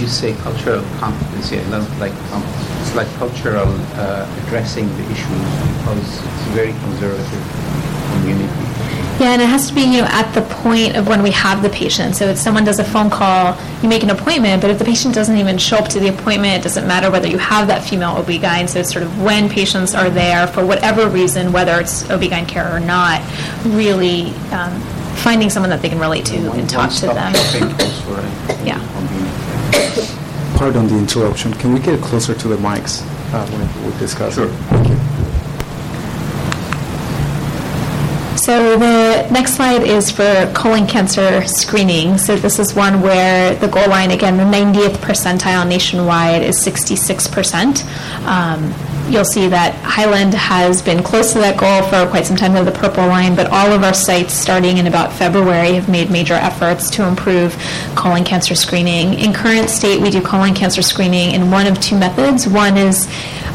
you 0.00 0.08
say 0.08 0.34
cultural 0.42 0.82
competency, 0.98 1.60
I 1.60 1.62
love 1.68 1.86
like 2.00 2.14
um, 2.34 2.42
it's 2.80 2.96
like 2.96 3.08
cultural 3.14 3.68
uh, 3.94 4.42
addressing 4.42 4.88
the 4.88 5.04
issues 5.12 5.44
because 5.78 6.18
it's 6.18 6.46
a 6.50 6.54
very 6.58 6.72
conservative 6.72 7.44
community 8.10 8.67
yeah, 9.18 9.32
and 9.32 9.42
it 9.42 9.48
has 9.48 9.68
to 9.68 9.74
be 9.74 9.82
you 9.82 10.02
know 10.02 10.08
at 10.08 10.32
the 10.32 10.42
point 10.42 10.96
of 10.96 11.08
when 11.08 11.22
we 11.22 11.30
have 11.32 11.62
the 11.62 11.70
patient. 11.70 12.14
So 12.14 12.26
if 12.26 12.38
someone 12.38 12.64
does 12.64 12.78
a 12.78 12.84
phone 12.84 13.10
call, 13.10 13.58
you 13.82 13.88
make 13.88 14.02
an 14.02 14.10
appointment, 14.10 14.62
but 14.62 14.70
if 14.70 14.78
the 14.78 14.84
patient 14.84 15.14
doesn't 15.14 15.36
even 15.36 15.58
show 15.58 15.76
up 15.76 15.88
to 15.90 16.00
the 16.00 16.08
appointment, 16.08 16.54
it 16.54 16.62
doesn't 16.62 16.86
matter 16.86 17.10
whether 17.10 17.26
you 17.26 17.38
have 17.38 17.66
that 17.68 17.82
female 17.82 18.10
OB-GYN. 18.10 18.68
So 18.68 18.80
it's 18.80 18.92
sort 18.92 19.04
of 19.04 19.22
when 19.22 19.48
patients 19.48 19.94
are 19.94 20.08
there 20.08 20.46
for 20.46 20.64
whatever 20.64 21.08
reason, 21.08 21.52
whether 21.52 21.80
it's 21.80 22.08
OB-GYN 22.08 22.46
care 22.48 22.72
or 22.74 22.80
not, 22.80 23.20
really 23.64 24.30
um, 24.52 24.80
finding 25.18 25.50
someone 25.50 25.70
that 25.70 25.82
they 25.82 25.88
can 25.88 25.98
relate 25.98 26.24
to 26.26 26.52
and 26.52 26.70
talk 26.70 26.92
to 26.92 27.06
them. 27.06 27.32
Yeah. 28.64 28.78
Pardon 30.56 30.86
the 30.88 30.96
interruption. 30.96 31.52
Can 31.54 31.72
we 31.72 31.80
get 31.80 32.00
closer 32.00 32.34
to 32.34 32.48
the 32.48 32.56
mics 32.56 33.02
uh, 33.32 33.46
when 33.50 33.92
we 33.92 33.98
discuss? 33.98 34.34
Sure. 34.34 34.48
Thank 34.48 34.88
you. 34.88 34.98
So 38.48 38.78
the 38.78 39.28
next 39.30 39.56
slide 39.56 39.82
is 39.82 40.10
for 40.10 40.50
colon 40.54 40.86
cancer 40.86 41.46
screening. 41.46 42.16
So 42.16 42.34
this 42.34 42.58
is 42.58 42.74
one 42.74 43.02
where 43.02 43.54
the 43.56 43.68
goal 43.68 43.90
line, 43.90 44.10
again, 44.10 44.38
the 44.38 44.44
90th 44.44 44.96
percentile 45.02 45.68
nationwide 45.68 46.42
is 46.42 46.56
66%. 46.56 47.84
Um, 48.24 48.72
you'll 49.12 49.26
see 49.26 49.48
that 49.48 49.74
Highland 49.84 50.32
has 50.32 50.80
been 50.80 51.02
close 51.02 51.34
to 51.34 51.40
that 51.40 51.58
goal 51.60 51.82
for 51.90 52.10
quite 52.10 52.24
some 52.24 52.38
time 52.38 52.54
with 52.54 52.64
the 52.64 52.72
purple 52.72 53.06
line, 53.06 53.36
but 53.36 53.48
all 53.48 53.70
of 53.70 53.82
our 53.82 53.92
sites 53.92 54.32
starting 54.32 54.78
in 54.78 54.86
about 54.86 55.12
February 55.12 55.74
have 55.74 55.90
made 55.90 56.10
major 56.10 56.32
efforts 56.32 56.88
to 56.92 57.06
improve 57.06 57.54
colon 57.96 58.24
cancer 58.24 58.54
screening. 58.54 59.12
In 59.12 59.34
current 59.34 59.68
state, 59.68 60.00
we 60.00 60.08
do 60.08 60.22
colon 60.22 60.54
cancer 60.54 60.80
screening 60.80 61.32
in 61.32 61.50
one 61.50 61.66
of 61.66 61.78
two 61.82 61.98
methods. 61.98 62.48
One 62.48 62.78
is 62.78 63.08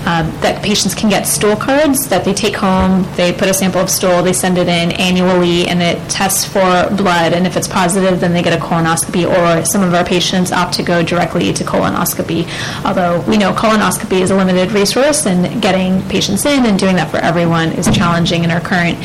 um, 0.06 0.30
that 0.42 0.62
patients 0.64 0.94
can 0.94 1.10
get 1.10 1.26
stool 1.28 1.56
cards 1.56 2.08
that 2.10 2.26
they 2.26 2.34
take 2.34 2.56
home. 2.56 3.06
They 3.16 3.32
put 3.32 3.48
a 3.48 3.54
sample 3.54 3.82
of 3.82 3.90
stool, 3.90 4.22
they 4.22 4.34
send 4.34 4.58
it 4.58 4.68
in 4.68 4.92
annually, 4.94 5.68
and 5.68 5.82
it 5.82 5.98
tests 6.10 6.46
for 6.46 6.94
blood. 6.96 7.34
And 7.34 7.48
if 7.48 7.56
it's 7.56 7.68
positive, 7.68 8.20
then 8.20 8.34
they 8.34 8.42
get 8.42 8.58
a 8.58 8.62
colonoscopy. 8.62 9.26
Or 9.26 9.66
some 9.66 9.84
of 9.84 9.94
our 9.94 10.06
patients 10.06 10.52
opt 10.52 10.74
to 10.76 10.84
go 10.84 11.04
directly 11.04 11.54
to 11.54 11.64
colonoscopy. 11.64 12.48
Although 12.86 13.22
we 13.22 13.38
know 13.38 13.54
colonoscopy 13.54 14.22
is 14.22 14.32
a 14.32 14.36
limited 14.36 14.72
resource, 14.72 15.26
and 15.26 15.62
getting 15.62 16.02
patients 16.10 16.46
in 16.46 16.66
and 16.66 16.78
doing 16.78 16.96
that 16.96 17.10
for 17.10 17.18
everyone 17.18 17.72
is 17.74 17.90
challenging 17.96 18.44
in 18.44 18.52
our 18.52 18.62
current 18.62 18.98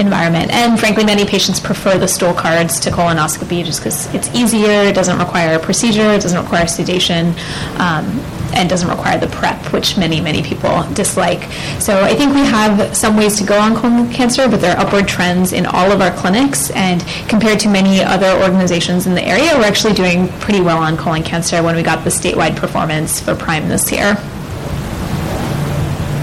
environment. 0.00 0.50
And 0.50 0.78
frankly, 0.78 1.04
many 1.04 1.24
patients 1.24 1.60
prefer 1.60 1.98
the 1.98 2.08
stool 2.08 2.32
cards 2.32 2.80
to 2.80 2.90
colonoscopy 2.90 3.64
just 3.64 3.80
because 3.80 4.12
it's 4.14 4.34
easier. 4.34 4.82
It 4.82 4.94
doesn't 4.94 5.18
require 5.18 5.56
a 5.56 5.60
procedure. 5.60 6.10
It 6.12 6.22
doesn't 6.22 6.40
require 6.40 6.66
sedation. 6.66 7.34
Um, 7.78 8.22
and 8.54 8.68
doesn't 8.70 8.88
require 8.88 9.18
the 9.18 9.26
prep, 9.28 9.72
which 9.72 9.98
many, 9.98 10.20
many 10.20 10.42
people 10.46 10.70
dislike. 10.94 11.42
So 11.80 12.00
I 12.02 12.14
think 12.14 12.32
we 12.34 12.44
have 12.46 12.96
some 12.96 13.16
ways 13.16 13.36
to 13.38 13.44
go 13.44 13.58
on 13.58 13.74
colon 13.74 14.10
cancer, 14.12 14.48
but 14.48 14.60
there 14.60 14.76
are 14.76 14.86
upward 14.86 15.08
trends 15.08 15.52
in 15.52 15.66
all 15.66 15.90
of 15.90 16.00
our 16.00 16.12
clinics. 16.16 16.70
And 16.70 17.04
compared 17.28 17.58
to 17.60 17.68
many 17.68 18.02
other 18.02 18.30
organizations 18.42 19.06
in 19.06 19.14
the 19.14 19.22
area, 19.22 19.50
we're 19.56 19.64
actually 19.64 19.94
doing 19.94 20.28
pretty 20.38 20.60
well 20.60 20.78
on 20.78 20.96
colon 20.96 21.22
cancer 21.22 21.62
when 21.62 21.74
we 21.74 21.82
got 21.82 22.04
the 22.04 22.10
statewide 22.10 22.56
performance 22.56 23.20
for 23.20 23.34
Prime 23.34 23.68
this 23.68 23.90
year. 23.90 24.16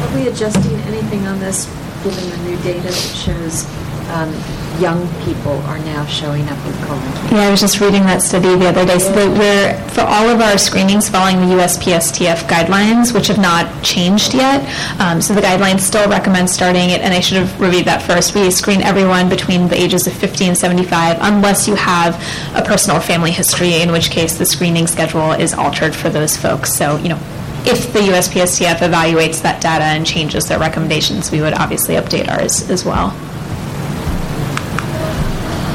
Are 0.02 0.16
we 0.16 0.28
adjusting 0.28 0.80
anything 0.92 1.28
on 1.28 1.40
this, 1.40 1.66
given 2.04 2.30
the 2.30 2.38
new 2.50 2.58
data 2.64 2.82
that 2.82 2.94
shows 2.94 3.66
um, 4.10 4.34
young 4.80 5.08
people 5.24 5.54
are 5.64 5.80
now 5.80 6.06
showing 6.06 6.48
up 6.50 6.66
with 6.66 6.76
colon 6.86 7.02
cancer. 7.14 7.36
Yeah, 7.36 7.48
I 7.48 7.52
was 7.52 7.60
just 7.60 7.80
reading 7.80 8.04
that 8.04 8.22
study 8.22 8.56
the 8.56 8.68
other 8.68 8.86
day. 8.86 9.00
So 9.00 9.12
that 9.14 9.38
we're, 9.38 9.90
for 9.90 10.02
all 10.02 10.30
of 10.30 10.42
our 10.42 10.58
screenings 10.58 11.10
following 11.10 11.38
the 11.38 11.56
USPSTF 11.56 12.48
guidelines, 12.48 13.14
which 13.14 13.28
have 13.28 13.38
not 13.38 13.84
changed 13.84 14.34
yet, 14.34 14.62
um, 15.00 15.22
so 15.22 15.34
the 15.34 15.42
guidelines 15.42 15.82
still 15.82 16.10
recommend 16.10 16.50
starting 16.50 16.90
it, 16.90 17.02
and 17.02 17.14
I 17.14 17.20
should 17.20 17.38
have 17.38 17.60
reviewed 17.62 17.86
that 17.86 18.02
first. 18.02 18.36
We 18.36 18.50
screen 18.52 18.82
everyone 18.82 19.30
between 19.30 19.68
the 19.68 19.80
ages 19.80 20.08
of 20.08 20.14
50 20.14 20.46
and 20.46 20.58
75 20.58 21.18
unless 21.22 21.68
you 21.68 21.76
have 21.76 22.16
a 22.56 22.64
personal 22.64 23.00
family 23.00 23.32
history, 23.32 23.82
in 23.82 23.92
which 23.92 24.10
case 24.10 24.38
the 24.38 24.46
screening 24.46 24.88
schedule 24.88 25.32
is 25.32 25.54
altered 25.54 25.96
for 25.96 26.10
those 26.10 26.36
folks. 26.36 26.74
So, 26.74 26.98
you 26.98 27.10
know, 27.10 27.20
if 27.66 27.94
the 27.94 28.00
USPSTF 28.00 28.78
evaluates 28.80 29.42
that 29.44 29.62
data 29.62 29.86
and 29.86 30.06
changes 30.06 30.48
their 30.48 30.60
recommendations, 30.60 31.32
we 31.32 31.40
would 31.42 31.54
obviously 31.54 31.96
update 31.96 32.30
ours 32.30 32.70
as 32.70 32.84
well. 32.84 33.16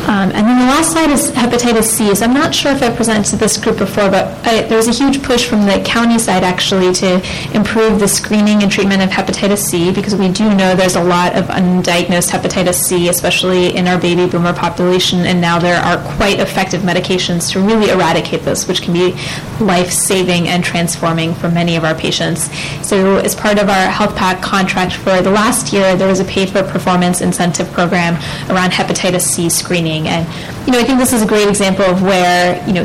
Um, 0.09 0.31
and 0.33 0.47
then 0.47 0.59
the 0.59 0.65
last 0.65 0.93
slide 0.93 1.11
is 1.11 1.31
hepatitis 1.33 1.85
C. 1.85 2.15
So 2.15 2.25
I'm 2.25 2.33
not 2.33 2.55
sure 2.55 2.73
if 2.73 2.83
I 2.83 2.89
presented 2.89 3.39
this 3.39 3.59
group 3.59 3.77
before, 3.77 4.09
but 4.09 4.25
I, 4.47 4.63
there 4.63 4.79
was 4.79 4.89
a 4.89 4.93
huge 4.93 5.23
push 5.23 5.47
from 5.47 5.67
the 5.67 5.83
county 5.85 6.19
side 6.19 6.45
actually 6.45 6.95
to 6.95 7.21
improve 7.55 8.01
the 8.01 8.09
screening 8.09 8.63
and 8.63 8.73
treatment 8.73 9.03
of 9.03 9.11
hepatitis 9.11 9.59
C 9.59 9.93
because 9.93 10.17
we 10.17 10.31
do 10.33 10.55
know 10.55 10.75
there's 10.75 10.97
a 10.97 11.05
lot 11.05 11.37
of 11.37 11.45
undiagnosed 11.49 12.31
hepatitis 12.31 12.77
C, 12.77 13.09
especially 13.11 13.77
in 13.77 13.87
our 13.87 14.01
baby 14.01 14.27
boomer 14.27 14.55
population, 14.55 15.27
and 15.27 15.43
now 15.43 15.59
there 15.59 15.79
are 15.83 15.99
quite 16.17 16.41
effective 16.41 16.81
medications 16.81 17.53
to 17.53 17.61
really 17.61 17.91
eradicate 17.91 18.45
this, 18.45 18.67
which 18.67 18.81
can 18.81 18.95
be 18.95 19.13
life-saving 19.61 20.49
and 20.49 20.65
transforming 20.65 21.35
for 21.35 21.51
many 21.51 21.77
of 21.77 21.85
our 21.85 21.95
patients. 21.95 22.51
So 22.87 23.17
as 23.19 23.35
part 23.35 23.59
of 23.59 23.69
our 23.69 23.89
HealthPAC 23.93 24.41
contract 24.41 24.95
for 24.95 25.21
the 25.21 25.31
last 25.31 25.71
year, 25.71 25.97
there 25.97 26.09
was 26.09 26.21
a 26.21 26.25
pay-for-performance 26.25 27.21
incentive 27.21 27.71
program 27.73 28.15
around 28.49 28.71
hepatitis 28.71 29.21
C 29.21 29.51
screening. 29.51 29.98
And, 30.07 30.27
you 30.67 30.73
know, 30.73 30.79
I 30.79 30.85
think 30.85 30.99
this 30.99 31.13
is 31.13 31.23
a 31.23 31.27
great 31.27 31.49
example 31.49 31.85
of 31.85 32.03
where, 32.03 32.65
you 32.67 32.75
know, 32.75 32.85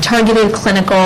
targeted 0.00 0.54
clinical 0.54 0.96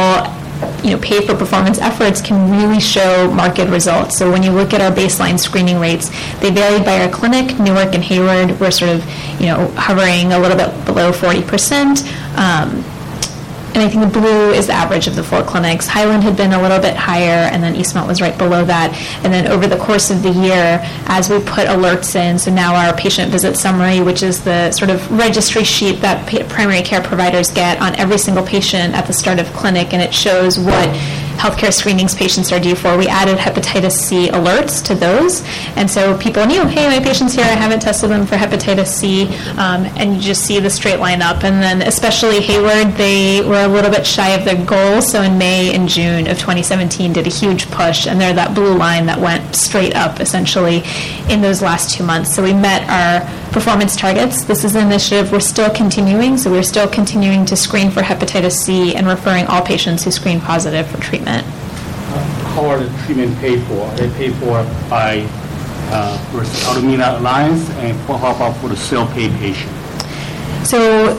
you 0.82 0.90
know, 0.90 0.98
pay 0.98 1.24
for 1.24 1.34
performance 1.36 1.78
efforts 1.78 2.20
can 2.20 2.50
really 2.50 2.80
show 2.80 3.30
marked 3.32 3.58
results. 3.58 4.16
So 4.16 4.30
when 4.30 4.42
you 4.42 4.50
look 4.50 4.72
at 4.72 4.80
our 4.80 4.90
baseline 4.90 5.38
screening 5.38 5.78
rates, 5.78 6.08
they 6.40 6.50
varied 6.50 6.84
by 6.84 7.00
our 7.00 7.08
clinic. 7.08 7.58
Newark 7.58 7.94
and 7.94 8.02
Hayward 8.04 8.58
were 8.60 8.70
sort 8.70 8.90
of, 8.90 9.04
you 9.40 9.46
know, 9.46 9.68
hovering 9.76 10.32
a 10.32 10.38
little 10.38 10.56
bit 10.56 10.84
below 10.84 11.12
40 11.12 11.42
percent. 11.42 12.02
Um, 12.36 12.84
and 13.74 13.78
I 13.78 13.88
think 13.88 14.02
the 14.12 14.20
blue 14.20 14.50
is 14.50 14.66
the 14.66 14.72
average 14.72 15.06
of 15.06 15.14
the 15.14 15.22
four 15.22 15.42
clinics. 15.42 15.86
Highland 15.86 16.22
had 16.22 16.36
been 16.36 16.52
a 16.52 16.60
little 16.60 16.80
bit 16.80 16.96
higher, 16.96 17.48
and 17.52 17.62
then 17.62 17.74
Eastmont 17.74 18.06
was 18.06 18.20
right 18.20 18.36
below 18.36 18.64
that. 18.64 18.94
And 19.24 19.32
then 19.32 19.46
over 19.46 19.66
the 19.66 19.76
course 19.76 20.10
of 20.10 20.22
the 20.22 20.30
year, 20.30 20.80
as 21.06 21.30
we 21.30 21.38
put 21.38 21.66
alerts 21.68 22.16
in, 22.16 22.38
so 22.38 22.50
now 22.50 22.74
our 22.74 22.96
patient 22.96 23.30
visit 23.30 23.56
summary, 23.56 24.00
which 24.00 24.22
is 24.22 24.42
the 24.42 24.70
sort 24.72 24.90
of 24.90 25.10
registry 25.10 25.64
sheet 25.64 26.00
that 26.00 26.26
primary 26.48 26.82
care 26.82 27.02
providers 27.02 27.50
get 27.50 27.80
on 27.80 27.94
every 27.96 28.18
single 28.18 28.44
patient 28.44 28.94
at 28.94 29.06
the 29.06 29.12
start 29.12 29.38
of 29.38 29.46
clinic, 29.52 29.92
and 29.92 30.02
it 30.02 30.12
shows 30.14 30.58
what 30.58 30.88
healthcare 31.38 31.72
screenings 31.72 32.14
patients 32.14 32.52
are 32.52 32.60
due 32.60 32.74
for. 32.74 32.98
We 32.98 33.06
added 33.06 33.38
hepatitis 33.38 33.92
C 33.92 34.28
alerts 34.28 34.84
to 34.86 34.94
those, 34.94 35.42
and 35.76 35.90
so 35.90 36.18
people 36.18 36.44
knew, 36.46 36.66
hey, 36.66 36.88
my 36.88 37.02
patient's 37.02 37.34
here, 37.34 37.44
I 37.44 37.58
haven't 37.64 37.80
tested 37.80 38.10
them 38.10 38.26
for 38.26 38.36
hepatitis 38.36 38.88
C, 38.88 39.28
um, 39.56 39.84
and 39.96 40.16
you 40.16 40.20
just 40.20 40.44
see 40.44 40.58
the 40.58 40.70
straight 40.70 40.98
line 40.98 41.22
up. 41.22 41.44
And 41.44 41.62
then, 41.62 41.82
especially 41.82 42.40
Hayward, 42.40 42.94
they 42.94 43.42
were 43.42 43.64
a 43.64 43.68
little 43.68 43.90
bit 43.90 44.06
shy 44.06 44.30
of 44.30 44.44
their 44.44 44.64
goal, 44.64 45.00
so 45.00 45.22
in 45.22 45.38
May 45.38 45.74
and 45.74 45.88
June 45.88 46.26
of 46.26 46.38
2017, 46.38 47.12
did 47.12 47.26
a 47.26 47.30
huge 47.30 47.70
push, 47.70 48.06
and 48.06 48.20
they're 48.20 48.34
that 48.34 48.54
blue 48.54 48.76
line 48.76 49.06
that 49.06 49.20
went 49.20 49.54
straight 49.54 49.94
up 49.94 50.20
essentially 50.20 50.82
in 51.28 51.40
those 51.40 51.62
last 51.62 51.94
two 51.94 52.04
months. 52.04 52.34
So 52.34 52.42
we 52.42 52.52
met 52.52 52.82
our 52.88 53.47
performance 53.52 53.96
targets. 53.96 54.44
This 54.44 54.64
is 54.64 54.74
an 54.74 54.86
initiative 54.86 55.32
we're 55.32 55.40
still 55.40 55.70
continuing, 55.70 56.36
so 56.36 56.50
we're 56.50 56.62
still 56.62 56.88
continuing 56.88 57.44
to 57.46 57.56
screen 57.56 57.90
for 57.90 58.00
hepatitis 58.00 58.52
C 58.52 58.94
and 58.94 59.06
referring 59.06 59.46
all 59.46 59.62
patients 59.62 60.04
who 60.04 60.10
screen 60.10 60.40
positive 60.40 60.86
for 60.88 60.98
treatment. 61.00 61.46
How 62.54 62.66
are 62.66 62.78
the 62.78 63.04
treatment 63.04 63.36
paid 63.38 63.62
for? 63.64 63.80
Are 63.80 63.96
they 63.96 64.10
paid 64.16 64.34
for 64.36 64.62
by 64.88 65.26
uh, 65.90 66.18
Alameda 66.68 67.18
Alliance 67.18 67.68
and 67.70 67.98
for 68.06 68.18
how 68.18 68.34
about 68.34 68.56
for 68.58 68.68
the 68.68 68.76
self-pay 68.76 69.28
patient? 69.38 69.72
So 70.66 71.16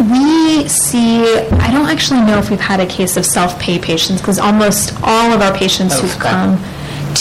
we 0.00 0.68
see, 0.68 1.22
I 1.52 1.70
don't 1.70 1.88
actually 1.88 2.20
know 2.20 2.38
if 2.38 2.50
we've 2.50 2.60
had 2.60 2.80
a 2.80 2.86
case 2.86 3.16
of 3.16 3.24
self-pay 3.24 3.78
patients 3.78 4.20
because 4.20 4.38
almost 4.38 4.94
all 5.02 5.32
of 5.32 5.40
our 5.40 5.54
patients 5.56 6.00
who've 6.00 6.18
come 6.18 6.58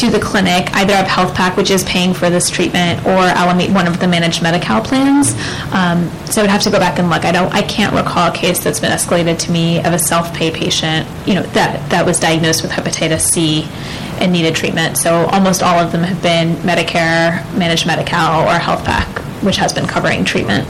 to 0.01 0.09
the 0.09 0.19
clinic 0.19 0.73
either 0.73 0.95
have 0.95 1.05
HealthPAC, 1.05 1.55
which 1.55 1.69
is 1.69 1.83
paying 1.83 2.13
for 2.13 2.31
this 2.31 2.49
treatment, 2.49 3.05
or 3.05 3.19
Alameda, 3.19 3.71
one 3.71 3.85
of 3.85 3.99
the 3.99 4.07
managed 4.07 4.41
Medi-Cal 4.41 4.81
plans. 4.81 5.33
Um, 5.71 6.09
so 6.25 6.41
I'd 6.41 6.49
have 6.49 6.63
to 6.63 6.71
go 6.71 6.79
back 6.79 6.97
and 6.97 7.09
look. 7.09 7.23
I 7.23 7.31
don't, 7.31 7.53
I 7.53 7.61
can't 7.61 7.93
recall 7.93 8.31
a 8.31 8.35
case 8.35 8.63
that's 8.63 8.79
been 8.79 8.91
escalated 8.91 9.37
to 9.45 9.51
me 9.51 9.77
of 9.79 9.93
a 9.93 9.99
self-pay 9.99 10.51
patient, 10.51 11.07
you 11.27 11.35
know, 11.35 11.43
that 11.53 11.87
that 11.91 12.03
was 12.03 12.19
diagnosed 12.19 12.63
with 12.63 12.71
hepatitis 12.71 13.21
C 13.21 13.67
and 14.19 14.33
needed 14.33 14.55
treatment. 14.55 14.97
So 14.97 15.25
almost 15.27 15.61
all 15.61 15.77
of 15.77 15.91
them 15.91 16.01
have 16.01 16.21
been 16.23 16.55
Medicare, 16.57 17.45
managed 17.55 17.85
Medi-Cal, 17.85 18.47
or 18.47 18.59
HealthPAC, 18.59 19.43
which 19.43 19.57
has 19.57 19.71
been 19.71 19.85
covering 19.85 20.25
treatment. 20.25 20.67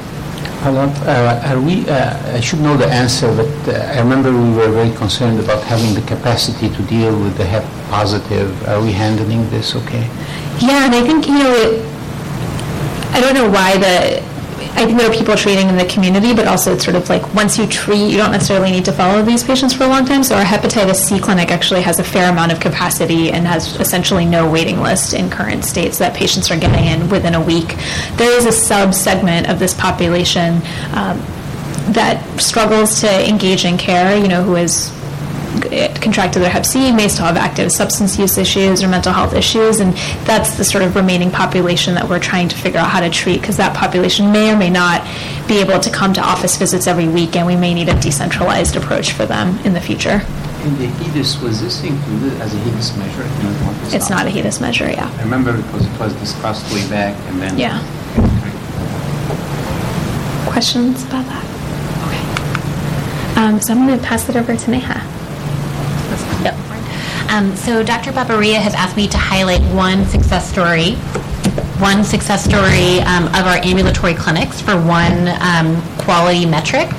Hello. 0.61 0.85
Uh, 1.09 1.41
Are 1.49 1.59
we, 1.59 1.89
uh, 1.89 2.37
I 2.37 2.39
should 2.39 2.59
know 2.59 2.77
the 2.77 2.85
answer, 2.85 3.25
but 3.35 3.49
uh, 3.67 3.79
I 3.95 3.99
remember 3.99 4.31
we 4.31 4.51
were 4.53 4.69
very 4.71 4.95
concerned 4.95 5.39
about 5.39 5.63
having 5.63 5.95
the 5.95 6.01
capacity 6.05 6.69
to 6.69 6.81
deal 6.83 7.19
with 7.19 7.35
the 7.35 7.45
Hep 7.45 7.65
positive. 7.89 8.53
Are 8.67 8.79
we 8.79 8.91
handling 8.91 9.49
this 9.49 9.75
okay? 9.75 10.05
Yeah, 10.61 10.85
and 10.85 10.93
I 10.93 11.01
think, 11.01 11.27
you 11.27 11.33
know, 11.33 11.51
it, 11.51 11.81
I 13.15 13.19
don't 13.21 13.33
know 13.33 13.49
why 13.49 13.77
the, 13.77 14.21
I 14.73 14.85
think 14.85 14.97
there 14.97 15.09
are 15.09 15.13
people 15.13 15.35
treating 15.35 15.69
in 15.69 15.77
the 15.77 15.85
community, 15.85 16.33
but 16.33 16.47
also 16.47 16.73
it's 16.73 16.83
sort 16.83 16.95
of 16.95 17.09
like 17.09 17.33
once 17.33 17.57
you 17.57 17.67
treat, 17.67 18.09
you 18.09 18.17
don't 18.17 18.31
necessarily 18.31 18.71
need 18.71 18.85
to 18.85 18.91
follow 18.91 19.21
these 19.21 19.43
patients 19.43 19.73
for 19.73 19.83
a 19.83 19.87
long 19.87 20.05
time. 20.05 20.23
So 20.23 20.35
our 20.35 20.43
hepatitis 20.43 20.95
C 20.95 21.19
clinic 21.19 21.51
actually 21.51 21.81
has 21.81 21.99
a 21.99 22.03
fair 22.03 22.31
amount 22.31 22.51
of 22.51 22.59
capacity 22.59 23.31
and 23.31 23.45
has 23.47 23.79
essentially 23.79 24.25
no 24.25 24.49
waiting 24.49 24.81
list 24.81 25.13
in 25.13 25.29
current 25.29 25.65
states 25.65 25.97
that 25.99 26.15
patients 26.15 26.49
are 26.51 26.59
getting 26.59 26.85
in 26.85 27.09
within 27.09 27.35
a 27.35 27.41
week. 27.41 27.75
There 28.15 28.37
is 28.37 28.45
a 28.45 28.51
sub-segment 28.51 29.49
of 29.49 29.59
this 29.59 29.73
population 29.73 30.55
um, 30.93 31.19
that 31.93 32.23
struggles 32.39 33.01
to 33.01 33.29
engage 33.29 33.65
in 33.65 33.77
care, 33.77 34.17
you 34.17 34.27
know, 34.27 34.43
who 34.43 34.55
is 34.55 34.91
contracted 36.01 36.41
their 36.41 36.49
hep 36.49 36.65
C 36.65 36.91
may 36.91 37.07
still 37.07 37.25
have 37.25 37.37
active 37.37 37.71
substance 37.71 38.17
use 38.17 38.37
issues 38.37 38.83
or 38.83 38.87
mental 38.87 39.13
health 39.13 39.33
issues, 39.33 39.79
and 39.79 39.93
that's 40.25 40.57
the 40.57 40.63
sort 40.63 40.83
of 40.83 40.95
remaining 40.95 41.31
population 41.31 41.93
that 41.95 42.07
we're 42.07 42.19
trying 42.19 42.47
to 42.49 42.55
figure 42.57 42.79
out 42.79 42.89
how 42.89 42.99
to 42.99 43.09
treat 43.09 43.41
because 43.41 43.57
that 43.57 43.75
population 43.75 44.31
may 44.31 44.51
or 44.51 44.57
may 44.57 44.69
not 44.69 45.05
be 45.47 45.59
able 45.59 45.79
to 45.79 45.89
come 45.89 46.13
to 46.13 46.21
office 46.21 46.57
visits 46.57 46.87
every 46.87 47.07
week, 47.07 47.35
and 47.35 47.45
we 47.45 47.55
may 47.55 47.73
need 47.73 47.89
a 47.89 47.99
decentralized 47.99 48.75
approach 48.75 49.11
for 49.11 49.25
them 49.25 49.57
in 49.65 49.73
the 49.73 49.81
future. 49.81 50.21
In 50.63 50.77
the 50.77 50.87
HEDIS, 50.87 51.41
was 51.41 51.59
this 51.59 51.83
included 51.83 52.39
as 52.39 52.53
a 52.53 52.57
HEDIS 52.59 52.97
measure? 52.97 53.23
What 53.65 53.93
It's 53.93 54.09
not 54.09 54.27
a 54.27 54.29
HEDIS 54.29 54.61
measure, 54.61 54.89
yeah. 54.89 55.11
I 55.17 55.23
remember 55.23 55.57
because 55.57 55.85
it 55.85 55.99
was 55.99 56.13
discussed 56.15 56.71
way 56.73 56.87
back 56.89 57.17
and 57.29 57.41
then. 57.41 57.57
Yeah. 57.57 57.81
Questions 60.49 61.03
about 61.05 61.25
that? 61.25 61.45
Okay. 62.07 63.41
Um, 63.41 63.59
so 63.59 63.73
I'm 63.73 63.87
going 63.87 63.97
to 63.99 64.05
pass 64.05 64.29
it 64.29 64.35
over 64.35 64.55
to 64.55 64.71
Neha. 64.71 65.10
Um, 67.31 67.55
so 67.55 67.81
Dr. 67.81 68.11
Babaria 68.11 68.59
has 68.59 68.73
asked 68.73 68.97
me 68.97 69.07
to 69.07 69.17
highlight 69.17 69.61
one 69.73 70.05
success 70.05 70.49
story, 70.51 70.95
one 71.79 72.03
success 72.03 72.43
story 72.43 72.99
um, 73.07 73.27
of 73.27 73.47
our 73.47 73.55
ambulatory 73.63 74.13
clinics 74.13 74.59
for 74.59 74.75
one 74.75 75.29
um, 75.39 75.81
quality 75.99 76.45
metric. 76.45 76.89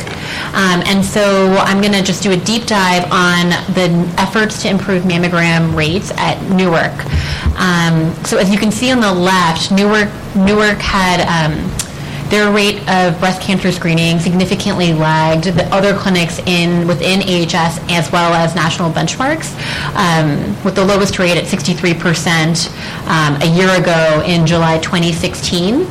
Um, 0.56 0.80
and 0.88 1.04
so 1.04 1.54
I'm 1.60 1.82
going 1.82 1.92
to 1.92 2.02
just 2.02 2.22
do 2.22 2.32
a 2.32 2.36
deep 2.36 2.64
dive 2.64 3.04
on 3.12 3.50
the 3.74 4.10
efforts 4.16 4.62
to 4.62 4.70
improve 4.70 5.02
mammogram 5.02 5.76
rates 5.76 6.10
at 6.12 6.40
Newark. 6.50 6.96
Um, 7.60 8.14
so 8.24 8.38
as 8.38 8.48
you 8.48 8.56
can 8.58 8.72
see 8.72 8.90
on 8.90 9.00
the 9.00 9.12
left, 9.12 9.70
Newark 9.70 10.08
Newark 10.34 10.78
had 10.78 11.20
um, 11.28 11.52
their 12.32 12.50
rate 12.50 12.78
of 12.88 13.18
breast 13.20 13.42
cancer 13.42 13.70
screening 13.70 14.18
significantly 14.18 14.94
lagged 14.94 15.44
the 15.44 15.66
other 15.66 15.94
clinics 15.94 16.38
in 16.46 16.88
within 16.88 17.20
AHS 17.20 17.78
as 17.90 18.10
well 18.10 18.32
as 18.32 18.54
national 18.54 18.90
benchmarks, 18.90 19.52
um, 19.94 20.56
with 20.64 20.74
the 20.74 20.82
lowest 20.82 21.18
rate 21.18 21.36
at 21.36 21.44
63% 21.44 22.70
um, 23.06 23.36
a 23.42 23.54
year 23.54 23.68
ago 23.78 24.22
in 24.26 24.46
July 24.46 24.78
2016 24.78 25.86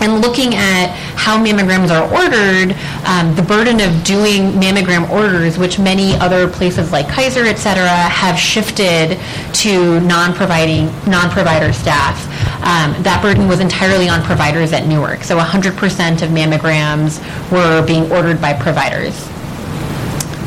and 0.00 0.20
looking 0.20 0.54
at 0.54 0.88
how 1.14 1.38
mammograms 1.38 1.90
are 1.90 2.02
ordered, 2.10 2.74
um, 3.06 3.34
the 3.36 3.42
burden 3.42 3.80
of 3.80 4.02
doing 4.02 4.50
mammogram 4.52 5.08
orders, 5.10 5.58
which 5.58 5.78
many 5.78 6.14
other 6.16 6.48
places 6.48 6.90
like 6.90 7.06
Kaiser, 7.06 7.44
et 7.44 7.56
cetera, 7.56 7.88
have 7.88 8.38
shifted 8.38 9.18
to 9.52 10.00
non-providing, 10.00 10.86
non-provider 11.08 11.72
staff. 11.72 12.26
Um, 12.62 13.02
that 13.02 13.20
burden 13.22 13.48
was 13.48 13.60
entirely 13.60 14.08
on 14.08 14.22
providers 14.22 14.72
at 14.72 14.86
Newark. 14.86 15.24
So 15.24 15.38
100% 15.38 16.22
of 16.22 16.30
mammograms 16.30 17.20
were 17.50 17.84
being 17.86 18.10
ordered 18.12 18.40
by 18.40 18.52
providers. 18.52 19.26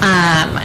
Um, 0.04 0.62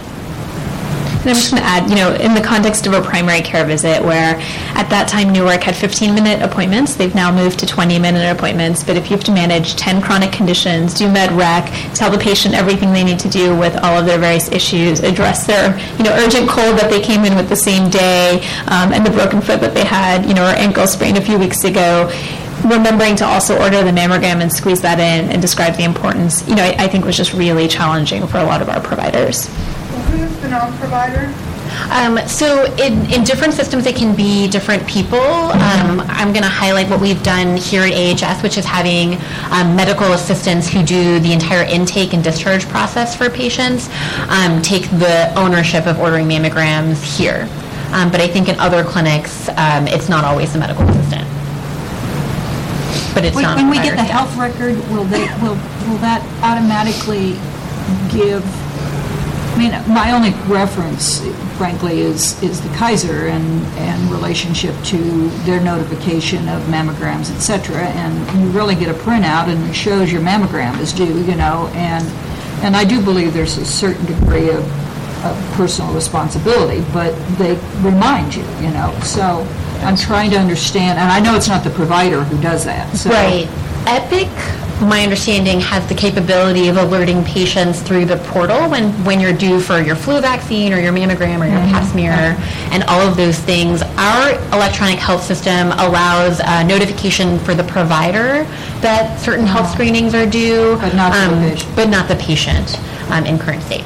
And 1.28 1.36
I'm 1.36 1.42
just 1.42 1.50
going 1.50 1.62
to 1.62 1.68
add, 1.68 1.90
you 1.90 1.96
know, 1.96 2.14
in 2.14 2.32
the 2.32 2.40
context 2.40 2.86
of 2.86 2.94
a 2.94 3.02
primary 3.02 3.42
care 3.42 3.62
visit 3.62 4.02
where 4.02 4.36
at 4.72 4.88
that 4.88 5.08
time 5.08 5.28
Newark 5.28 5.62
had 5.62 5.74
15-minute 5.74 6.40
appointments, 6.40 6.94
they've 6.94 7.14
now 7.14 7.30
moved 7.30 7.58
to 7.58 7.66
20-minute 7.66 8.34
appointments. 8.34 8.82
But 8.82 8.96
if 8.96 9.10
you 9.10 9.16
have 9.18 9.24
to 9.24 9.32
manage 9.32 9.76
10 9.76 10.00
chronic 10.00 10.32
conditions, 10.32 10.94
do 10.94 11.06
med 11.06 11.30
rec, 11.32 11.70
tell 11.92 12.10
the 12.10 12.16
patient 12.16 12.54
everything 12.54 12.94
they 12.94 13.04
need 13.04 13.18
to 13.18 13.28
do 13.28 13.54
with 13.54 13.76
all 13.84 13.98
of 13.98 14.06
their 14.06 14.18
various 14.18 14.50
issues, 14.50 15.00
address 15.00 15.46
their, 15.46 15.78
you 15.98 16.04
know, 16.04 16.14
urgent 16.14 16.48
cold 16.48 16.78
that 16.78 16.88
they 16.88 17.02
came 17.02 17.26
in 17.26 17.36
with 17.36 17.50
the 17.50 17.56
same 17.56 17.90
day, 17.90 18.40
um, 18.68 18.94
and 18.94 19.04
the 19.04 19.10
broken 19.10 19.42
foot 19.42 19.60
that 19.60 19.74
they 19.74 19.84
had, 19.84 20.24
you 20.24 20.32
know, 20.32 20.44
or 20.44 20.56
ankle 20.56 20.86
sprain 20.86 21.18
a 21.18 21.20
few 21.20 21.38
weeks 21.38 21.64
ago, 21.64 22.08
remembering 22.64 23.16
to 23.16 23.26
also 23.26 23.60
order 23.60 23.84
the 23.84 23.92
mammogram 23.92 24.40
and 24.40 24.50
squeeze 24.50 24.80
that 24.80 24.98
in 24.98 25.30
and 25.30 25.42
describe 25.42 25.76
the 25.76 25.84
importance, 25.84 26.48
you 26.48 26.54
know, 26.54 26.62
I, 26.62 26.84
I 26.84 26.88
think 26.88 27.04
was 27.04 27.18
just 27.18 27.34
really 27.34 27.68
challenging 27.68 28.26
for 28.26 28.38
a 28.38 28.44
lot 28.44 28.62
of 28.62 28.70
our 28.70 28.80
providers. 28.80 29.50
Who's 30.48 30.60
the 30.60 30.66
non-provider? 30.66 31.34
Um, 31.90 32.26
so 32.26 32.64
in, 32.76 33.10
in 33.12 33.24
different 33.24 33.52
systems, 33.52 33.86
it 33.86 33.94
can 33.94 34.16
be 34.16 34.48
different 34.48 34.86
people. 34.88 35.18
Um, 35.20 36.00
I'm 36.08 36.32
going 36.32 36.42
to 36.42 36.48
highlight 36.48 36.88
what 36.88 37.00
we've 37.00 37.22
done 37.22 37.56
here 37.56 37.82
at 37.82 37.92
AHS, 37.92 38.42
which 38.42 38.56
is 38.56 38.64
having 38.64 39.14
um, 39.52 39.76
medical 39.76 40.12
assistants 40.14 40.68
who 40.68 40.82
do 40.82 41.20
the 41.20 41.32
entire 41.32 41.64
intake 41.64 42.14
and 42.14 42.24
discharge 42.24 42.66
process 42.68 43.14
for 43.14 43.28
patients 43.28 43.88
um, 44.28 44.62
take 44.62 44.88
the 44.92 45.32
ownership 45.36 45.86
of 45.86 45.98
ordering 46.00 46.26
mammograms 46.26 47.02
here. 47.18 47.46
Um, 47.92 48.10
but 48.10 48.20
I 48.20 48.28
think 48.28 48.48
in 48.48 48.58
other 48.58 48.82
clinics, 48.84 49.48
um, 49.50 49.86
it's 49.86 50.08
not 50.08 50.24
always 50.24 50.52
the 50.52 50.58
medical 50.58 50.88
assistant. 50.88 51.28
But 53.14 53.24
it's 53.24 53.34
When- 53.36 53.44
not. 53.44 53.56
When 53.56 53.70
we 53.70 53.76
get 53.76 53.96
the 53.96 54.04
staff. 54.04 54.30
health 54.30 54.36
record, 54.36 54.76
will 54.90 55.04
they, 55.04 55.24
will, 55.42 55.56
will 55.88 55.98
that 56.00 56.22
automatically 56.42 57.32
give, 58.10 58.44
I 59.58 59.60
mean, 59.60 59.92
my 59.92 60.12
only 60.12 60.30
reference 60.46 61.18
frankly 61.56 61.98
is, 61.98 62.40
is 62.44 62.60
the 62.60 62.68
Kaiser 62.76 63.26
and, 63.26 63.66
and 63.76 64.08
relationship 64.08 64.72
to 64.84 65.28
their 65.40 65.60
notification 65.60 66.48
of 66.48 66.62
mammograms, 66.66 67.34
et 67.34 67.40
cetera, 67.40 67.82
and 67.82 68.40
you 68.40 68.46
really 68.50 68.76
get 68.76 68.88
a 68.88 68.96
printout 69.00 69.48
and 69.48 69.68
it 69.68 69.74
shows 69.74 70.12
your 70.12 70.20
mammogram 70.20 70.78
is 70.78 70.92
due, 70.92 71.24
you 71.24 71.34
know, 71.34 71.68
and, 71.74 72.06
and 72.62 72.76
I 72.76 72.84
do 72.84 73.02
believe 73.04 73.34
there's 73.34 73.56
a 73.56 73.66
certain 73.66 74.06
degree 74.06 74.48
of, 74.50 74.62
of 75.24 75.52
personal 75.54 75.92
responsibility, 75.92 76.84
but 76.92 77.10
they 77.36 77.54
remind 77.82 78.36
you, 78.36 78.44
you 78.60 78.70
know, 78.70 78.96
so 79.02 79.44
I'm 79.80 79.96
trying 79.96 80.30
to 80.30 80.36
understand, 80.38 81.00
and 81.00 81.10
I 81.10 81.18
know 81.18 81.34
it's 81.34 81.48
not 81.48 81.64
the 81.64 81.70
provider 81.70 82.22
who 82.22 82.40
does 82.40 82.64
that, 82.64 82.96
so. 82.96 83.10
Right. 83.10 83.48
Epic, 83.88 84.28
my 84.80 85.02
understanding, 85.02 85.60
has 85.60 85.86
the 85.88 85.94
capability 85.94 86.68
of 86.68 86.76
alerting 86.76 87.24
patients 87.24 87.82
through 87.82 88.04
the 88.04 88.16
portal 88.16 88.68
when, 88.70 88.92
when 89.04 89.20
you're 89.20 89.32
due 89.32 89.60
for 89.60 89.80
your 89.80 89.96
flu 89.96 90.20
vaccine 90.20 90.72
or 90.72 90.78
your 90.78 90.92
mammogram 90.92 91.40
or 91.40 91.46
your 91.46 91.60
pap 91.70 91.84
smear 91.90 92.12
and 92.72 92.84
all 92.84 93.00
of 93.00 93.16
those 93.16 93.38
things. 93.38 93.82
Our 93.82 94.32
electronic 94.52 94.98
health 94.98 95.22
system 95.22 95.72
allows 95.72 96.40
uh, 96.40 96.62
notification 96.62 97.38
for 97.40 97.54
the 97.54 97.64
provider 97.64 98.44
that 98.80 99.18
certain 99.20 99.46
health 99.46 99.70
screenings 99.70 100.14
are 100.14 100.26
due. 100.26 100.76
But 100.76 100.94
not 100.94 101.12
the 101.12 101.50
patient. 101.50 101.76
But 101.76 101.88
not 101.88 102.08
the 102.08 102.16
patient 102.16 102.78
um, 103.10 103.26
in 103.26 103.38
current 103.38 103.62
state. 103.62 103.84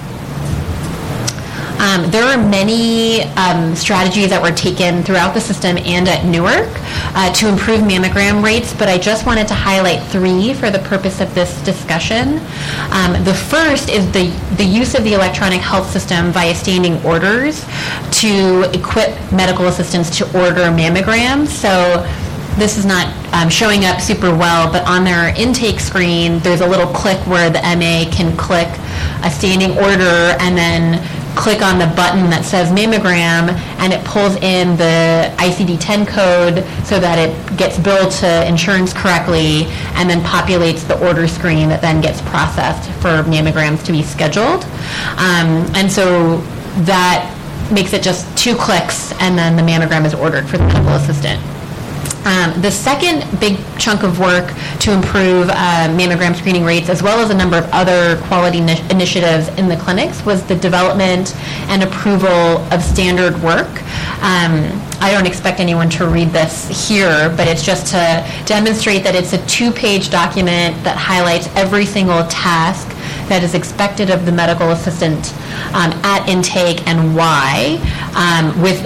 Um, 1.83 2.09
there 2.13 2.23
are 2.23 2.39
many 2.39 3.23
um, 3.35 3.75
strategies 3.75 4.31
that 4.31 4.41
were 4.41 4.53
taken 4.55 5.03
throughout 5.03 5.35
the 5.35 5.41
system 5.41 5.77
and 5.79 6.07
at 6.07 6.25
Newark 6.25 6.71
uh, 7.19 7.33
to 7.33 7.49
improve 7.49 7.81
mammogram 7.81 8.41
rates, 8.41 8.73
but 8.73 8.89
I 8.89 8.99
just 8.99 9.27
wanted 9.27 9.49
to 9.49 9.55
highlight 9.55 10.01
three 10.07 10.55
for 10.55 10.71
the 10.71 10.79
purpose 10.79 11.21
of 11.21 11.35
this 11.35 11.61
discussion. 11.63 12.39
Um, 12.95 13.19
the 13.25 13.35
first 13.35 13.91
is 13.91 14.07
the, 14.13 14.31
the 14.59 14.65
use 14.65 14.95
of 14.95 15.03
the 15.03 15.15
electronic 15.15 15.61
health 15.61 15.91
system 15.91 16.31
via 16.31 16.55
standing 16.55 17.05
orders 17.05 17.67
to 18.23 18.71
equip 18.73 19.11
medical 19.33 19.67
assistants 19.67 20.17
to 20.19 20.25
order 20.39 20.71
mammograms. 20.71 21.49
So 21.49 22.07
this 22.59 22.79
is 22.79 22.87
not 22.87 23.11
um, 23.35 23.49
showing 23.49 23.87
up 23.87 24.01
super 24.01 24.31
well, 24.31 24.71
but 24.71 24.87
on 24.87 25.03
their 25.03 25.35
intake 25.35 25.81
screen, 25.81 26.39
there's 26.41 26.61
a 26.61 26.67
little 26.67 26.87
click 26.87 27.19
where 27.27 27.51
the 27.51 27.61
MA 27.75 28.09
can 28.15 28.37
click 28.37 28.69
a 29.25 29.31
standing 29.31 29.73
order 29.79 30.37
and 30.39 30.57
then 30.57 31.03
click 31.35 31.63
on 31.63 31.79
the 31.79 31.87
button 31.95 32.31
that 32.31 32.45
says 32.45 32.71
mammogram, 32.71 33.53
and 33.79 33.93
it 33.93 34.05
pulls 34.05 34.37
in 34.37 34.77
the 34.77 35.33
ICD-10 35.39 36.07
code 36.07 36.65
so 36.87 37.01
that 37.01 37.19
it 37.19 37.33
gets 37.57 37.79
billed 37.79 38.13
to 38.13 38.47
insurance 38.47 38.93
correctly, 38.93 39.65
and 39.97 40.09
then 40.09 40.21
populates 40.21 40.87
the 40.87 40.99
order 41.07 41.27
screen 41.27 41.69
that 41.69 41.81
then 41.81 42.01
gets 42.01 42.21
processed 42.23 42.91
for 43.01 43.23
mammograms 43.29 43.85
to 43.85 43.93
be 43.93 44.03
scheduled. 44.03 44.65
Um, 45.19 45.65
and 45.75 45.91
so 45.91 46.39
that 46.85 47.29
makes 47.73 47.93
it 47.93 48.03
just 48.03 48.27
two 48.37 48.55
clicks, 48.55 49.13
and 49.21 49.39
then 49.39 49.57
the 49.57 49.63
mammogram 49.63 50.05
is 50.05 50.15
ordered 50.15 50.49
for 50.49 50.59
the 50.59 50.67
medical 50.67 50.95
assistant. 50.95 51.41
Um, 52.25 52.61
the 52.63 52.71
second 52.71 53.27
big 53.41 53.59
chunk 53.79 54.05
of 54.05 54.21
work 54.21 54.55
to 54.81 54.93
improve 54.93 55.49
uh, 55.51 55.89
mammogram 55.91 56.37
screening 56.37 56.65
rates, 56.65 56.89
as 56.89 57.03
well 57.03 57.19
as 57.19 57.31
a 57.31 57.35
number 57.35 57.57
of 57.57 57.69
other 57.73 58.17
quality 58.29 58.61
ni- 58.61 58.81
initiatives 58.91 59.49
in 59.59 59.69
the 59.69 59.77
clinics, 59.77 60.25
was 60.25 60.45
the 60.47 60.55
development 60.55 61.35
and 61.69 61.83
approval 61.83 62.59
of 62.73 62.83
standard 62.83 63.35
work. 63.43 63.69
Um, 64.23 64.71
I 65.01 65.11
don't 65.11 65.27
expect 65.27 65.59
anyone 65.59 65.91
to 65.91 66.07
read 66.07 66.29
this 66.29 66.89
here, 66.89 67.29
but 67.37 67.49
it's 67.49 67.65
just 67.65 67.89
to 67.89 68.25
demonstrate 68.47 69.03
that 69.03 69.17
it's 69.17 69.33
a 69.33 69.45
two-page 69.47 70.11
document 70.11 70.83
that 70.85 70.97
highlights 70.97 71.49
every 71.57 71.85
single 71.85 72.25
task 72.29 72.89
that 73.29 73.43
is 73.43 73.55
expected 73.55 74.11
of 74.11 74.27
the 74.27 74.33
medical 74.33 74.71
assistant 74.71 75.35
um, 75.75 75.91
at 76.05 76.29
intake 76.29 76.87
and 76.87 77.17
why, 77.17 77.79
um, 78.15 78.63
with 78.63 78.79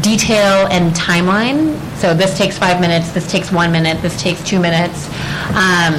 detail 0.00 0.66
and 0.68 0.94
timeline. 0.94 1.78
So 1.96 2.14
this 2.14 2.38
takes 2.38 2.56
five 2.56 2.80
minutes, 2.80 3.10
this 3.10 3.30
takes 3.30 3.50
one 3.50 3.72
minute, 3.72 4.00
this 4.02 4.20
takes 4.20 4.42
two 4.42 4.60
minutes, 4.60 5.06
um, 5.54 5.94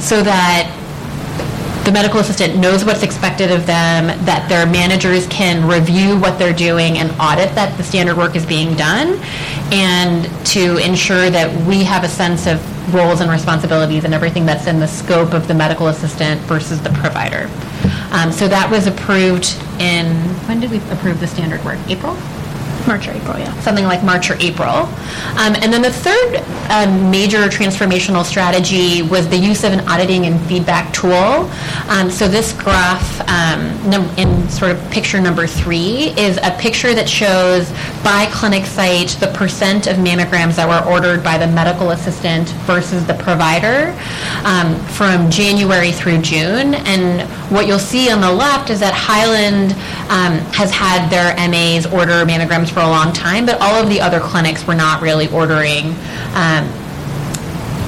so 0.00 0.22
that 0.22 0.72
the 1.84 1.92
medical 1.92 2.18
assistant 2.18 2.56
knows 2.56 2.84
what's 2.84 3.02
expected 3.02 3.52
of 3.52 3.64
them, 3.64 4.06
that 4.24 4.48
their 4.48 4.66
managers 4.66 5.26
can 5.28 5.68
review 5.68 6.18
what 6.18 6.36
they're 6.36 6.52
doing 6.52 6.98
and 6.98 7.10
audit 7.20 7.54
that 7.54 7.76
the 7.76 7.82
standard 7.82 8.16
work 8.16 8.34
is 8.34 8.44
being 8.44 8.74
done, 8.74 9.20
and 9.72 10.24
to 10.46 10.78
ensure 10.78 11.30
that 11.30 11.46
we 11.66 11.84
have 11.84 12.02
a 12.02 12.08
sense 12.08 12.46
of 12.46 12.60
roles 12.92 13.20
and 13.20 13.30
responsibilities 13.30 14.04
and 14.04 14.14
everything 14.14 14.46
that's 14.46 14.66
in 14.66 14.80
the 14.80 14.86
scope 14.86 15.32
of 15.32 15.46
the 15.46 15.54
medical 15.54 15.88
assistant 15.88 16.40
versus 16.42 16.80
the 16.82 16.90
provider. 16.90 17.48
Um, 18.10 18.32
so 18.32 18.48
that 18.48 18.68
was 18.70 18.86
approved 18.86 19.56
in, 19.78 20.06
when 20.48 20.58
did 20.58 20.70
we 20.70 20.78
approve 20.90 21.20
the 21.20 21.26
standard 21.26 21.64
work? 21.64 21.78
April? 21.88 22.16
March 22.86 23.08
or 23.08 23.12
April, 23.12 23.38
yeah. 23.38 23.52
something 23.60 23.84
like 23.84 24.02
March 24.02 24.30
or 24.30 24.34
April. 24.40 24.88
Um, 25.38 25.54
and 25.56 25.72
then 25.72 25.82
the 25.82 25.92
third 25.92 26.36
um, 26.70 27.10
major 27.10 27.48
transformational 27.48 28.24
strategy 28.24 29.02
was 29.02 29.28
the 29.28 29.36
use 29.36 29.64
of 29.64 29.72
an 29.72 29.80
auditing 29.88 30.26
and 30.26 30.40
feedback 30.46 30.92
tool. 30.92 31.50
Um, 31.88 32.10
so 32.10 32.28
this 32.28 32.52
graph 32.52 33.20
um, 33.28 33.90
num- 33.90 34.10
in 34.16 34.48
sort 34.48 34.70
of 34.70 34.90
picture 34.90 35.20
number 35.20 35.46
three 35.46 36.14
is 36.16 36.38
a 36.42 36.50
picture 36.58 36.94
that 36.94 37.08
shows 37.08 37.70
by 38.02 38.26
clinic 38.32 38.66
site 38.66 39.08
the 39.20 39.28
percent 39.28 39.86
of 39.86 39.96
mammograms 39.96 40.56
that 40.56 40.68
were 40.68 40.90
ordered 40.90 41.22
by 41.22 41.38
the 41.38 41.46
medical 41.46 41.90
assistant 41.90 42.48
versus 42.66 43.06
the 43.06 43.14
provider 43.14 43.96
um, 44.44 44.76
from 44.86 45.30
January 45.30 45.92
through 45.92 46.22
June. 46.22 46.74
And 46.74 47.22
what 47.50 47.66
you'll 47.66 47.78
see 47.78 48.10
on 48.10 48.20
the 48.20 48.32
left 48.32 48.70
is 48.70 48.80
that 48.80 48.94
Highland 48.94 49.72
um, 50.10 50.38
has 50.52 50.70
had 50.70 51.08
their 51.10 51.34
MAs 51.48 51.86
order 51.86 52.24
mammograms 52.24 52.70
for 52.70 52.80
a 52.80 52.88
long 52.88 53.12
time, 53.12 53.46
but 53.46 53.60
all 53.60 53.74
of 53.82 53.88
the 53.88 54.00
other 54.00 54.20
clinics 54.20 54.66
were 54.66 54.74
not 54.74 55.02
really 55.02 55.28
ordering. 55.28 55.94
Um, 56.34 56.68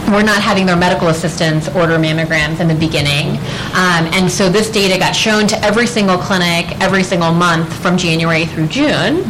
were 0.09 0.23
not 0.23 0.43
having 0.43 0.67
their 0.67 0.77
medical 0.77 1.09
assistants 1.09 1.69
order 1.69 1.99
mammograms 1.99 2.61
in 2.61 2.69
the 2.69 2.75
beginning. 2.75 3.39
Um, 3.75 4.09
and 4.15 4.31
so 4.31 4.49
this 4.49 4.71
data 4.71 4.99
got 4.99 5.15
shown 5.15 5.47
to 5.49 5.57
every 5.65 5.87
single 5.87 6.19
clinic 6.19 6.81
every 6.81 7.03
single 7.03 7.33
month 7.33 7.73
from 7.83 7.97
January 7.97 8.47
through 8.47 8.69
June. 8.69 9.23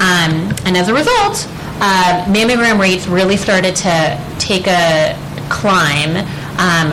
Um, 0.00 0.54
and 0.64 0.76
as 0.76 0.88
a 0.88 0.94
result, 0.94 1.46
uh, 1.80 2.24
mammogram 2.28 2.80
rates 2.80 3.06
really 3.06 3.36
started 3.36 3.74
to 3.76 4.36
take 4.38 4.66
a 4.66 5.16
climb 5.48 6.16
um, 6.58 6.92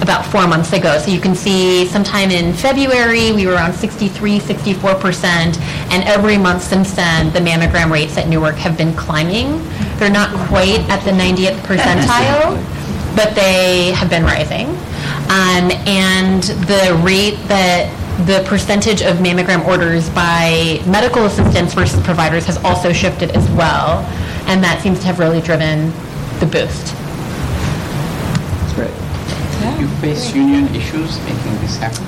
about 0.00 0.24
four 0.26 0.46
months 0.46 0.72
ago. 0.72 0.98
So 0.98 1.10
you 1.10 1.20
can 1.20 1.34
see 1.34 1.86
sometime 1.86 2.30
in 2.30 2.54
February, 2.54 3.32
we 3.32 3.46
were 3.46 3.54
around 3.54 3.74
63, 3.74 4.38
64%, 4.40 5.24
and 5.24 6.04
every 6.04 6.38
month 6.38 6.62
since 6.62 6.92
then, 6.92 7.32
the 7.32 7.40
mammogram 7.40 7.90
rates 7.90 8.16
at 8.16 8.28
Newark 8.28 8.56
have 8.56 8.76
been 8.76 8.94
climbing. 8.94 9.62
They're 9.98 10.10
not 10.10 10.34
quite 10.48 10.80
at 10.88 11.04
the 11.04 11.10
90th 11.10 11.56
percentile, 11.66 12.56
but 13.16 13.34
they 13.34 13.92
have 13.92 14.08
been 14.08 14.24
rising. 14.24 14.68
Um, 15.28 15.70
and 15.86 16.42
the 16.42 17.00
rate 17.04 17.36
that 17.48 17.96
the 18.26 18.44
percentage 18.46 19.02
of 19.02 19.16
mammogram 19.16 19.66
orders 19.66 20.10
by 20.10 20.82
medical 20.86 21.24
assistants 21.24 21.72
versus 21.72 22.02
providers 22.02 22.44
has 22.46 22.58
also 22.58 22.92
shifted 22.92 23.30
as 23.30 23.48
well, 23.50 24.00
and 24.46 24.62
that 24.62 24.82
seems 24.82 24.98
to 25.00 25.06
have 25.06 25.18
really 25.18 25.40
driven 25.40 25.90
the 26.40 26.46
boost. 26.46 26.94
You 30.00 30.14
face 30.14 30.34
union 30.34 30.74
issues 30.74 31.18
making 31.24 31.52
this 31.60 31.76
happen? 31.76 32.06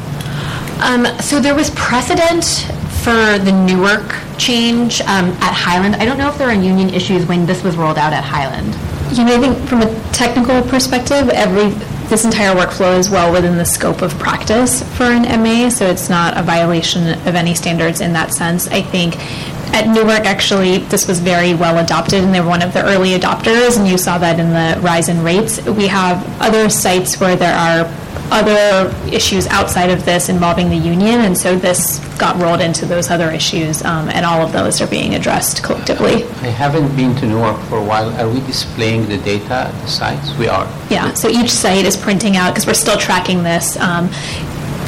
Um, 0.80 1.20
so 1.20 1.40
there 1.40 1.54
was 1.54 1.68
precedent 1.70 2.44
for 3.02 3.38
the 3.38 3.52
Newark 3.52 4.16
change 4.38 5.00
um, 5.02 5.30
at 5.42 5.52
Highland, 5.52 5.96
I 5.96 6.04
don't 6.04 6.16
know 6.16 6.28
if 6.28 6.38
there 6.38 6.48
are 6.48 6.54
union 6.54 6.88
issues 6.94 7.26
when 7.26 7.44
this 7.44 7.62
was 7.62 7.76
rolled 7.76 7.98
out 7.98 8.12
at 8.12 8.24
Highland. 8.24 8.74
You 9.16 9.24
know, 9.24 9.36
I 9.36 9.40
think 9.40 9.68
from 9.68 9.82
a 9.82 10.12
technical 10.12 10.62
perspective, 10.62 11.28
every 11.28 11.68
this 12.08 12.24
entire 12.24 12.54
workflow 12.54 12.98
is 12.98 13.08
well 13.08 13.32
within 13.32 13.56
the 13.56 13.64
scope 13.64 14.02
of 14.02 14.18
practice 14.18 14.82
for 14.96 15.04
an 15.04 15.22
MA, 15.42 15.68
so 15.68 15.86
it's 15.86 16.08
not 16.08 16.36
a 16.36 16.42
violation 16.42 17.08
of 17.26 17.34
any 17.34 17.54
standards 17.54 18.00
in 18.00 18.12
that 18.12 18.32
sense. 18.32 18.68
I 18.68 18.82
think 18.82 19.14
at 19.72 19.88
Newark, 19.88 20.26
actually, 20.26 20.78
this 20.78 21.08
was 21.08 21.18
very 21.18 21.54
well 21.54 21.78
adopted, 21.82 22.22
and 22.22 22.34
they 22.34 22.40
were 22.40 22.48
one 22.48 22.62
of 22.62 22.72
the 22.72 22.84
early 22.84 23.10
adopters, 23.18 23.78
and 23.78 23.88
you 23.88 23.98
saw 23.98 24.18
that 24.18 24.38
in 24.38 24.50
the 24.50 24.80
rise 24.80 25.08
in 25.08 25.22
rates. 25.22 25.64
We 25.64 25.86
have 25.86 26.24
other 26.40 26.68
sites 26.68 27.18
where 27.20 27.36
there 27.36 27.54
are 27.54 27.90
other 28.30 28.94
issues 29.12 29.46
outside 29.48 29.90
of 29.90 30.06
this 30.06 30.28
involving 30.28 30.70
the 30.70 30.76
union, 30.76 31.20
and 31.20 31.36
so 31.36 31.56
this 31.56 31.98
got 32.18 32.40
rolled 32.40 32.60
into 32.60 32.86
those 32.86 33.10
other 33.10 33.30
issues, 33.30 33.82
um, 33.84 34.08
and 34.08 34.24
all 34.24 34.40
of 34.40 34.52
those 34.52 34.80
are 34.80 34.86
being 34.86 35.14
addressed 35.14 35.62
collectively. 35.62 36.24
I 36.24 36.48
haven't 36.48 36.94
been 36.96 37.14
to 37.16 37.26
Newark 37.26 37.60
for 37.68 37.78
a 37.78 37.84
while. 37.84 38.08
Are 38.20 38.28
we 38.32 38.40
displaying 38.40 39.06
the 39.08 39.18
data 39.18 39.68
at 39.68 39.82
the 39.82 39.88
sites? 39.88 40.36
We 40.38 40.48
are. 40.48 40.66
Yeah, 40.88 41.12
so 41.14 41.28
each 41.28 41.50
site 41.50 41.84
is 41.84 41.96
printing 41.96 42.36
out, 42.36 42.52
because 42.52 42.66
we're 42.66 42.74
still 42.74 42.98
tracking 42.98 43.42
this 43.42 43.76
um, 43.78 44.08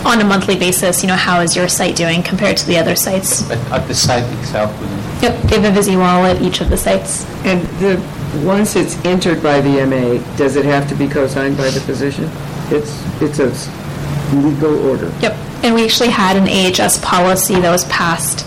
on 0.05 0.21
a 0.21 0.25
monthly 0.25 0.57
basis, 0.57 1.03
you 1.03 1.09
know, 1.09 1.17
how 1.17 1.41
is 1.41 1.57
your 1.57 1.69
site 1.69 1.97
doing 1.97 2.23
compared 2.23 2.57
to 2.59 2.67
the 2.67 2.77
other 2.79 2.95
sites? 2.95 3.43
But 3.49 3.59
at 3.73 3.87
the 3.89 3.95
site 3.95 4.25
itself, 4.41 4.71
we 4.81 4.87
Yep, 5.23 5.43
they 5.45 5.61
have 5.61 5.65
a 5.65 5.71
Visi 5.71 5.97
wall 5.97 6.25
at 6.27 6.43
each 6.43 6.61
of 6.61 6.69
the 6.69 6.77
sites. 6.77 7.25
And 7.45 7.63
the, 7.79 7.97
once 8.45 8.77
it's 8.77 8.97
entered 9.05 9.43
by 9.43 9.61
the 9.61 9.87
MA, 9.87 10.37
does 10.37 10.57
it 10.57 10.65
have 10.65 10.89
to 10.89 10.95
be 10.95 11.09
co-signed 11.09 11.57
by 11.57 11.71
the 11.71 11.81
physician? 11.81 12.29
It's, 12.71 13.03
it's 13.23 13.39
a 13.39 13.47
s- 13.47 13.69
legal 14.35 14.89
order. 14.91 15.11
Yep, 15.21 15.33
and 15.65 15.75
we 15.75 15.85
actually 15.85 16.11
had 16.11 16.37
an 16.37 16.49
AHS 16.49 16.99
policy 17.03 17.55
that 17.55 17.71
was 17.71 17.85
passed 17.87 18.47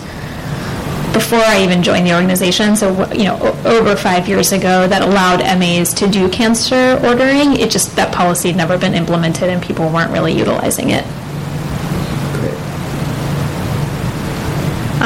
before 1.12 1.40
I 1.40 1.64
even 1.64 1.82
joined 1.82 2.06
the 2.06 2.14
organization, 2.14 2.76
so, 2.76 3.10
you 3.12 3.24
know, 3.24 3.36
over 3.64 3.96
five 3.96 4.28
years 4.28 4.52
ago, 4.52 4.86
that 4.86 5.02
allowed 5.02 5.40
MAs 5.58 5.92
to 5.94 6.06
do 6.06 6.28
cancer 6.28 7.00
ordering. 7.02 7.54
It 7.58 7.70
just, 7.72 7.96
that 7.96 8.14
policy 8.14 8.48
had 8.48 8.56
never 8.56 8.78
been 8.78 8.94
implemented 8.94 9.48
and 9.48 9.60
people 9.60 9.88
weren't 9.88 10.12
really 10.12 10.32
utilizing 10.32 10.90
it. 10.90 11.04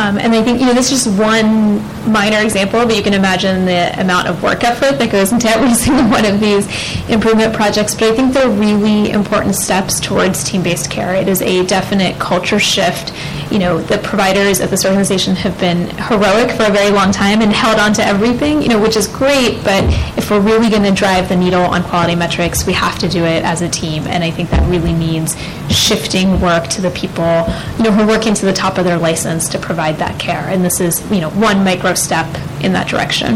Um, 0.03 0.19
and 0.19 0.35
I 0.35 0.43
think, 0.43 0.59
you 0.59 0.67
know, 0.67 0.75
this 0.75 0.91
is 0.91 1.05
just 1.05 1.17
one 1.17 1.77
minor 2.11 2.41
example, 2.43 2.85
but 2.85 2.97
you 2.97 3.05
can 3.05 3.15
imagine 3.15 3.67
the 3.67 4.01
amount 4.01 4.27
of 4.27 4.43
work 4.43 4.65
effort 4.65 4.99
that 4.99 5.13
goes 5.13 5.31
into 5.31 5.49
every 5.55 5.75
single 5.75 6.09
one 6.11 6.25
of 6.25 6.41
these 6.41 6.67
improvement 7.09 7.55
projects. 7.55 7.95
But 7.95 8.11
I 8.11 8.17
think 8.17 8.35
they're 8.35 8.51
really 8.51 9.13
important 9.13 9.55
steps 9.55 10.01
towards 10.01 10.43
team-based 10.43 10.91
care. 10.91 11.15
It 11.15 11.29
is 11.29 11.41
a 11.41 11.65
definite 11.67 12.19
culture 12.19 12.59
shift. 12.59 13.13
You 13.53 13.59
know, 13.59 13.83
the 13.83 13.99
providers 13.99 14.61
at 14.63 14.71
this 14.71 14.87
organization 14.87 15.37
have 15.37 15.61
been 15.61 15.91
heroic 16.09 16.57
for 16.57 16.65
a 16.65 16.71
very 16.71 16.91
long 16.91 17.13
time 17.13 17.43
and 17.43 17.53
held 17.53 17.79
on 17.79 17.93
to 17.95 18.03
everything, 18.03 18.63
you 18.63 18.69
know, 18.69 18.81
which 18.81 18.97
is 18.97 19.07
great. 19.07 19.63
But 19.63 19.85
if 20.17 20.31
we're 20.31 20.41
really 20.41 20.71
going 20.71 20.85
to 20.85 20.91
drive 20.91 21.29
the 21.29 21.37
needle 21.37 21.61
on 21.61 21.83
quality 21.83 22.15
metrics, 22.15 22.67
we 22.67 22.73
have 22.73 22.99
to 23.01 23.09
do 23.11 23.23
it 23.25 23.45
as 23.45 23.61
a 23.61 23.69
team. 23.69 24.05
And 24.05 24.25
I 24.25 24.31
think 24.31 24.49
that 24.51 24.67
really 24.71 24.95
means 24.95 25.37
shifting 25.69 26.41
work 26.41 26.69
to 26.69 26.81
the 26.81 26.91
people, 26.93 27.45
you 27.77 27.85
know, 27.85 27.93
who 27.93 28.03
are 28.05 28.07
working 28.07 28.33
to 28.33 28.47
the 28.47 28.55
top 28.55 28.79
of 28.79 28.87
their 28.87 28.97
license 28.97 29.51
to 29.51 29.59
provide 29.59 29.97
that 29.97 30.19
care. 30.19 30.49
And 30.49 30.65
this 30.65 30.81
is, 30.81 31.03
you 31.13 31.21
know, 31.21 31.29
one 31.31 31.63
micro 31.63 31.93
step 31.93 32.27
in 32.65 32.73
that 32.73 32.89
direction. 32.89 33.35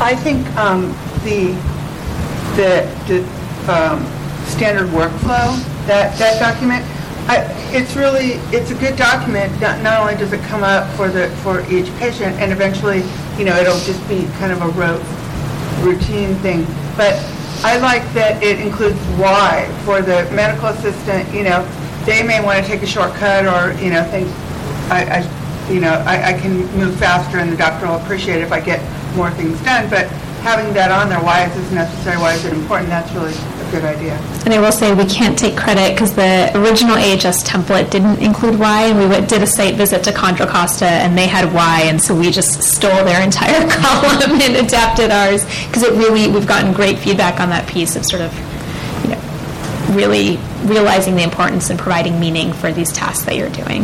I 0.00 0.16
think 0.16 0.46
um, 0.56 0.88
the, 1.22 1.52
the, 2.56 2.88
the 3.08 3.20
um, 3.70 4.02
standard 4.46 4.88
workflow, 4.88 5.62
that, 5.86 6.16
that 6.18 6.40
document, 6.40 6.84
I, 7.26 7.46
it's 7.72 7.96
really, 7.96 8.32
it's 8.52 8.70
a 8.70 8.74
good 8.74 8.96
document. 8.96 9.58
Not, 9.60 9.82
not 9.82 10.00
only 10.00 10.14
does 10.14 10.32
it 10.32 10.42
come 10.42 10.62
up 10.62 10.90
for 10.94 11.08
the, 11.08 11.28
for 11.42 11.60
each 11.72 11.88
patient, 11.96 12.36
and 12.36 12.52
eventually, 12.52 13.02
you 13.38 13.44
know, 13.44 13.56
it'll 13.56 13.80
just 13.80 14.06
be 14.08 14.26
kind 14.38 14.52
of 14.52 14.60
a 14.60 14.68
rote, 14.76 15.02
routine 15.80 16.34
thing. 16.44 16.66
But 16.96 17.14
I 17.64 17.78
like 17.78 18.04
that 18.12 18.42
it 18.42 18.60
includes 18.60 18.98
why 19.16 19.72
for 19.84 20.02
the 20.02 20.30
medical 20.32 20.68
assistant, 20.68 21.32
you 21.32 21.44
know, 21.44 21.64
they 22.04 22.22
may 22.22 22.44
want 22.44 22.62
to 22.62 22.70
take 22.70 22.82
a 22.82 22.86
shortcut 22.86 23.46
or, 23.46 23.72
you 23.80 23.90
know, 23.90 24.04
think, 24.04 24.28
I, 24.92 25.24
I, 25.24 25.72
you 25.72 25.80
know, 25.80 25.94
I, 26.06 26.34
I 26.34 26.38
can 26.38 26.66
move 26.76 26.94
faster 26.96 27.38
and 27.38 27.50
the 27.50 27.56
doctor 27.56 27.86
will 27.86 27.96
appreciate 27.96 28.40
it 28.40 28.42
if 28.42 28.52
I 28.52 28.60
get 28.60 28.84
more 29.16 29.30
things 29.30 29.58
done. 29.62 29.88
But 29.88 30.08
having 30.44 30.74
that 30.74 30.92
on 30.92 31.08
there, 31.08 31.22
why 31.22 31.46
is 31.46 31.54
this 31.54 31.72
necessary, 31.72 32.18
why 32.18 32.34
is 32.34 32.44
it 32.44 32.52
important, 32.52 32.90
that's 32.90 33.10
really 33.12 33.32
good 33.74 33.84
idea. 33.84 34.14
And 34.44 34.54
I 34.54 34.60
will 34.60 34.72
say 34.72 34.94
we 34.94 35.04
can't 35.06 35.36
take 35.36 35.56
credit 35.56 35.94
because 35.94 36.14
the 36.14 36.50
original 36.54 36.94
AHS 36.94 37.42
template 37.42 37.90
didn't 37.90 38.20
include 38.20 38.58
Y, 38.58 38.82
and 38.86 38.98
we 38.98 39.06
went, 39.06 39.28
did 39.28 39.42
a 39.42 39.46
site 39.46 39.74
visit 39.74 40.04
to 40.04 40.12
Contra 40.12 40.46
Costa, 40.46 40.86
and 40.86 41.18
they 41.18 41.26
had 41.26 41.52
Y, 41.52 41.82
and 41.84 42.00
so 42.00 42.14
we 42.14 42.30
just 42.30 42.62
stole 42.62 43.04
their 43.04 43.22
entire 43.28 43.68
column 43.70 44.40
and 44.40 44.56
adapted 44.56 45.10
ours 45.10 45.44
because 45.66 45.82
it 45.82 45.92
really 45.92 46.30
we've 46.30 46.46
gotten 46.46 46.72
great 46.72 46.98
feedback 46.98 47.40
on 47.40 47.50
that 47.50 47.68
piece 47.68 47.96
of 47.96 48.04
sort 48.04 48.22
of 48.22 48.32
you 49.02 49.10
know 49.10 49.94
really 49.96 50.38
realizing 50.64 51.16
the 51.16 51.22
importance 51.22 51.70
and 51.70 51.78
providing 51.78 52.18
meaning 52.20 52.52
for 52.52 52.72
these 52.72 52.92
tasks 52.92 53.24
that 53.24 53.36
you're 53.36 53.50
doing. 53.50 53.82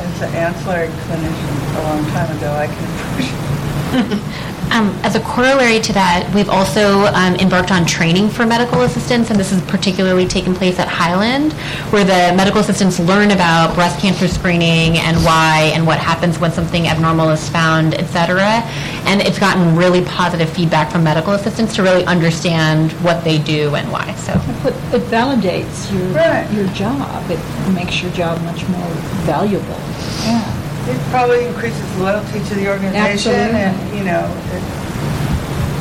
As 0.00 0.22
an 0.22 0.34
ancillary 0.34 0.88
clinician 0.88 1.78
a 1.78 1.82
long 1.82 2.04
time 2.06 2.36
ago, 2.36 2.50
I 2.52 2.66
can 2.66 3.12
appreciate 3.12 3.48
Um, 4.70 4.90
as 5.02 5.14
a 5.14 5.20
corollary 5.20 5.80
to 5.80 5.92
that, 5.94 6.30
we've 6.34 6.50
also 6.50 7.06
um, 7.06 7.34
embarked 7.36 7.70
on 7.70 7.86
training 7.86 8.28
for 8.28 8.46
medical 8.46 8.82
assistants, 8.82 9.30
and 9.30 9.38
this 9.38 9.50
is 9.52 9.62
particularly 9.62 10.26
taken 10.26 10.54
place 10.54 10.78
at 10.78 10.88
Highland, 10.88 11.52
where 11.90 12.04
the 12.04 12.36
medical 12.36 12.60
assistants 12.60 13.00
learn 13.00 13.30
about 13.30 13.74
breast 13.74 13.98
cancer 13.98 14.28
screening 14.28 14.98
and 14.98 15.16
why 15.24 15.72
and 15.74 15.86
what 15.86 15.98
happens 15.98 16.38
when 16.38 16.52
something 16.52 16.86
abnormal 16.86 17.30
is 17.30 17.48
found, 17.48 17.94
et 17.94 18.06
cetera. 18.06 18.62
And 19.08 19.22
it's 19.22 19.38
gotten 19.38 19.74
really 19.74 20.04
positive 20.04 20.50
feedback 20.50 20.92
from 20.92 21.02
medical 21.02 21.32
assistants 21.32 21.74
to 21.76 21.82
really 21.82 22.04
understand 22.04 22.92
what 23.04 23.24
they 23.24 23.38
do 23.38 23.74
and 23.74 23.90
why. 23.90 24.14
So. 24.16 24.34
But 24.62 24.74
it 24.94 25.02
validates 25.08 25.90
your, 25.92 26.62
your 26.62 26.72
job. 26.74 27.30
It 27.30 27.40
makes 27.72 28.02
your 28.02 28.12
job 28.12 28.40
much 28.42 28.68
more 28.68 28.88
valuable. 29.24 29.80
Yeah. 30.24 30.57
It 30.88 30.98
probably 31.10 31.46
increases 31.46 31.96
loyalty 31.98 32.40
to 32.48 32.54
the 32.54 32.68
organization 32.68 33.32
Absolutely. 33.34 33.60
and, 33.60 33.98
you 33.98 34.04
know, 34.04 34.24
it- 34.52 34.62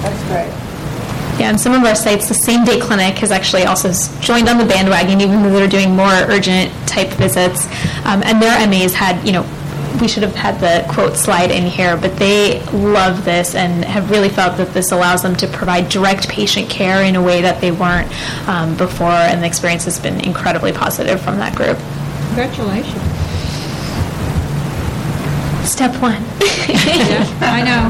that's 0.04 0.24
great. 0.24 0.52
Yeah, 1.40 1.50
and 1.50 1.60
some 1.62 1.74
of 1.74 1.84
our 1.84 1.96
sites, 1.96 2.28
the 2.28 2.34
same 2.34 2.66
day 2.66 2.80
clinic 2.80 3.18
has 3.20 3.32
actually 3.32 3.64
also 3.66 3.92
joined 4.22 4.50
on 4.50 4.58
the 4.58 4.66
bandwagon, 4.66 5.22
even 5.22 5.44
though 5.44 5.52
they're 5.52 5.68
doing 5.68 5.96
more 5.96 6.12
urgent 6.12 6.72
type 6.88 7.10
visits. 7.12 7.68
Um, 8.06 8.24
and 8.26 8.42
their 8.42 8.58
MAs 8.68 8.96
had, 8.96 9.24
you 9.26 9.34
know, 9.34 9.46
we 10.02 10.08
should 10.08 10.24
have 10.24 10.36
had 10.36 10.60
the 10.60 10.86
quote 10.92 11.16
slide 11.16 11.52
in 11.52 11.64
here, 11.64 11.96
but 11.98 12.16
they 12.18 12.62
love 12.72 13.24
this 13.24 13.56
and 13.56 13.86
have 13.86 14.10
really 14.12 14.30
felt 14.30 14.58
that 14.58 14.74
this 14.74 14.92
allows 14.92 15.22
them 15.22 15.36
to 15.36 15.48
provide 15.48 15.90
direct 15.90 16.28
patient 16.28 16.70
care 16.70 17.04
in 17.04 17.16
a 17.16 17.22
way 17.22 17.42
that 17.42 17.62
they 17.62 17.72
weren't 17.72 18.08
um, 18.48 18.76
before, 18.76 19.08
and 19.10 19.42
the 19.42 19.48
experience 19.48 19.86
has 19.86 20.00
been 20.00 20.20
incredibly 20.22 20.72
positive 20.72 21.22
from 21.22 21.38
that 21.38 21.56
group. 21.56 21.78
Congratulations. 22.28 23.07
Step 25.68 26.02
one. 26.02 26.24
I 27.42 27.62
know. 27.62 27.84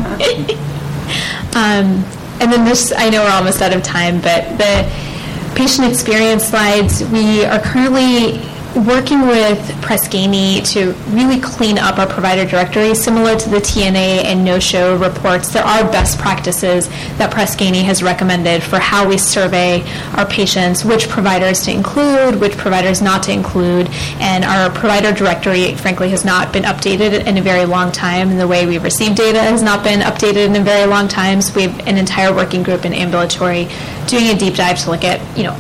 um, 1.56 2.04
and 2.42 2.52
then 2.52 2.66
this, 2.66 2.92
I 2.92 3.10
know 3.10 3.24
we're 3.24 3.30
almost 3.30 3.62
out 3.62 3.72
of 3.72 3.84
time, 3.84 4.20
but 4.20 4.58
the 4.58 5.54
patient 5.56 5.88
experience 5.88 6.46
slides, 6.46 7.04
we 7.10 7.46
are 7.46 7.60
currently 7.60 8.42
working 8.76 9.22
with 9.22 9.59
Press 9.82 10.07
Ganey 10.07 10.63
to 10.74 10.93
really 11.15 11.39
clean 11.39 11.78
up 11.78 11.97
our 11.97 12.07
provider 12.07 12.45
directory, 12.49 12.93
similar 12.95 13.36
to 13.36 13.49
the 13.49 13.57
TNA 13.57 14.26
and 14.26 14.43
no-show 14.43 14.97
reports. 14.97 15.51
There 15.51 15.63
are 15.63 15.84
best 15.91 16.20
practices 16.20 16.88
that 17.18 17.32
Press 17.32 17.55
Ganey 17.55 17.84
has 17.84 18.03
recommended 18.03 18.63
for 18.63 18.80
how 18.80 19.07
we 19.07 19.18
survey 19.18 19.84
our 20.15 20.26
patients, 20.26 20.86
which 20.86 21.09
providers 21.09 21.63
to 21.63 21.72
include, 21.72 22.39
which 22.39 22.57
providers 22.57 23.01
not 23.01 23.24
to 23.24 23.32
include, 23.32 23.89
and 24.20 24.43
our 24.43 24.70
provider 24.70 25.11
directory, 25.11 25.76
frankly, 25.76 26.09
has 26.09 26.26
not 26.26 26.53
been 26.53 26.63
updated 26.63 27.26
in 27.26 27.38
a 27.38 27.41
very 27.41 27.65
long 27.65 27.91
time, 27.91 28.30
and 28.30 28.39
the 28.39 28.47
way 28.47 28.65
we 28.65 28.78
receive 28.78 29.15
data 29.15 29.39
has 29.39 29.61
not 29.61 29.84
been 29.84 30.01
updated 30.01 30.47
in 30.47 30.55
a 30.55 30.63
very 30.63 30.86
long 30.86 31.07
time. 31.07 31.41
So 31.41 31.55
we 31.55 31.63
have 31.63 31.88
an 31.88 31.97
entire 31.97 32.34
working 32.34 32.63
group 32.63 32.86
in 32.86 32.93
ambulatory 32.93 33.68
doing 34.07 34.28
a 34.28 34.38
deep 34.38 34.55
dive 34.55 34.78
to 34.80 34.91
look 34.91 35.03
at, 35.03 35.20
you 35.38 35.43
know, 35.43 35.59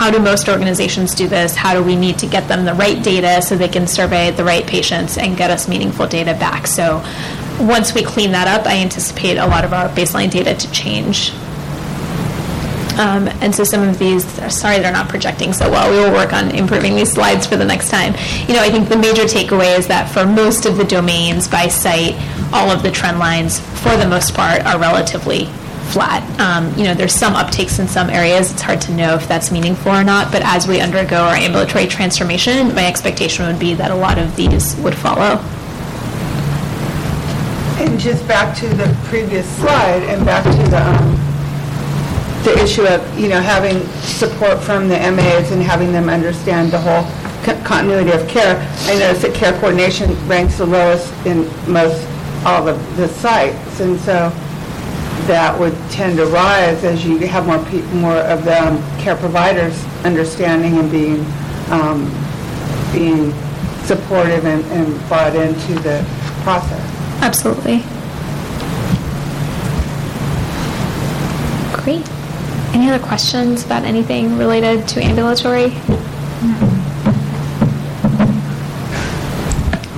how 0.00 0.10
do 0.10 0.18
most 0.18 0.48
organizations 0.48 1.14
do 1.14 1.28
this? 1.28 1.54
How 1.54 1.74
do 1.74 1.84
we 1.84 1.94
need 1.94 2.18
to 2.20 2.26
get 2.26 2.48
them 2.48 2.64
the 2.64 2.72
right 2.72 3.04
data 3.04 3.42
so 3.42 3.54
they 3.54 3.68
can 3.68 3.86
survey 3.86 4.30
the 4.30 4.42
right 4.42 4.66
patients 4.66 5.18
and 5.18 5.36
get 5.36 5.50
us 5.50 5.68
meaningful 5.68 6.06
data 6.06 6.32
back? 6.32 6.66
So 6.66 7.04
once 7.60 7.92
we 7.94 8.02
clean 8.02 8.32
that 8.32 8.48
up, 8.48 8.66
I 8.66 8.78
anticipate 8.78 9.36
a 9.36 9.46
lot 9.46 9.62
of 9.62 9.74
our 9.74 9.90
baseline 9.90 10.30
data 10.30 10.54
to 10.54 10.72
change. 10.72 11.32
Um, 12.98 13.28
and 13.42 13.54
so 13.54 13.62
some 13.62 13.86
of 13.86 13.98
these, 13.98 14.24
sorry, 14.50 14.78
they're 14.78 14.90
not 14.90 15.10
projecting 15.10 15.52
so 15.52 15.70
well. 15.70 15.90
We 15.90 15.98
will 15.98 16.12
work 16.12 16.32
on 16.32 16.50
improving 16.52 16.96
these 16.96 17.12
slides 17.12 17.46
for 17.46 17.58
the 17.58 17.66
next 17.66 17.90
time. 17.90 18.14
You 18.48 18.54
know, 18.54 18.62
I 18.62 18.70
think 18.70 18.88
the 18.88 18.96
major 18.96 19.24
takeaway 19.24 19.78
is 19.78 19.86
that 19.88 20.08
for 20.08 20.24
most 20.24 20.64
of 20.64 20.78
the 20.78 20.84
domains 20.84 21.46
by 21.46 21.68
site, 21.68 22.14
all 22.54 22.70
of 22.70 22.82
the 22.82 22.90
trend 22.90 23.18
lines, 23.18 23.60
for 23.60 23.94
the 23.98 24.08
most 24.08 24.32
part, 24.32 24.64
are 24.64 24.78
relatively 24.80 25.50
flat. 25.92 26.22
Um, 26.40 26.72
You 26.76 26.84
know, 26.84 26.94
there's 26.94 27.14
some 27.14 27.34
uptakes 27.34 27.78
in 27.78 27.88
some 27.88 28.08
areas. 28.10 28.52
It's 28.52 28.62
hard 28.62 28.80
to 28.82 28.92
know 28.92 29.14
if 29.14 29.26
that's 29.28 29.50
meaningful 29.50 29.92
or 29.92 30.04
not, 30.04 30.30
but 30.32 30.42
as 30.42 30.66
we 30.66 30.80
undergo 30.80 31.16
our 31.16 31.34
ambulatory 31.34 31.86
transformation, 31.86 32.74
my 32.74 32.86
expectation 32.86 33.46
would 33.46 33.58
be 33.58 33.74
that 33.74 33.90
a 33.90 33.94
lot 33.94 34.18
of 34.18 34.36
these 34.36 34.76
would 34.76 34.94
follow. 34.94 35.40
And 37.82 37.98
just 37.98 38.26
back 38.28 38.56
to 38.58 38.68
the 38.68 38.94
previous 39.04 39.46
slide, 39.56 40.02
and 40.04 40.24
back 40.24 40.44
to 40.44 40.62
the, 40.70 40.82
um, 40.86 41.18
the 42.44 42.62
issue 42.62 42.84
of, 42.86 43.00
you 43.18 43.28
know, 43.28 43.40
having 43.40 43.80
support 44.00 44.58
from 44.60 44.88
the 44.88 44.96
MAs 44.98 45.50
and 45.50 45.62
having 45.62 45.92
them 45.92 46.08
understand 46.08 46.70
the 46.70 46.78
whole 46.78 47.04
co- 47.42 47.60
continuity 47.64 48.12
of 48.12 48.26
care. 48.28 48.56
I 48.86 48.98
noticed 48.98 49.22
that 49.22 49.34
care 49.34 49.52
coordination 49.60 50.14
ranks 50.28 50.58
the 50.58 50.66
lowest 50.66 51.12
in 51.26 51.48
most, 51.66 52.06
all 52.44 52.68
of 52.68 52.78
the 52.96 53.08
sites, 53.08 53.80
and 53.80 53.98
so 54.00 54.30
that 55.30 55.56
would 55.56 55.76
tend 55.90 56.16
to 56.16 56.26
rise 56.26 56.82
as 56.82 57.04
you 57.04 57.16
have 57.28 57.46
more 57.46 57.64
peo- 57.66 57.86
more 57.94 58.16
of 58.16 58.44
the 58.44 58.66
um, 58.66 58.82
care 58.98 59.14
providers 59.14 59.84
understanding 60.04 60.76
and 60.76 60.90
being, 60.90 61.24
um, 61.70 62.10
being 62.92 63.32
supportive 63.84 64.44
and 64.44 64.64
and 64.72 65.08
bought 65.08 65.36
into 65.36 65.74
the 65.86 66.04
process. 66.42 66.82
Absolutely. 67.22 67.78
Great. 71.84 72.04
Any 72.74 72.88
other 72.90 73.04
questions 73.04 73.64
about 73.64 73.84
anything 73.84 74.36
related 74.36 74.88
to 74.88 75.00
ambulatory? 75.00 75.66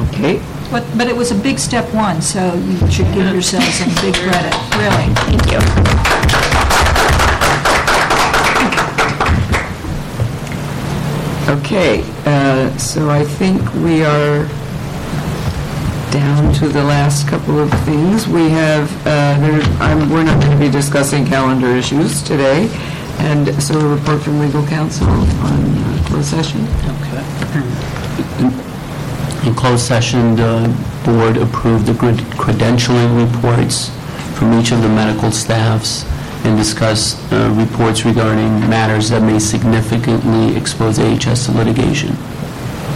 Okay. 0.09 0.43
But, 0.73 0.85
but 0.97 1.07
it 1.07 1.15
was 1.15 1.31
a 1.31 1.35
big 1.35 1.59
step 1.59 1.93
one, 1.93 2.23
so 2.23 2.55
you 2.55 2.79
should 2.91 3.13
give 3.13 3.31
yourselves 3.31 3.75
some 3.75 3.91
big 4.01 4.15
credit, 4.15 4.55
really. 4.79 5.13
Thank 5.29 5.53
you. 5.53 6.63
Okay, 11.49 12.03
uh, 12.25 12.75
so 12.79 13.11
I 13.11 13.25
think 13.25 13.61
we 13.75 14.05
are 14.05 14.47
down 16.13 16.53
to 16.55 16.69
the 16.69 16.83
last 16.85 17.27
couple 17.29 17.59
of 17.59 17.71
things. 17.85 18.29
We 18.29 18.49
have, 18.51 18.89
uh, 19.07 19.37
there- 19.41 19.63
I'm- 19.81 20.09
we're 20.09 20.23
not 20.23 20.39
going 20.41 20.53
to 20.53 20.57
be 20.57 20.71
discussing 20.71 21.27
calendar 21.27 21.69
issues 21.77 22.23
today, 22.23 22.71
and 23.19 23.61
so 23.63 23.79
a 23.79 23.87
report 23.87 24.23
from 24.23 24.39
legal 24.41 24.63
counsel 24.67 25.09
on 25.09 25.27
uh, 25.27 26.03
closed 26.07 26.29
session. 26.29 26.67
In 29.45 29.55
closed 29.55 29.85
session, 29.85 30.37
the 30.37 30.69
board 31.05 31.37
approved 31.37 31.87
the 31.87 31.93
cred- 31.93 32.21
credentialing 32.39 33.27
reports 33.27 33.91
from 34.39 34.53
each 34.59 34.71
of 34.71 34.81
the 34.83 34.89
medical 34.89 35.33
staffs 35.33 36.05
and 36.45 36.57
discussed 36.57 37.19
uh, 37.33 37.51
reports 37.57 38.05
regarding 38.05 38.51
matters 38.71 39.09
that 39.11 39.23
may 39.23 39.39
significantly 39.41 40.57
expose 40.57 40.99
AHS 41.01 41.47
to 41.47 41.53
litigation. 41.53 42.11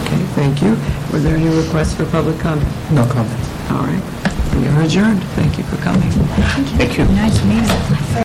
Okay, 0.03 0.23
thank 0.39 0.61
you. 0.61 0.71
Were 1.11 1.19
there 1.19 1.35
any 1.35 1.49
requests 1.49 1.95
for 1.95 2.05
public 2.05 2.39
comment? 2.39 2.67
No 2.91 3.05
comment. 3.05 3.39
All 3.71 3.83
right. 3.83 4.03
We 4.55 4.67
are 4.67 4.81
adjourned. 4.83 5.21
Thank 5.35 5.57
you 5.57 5.65
for 5.65 5.75
coming. 5.77 6.09
Thank 6.79 6.97
you. 6.97 7.05
Nice 7.05 7.43
meeting. 7.43 8.07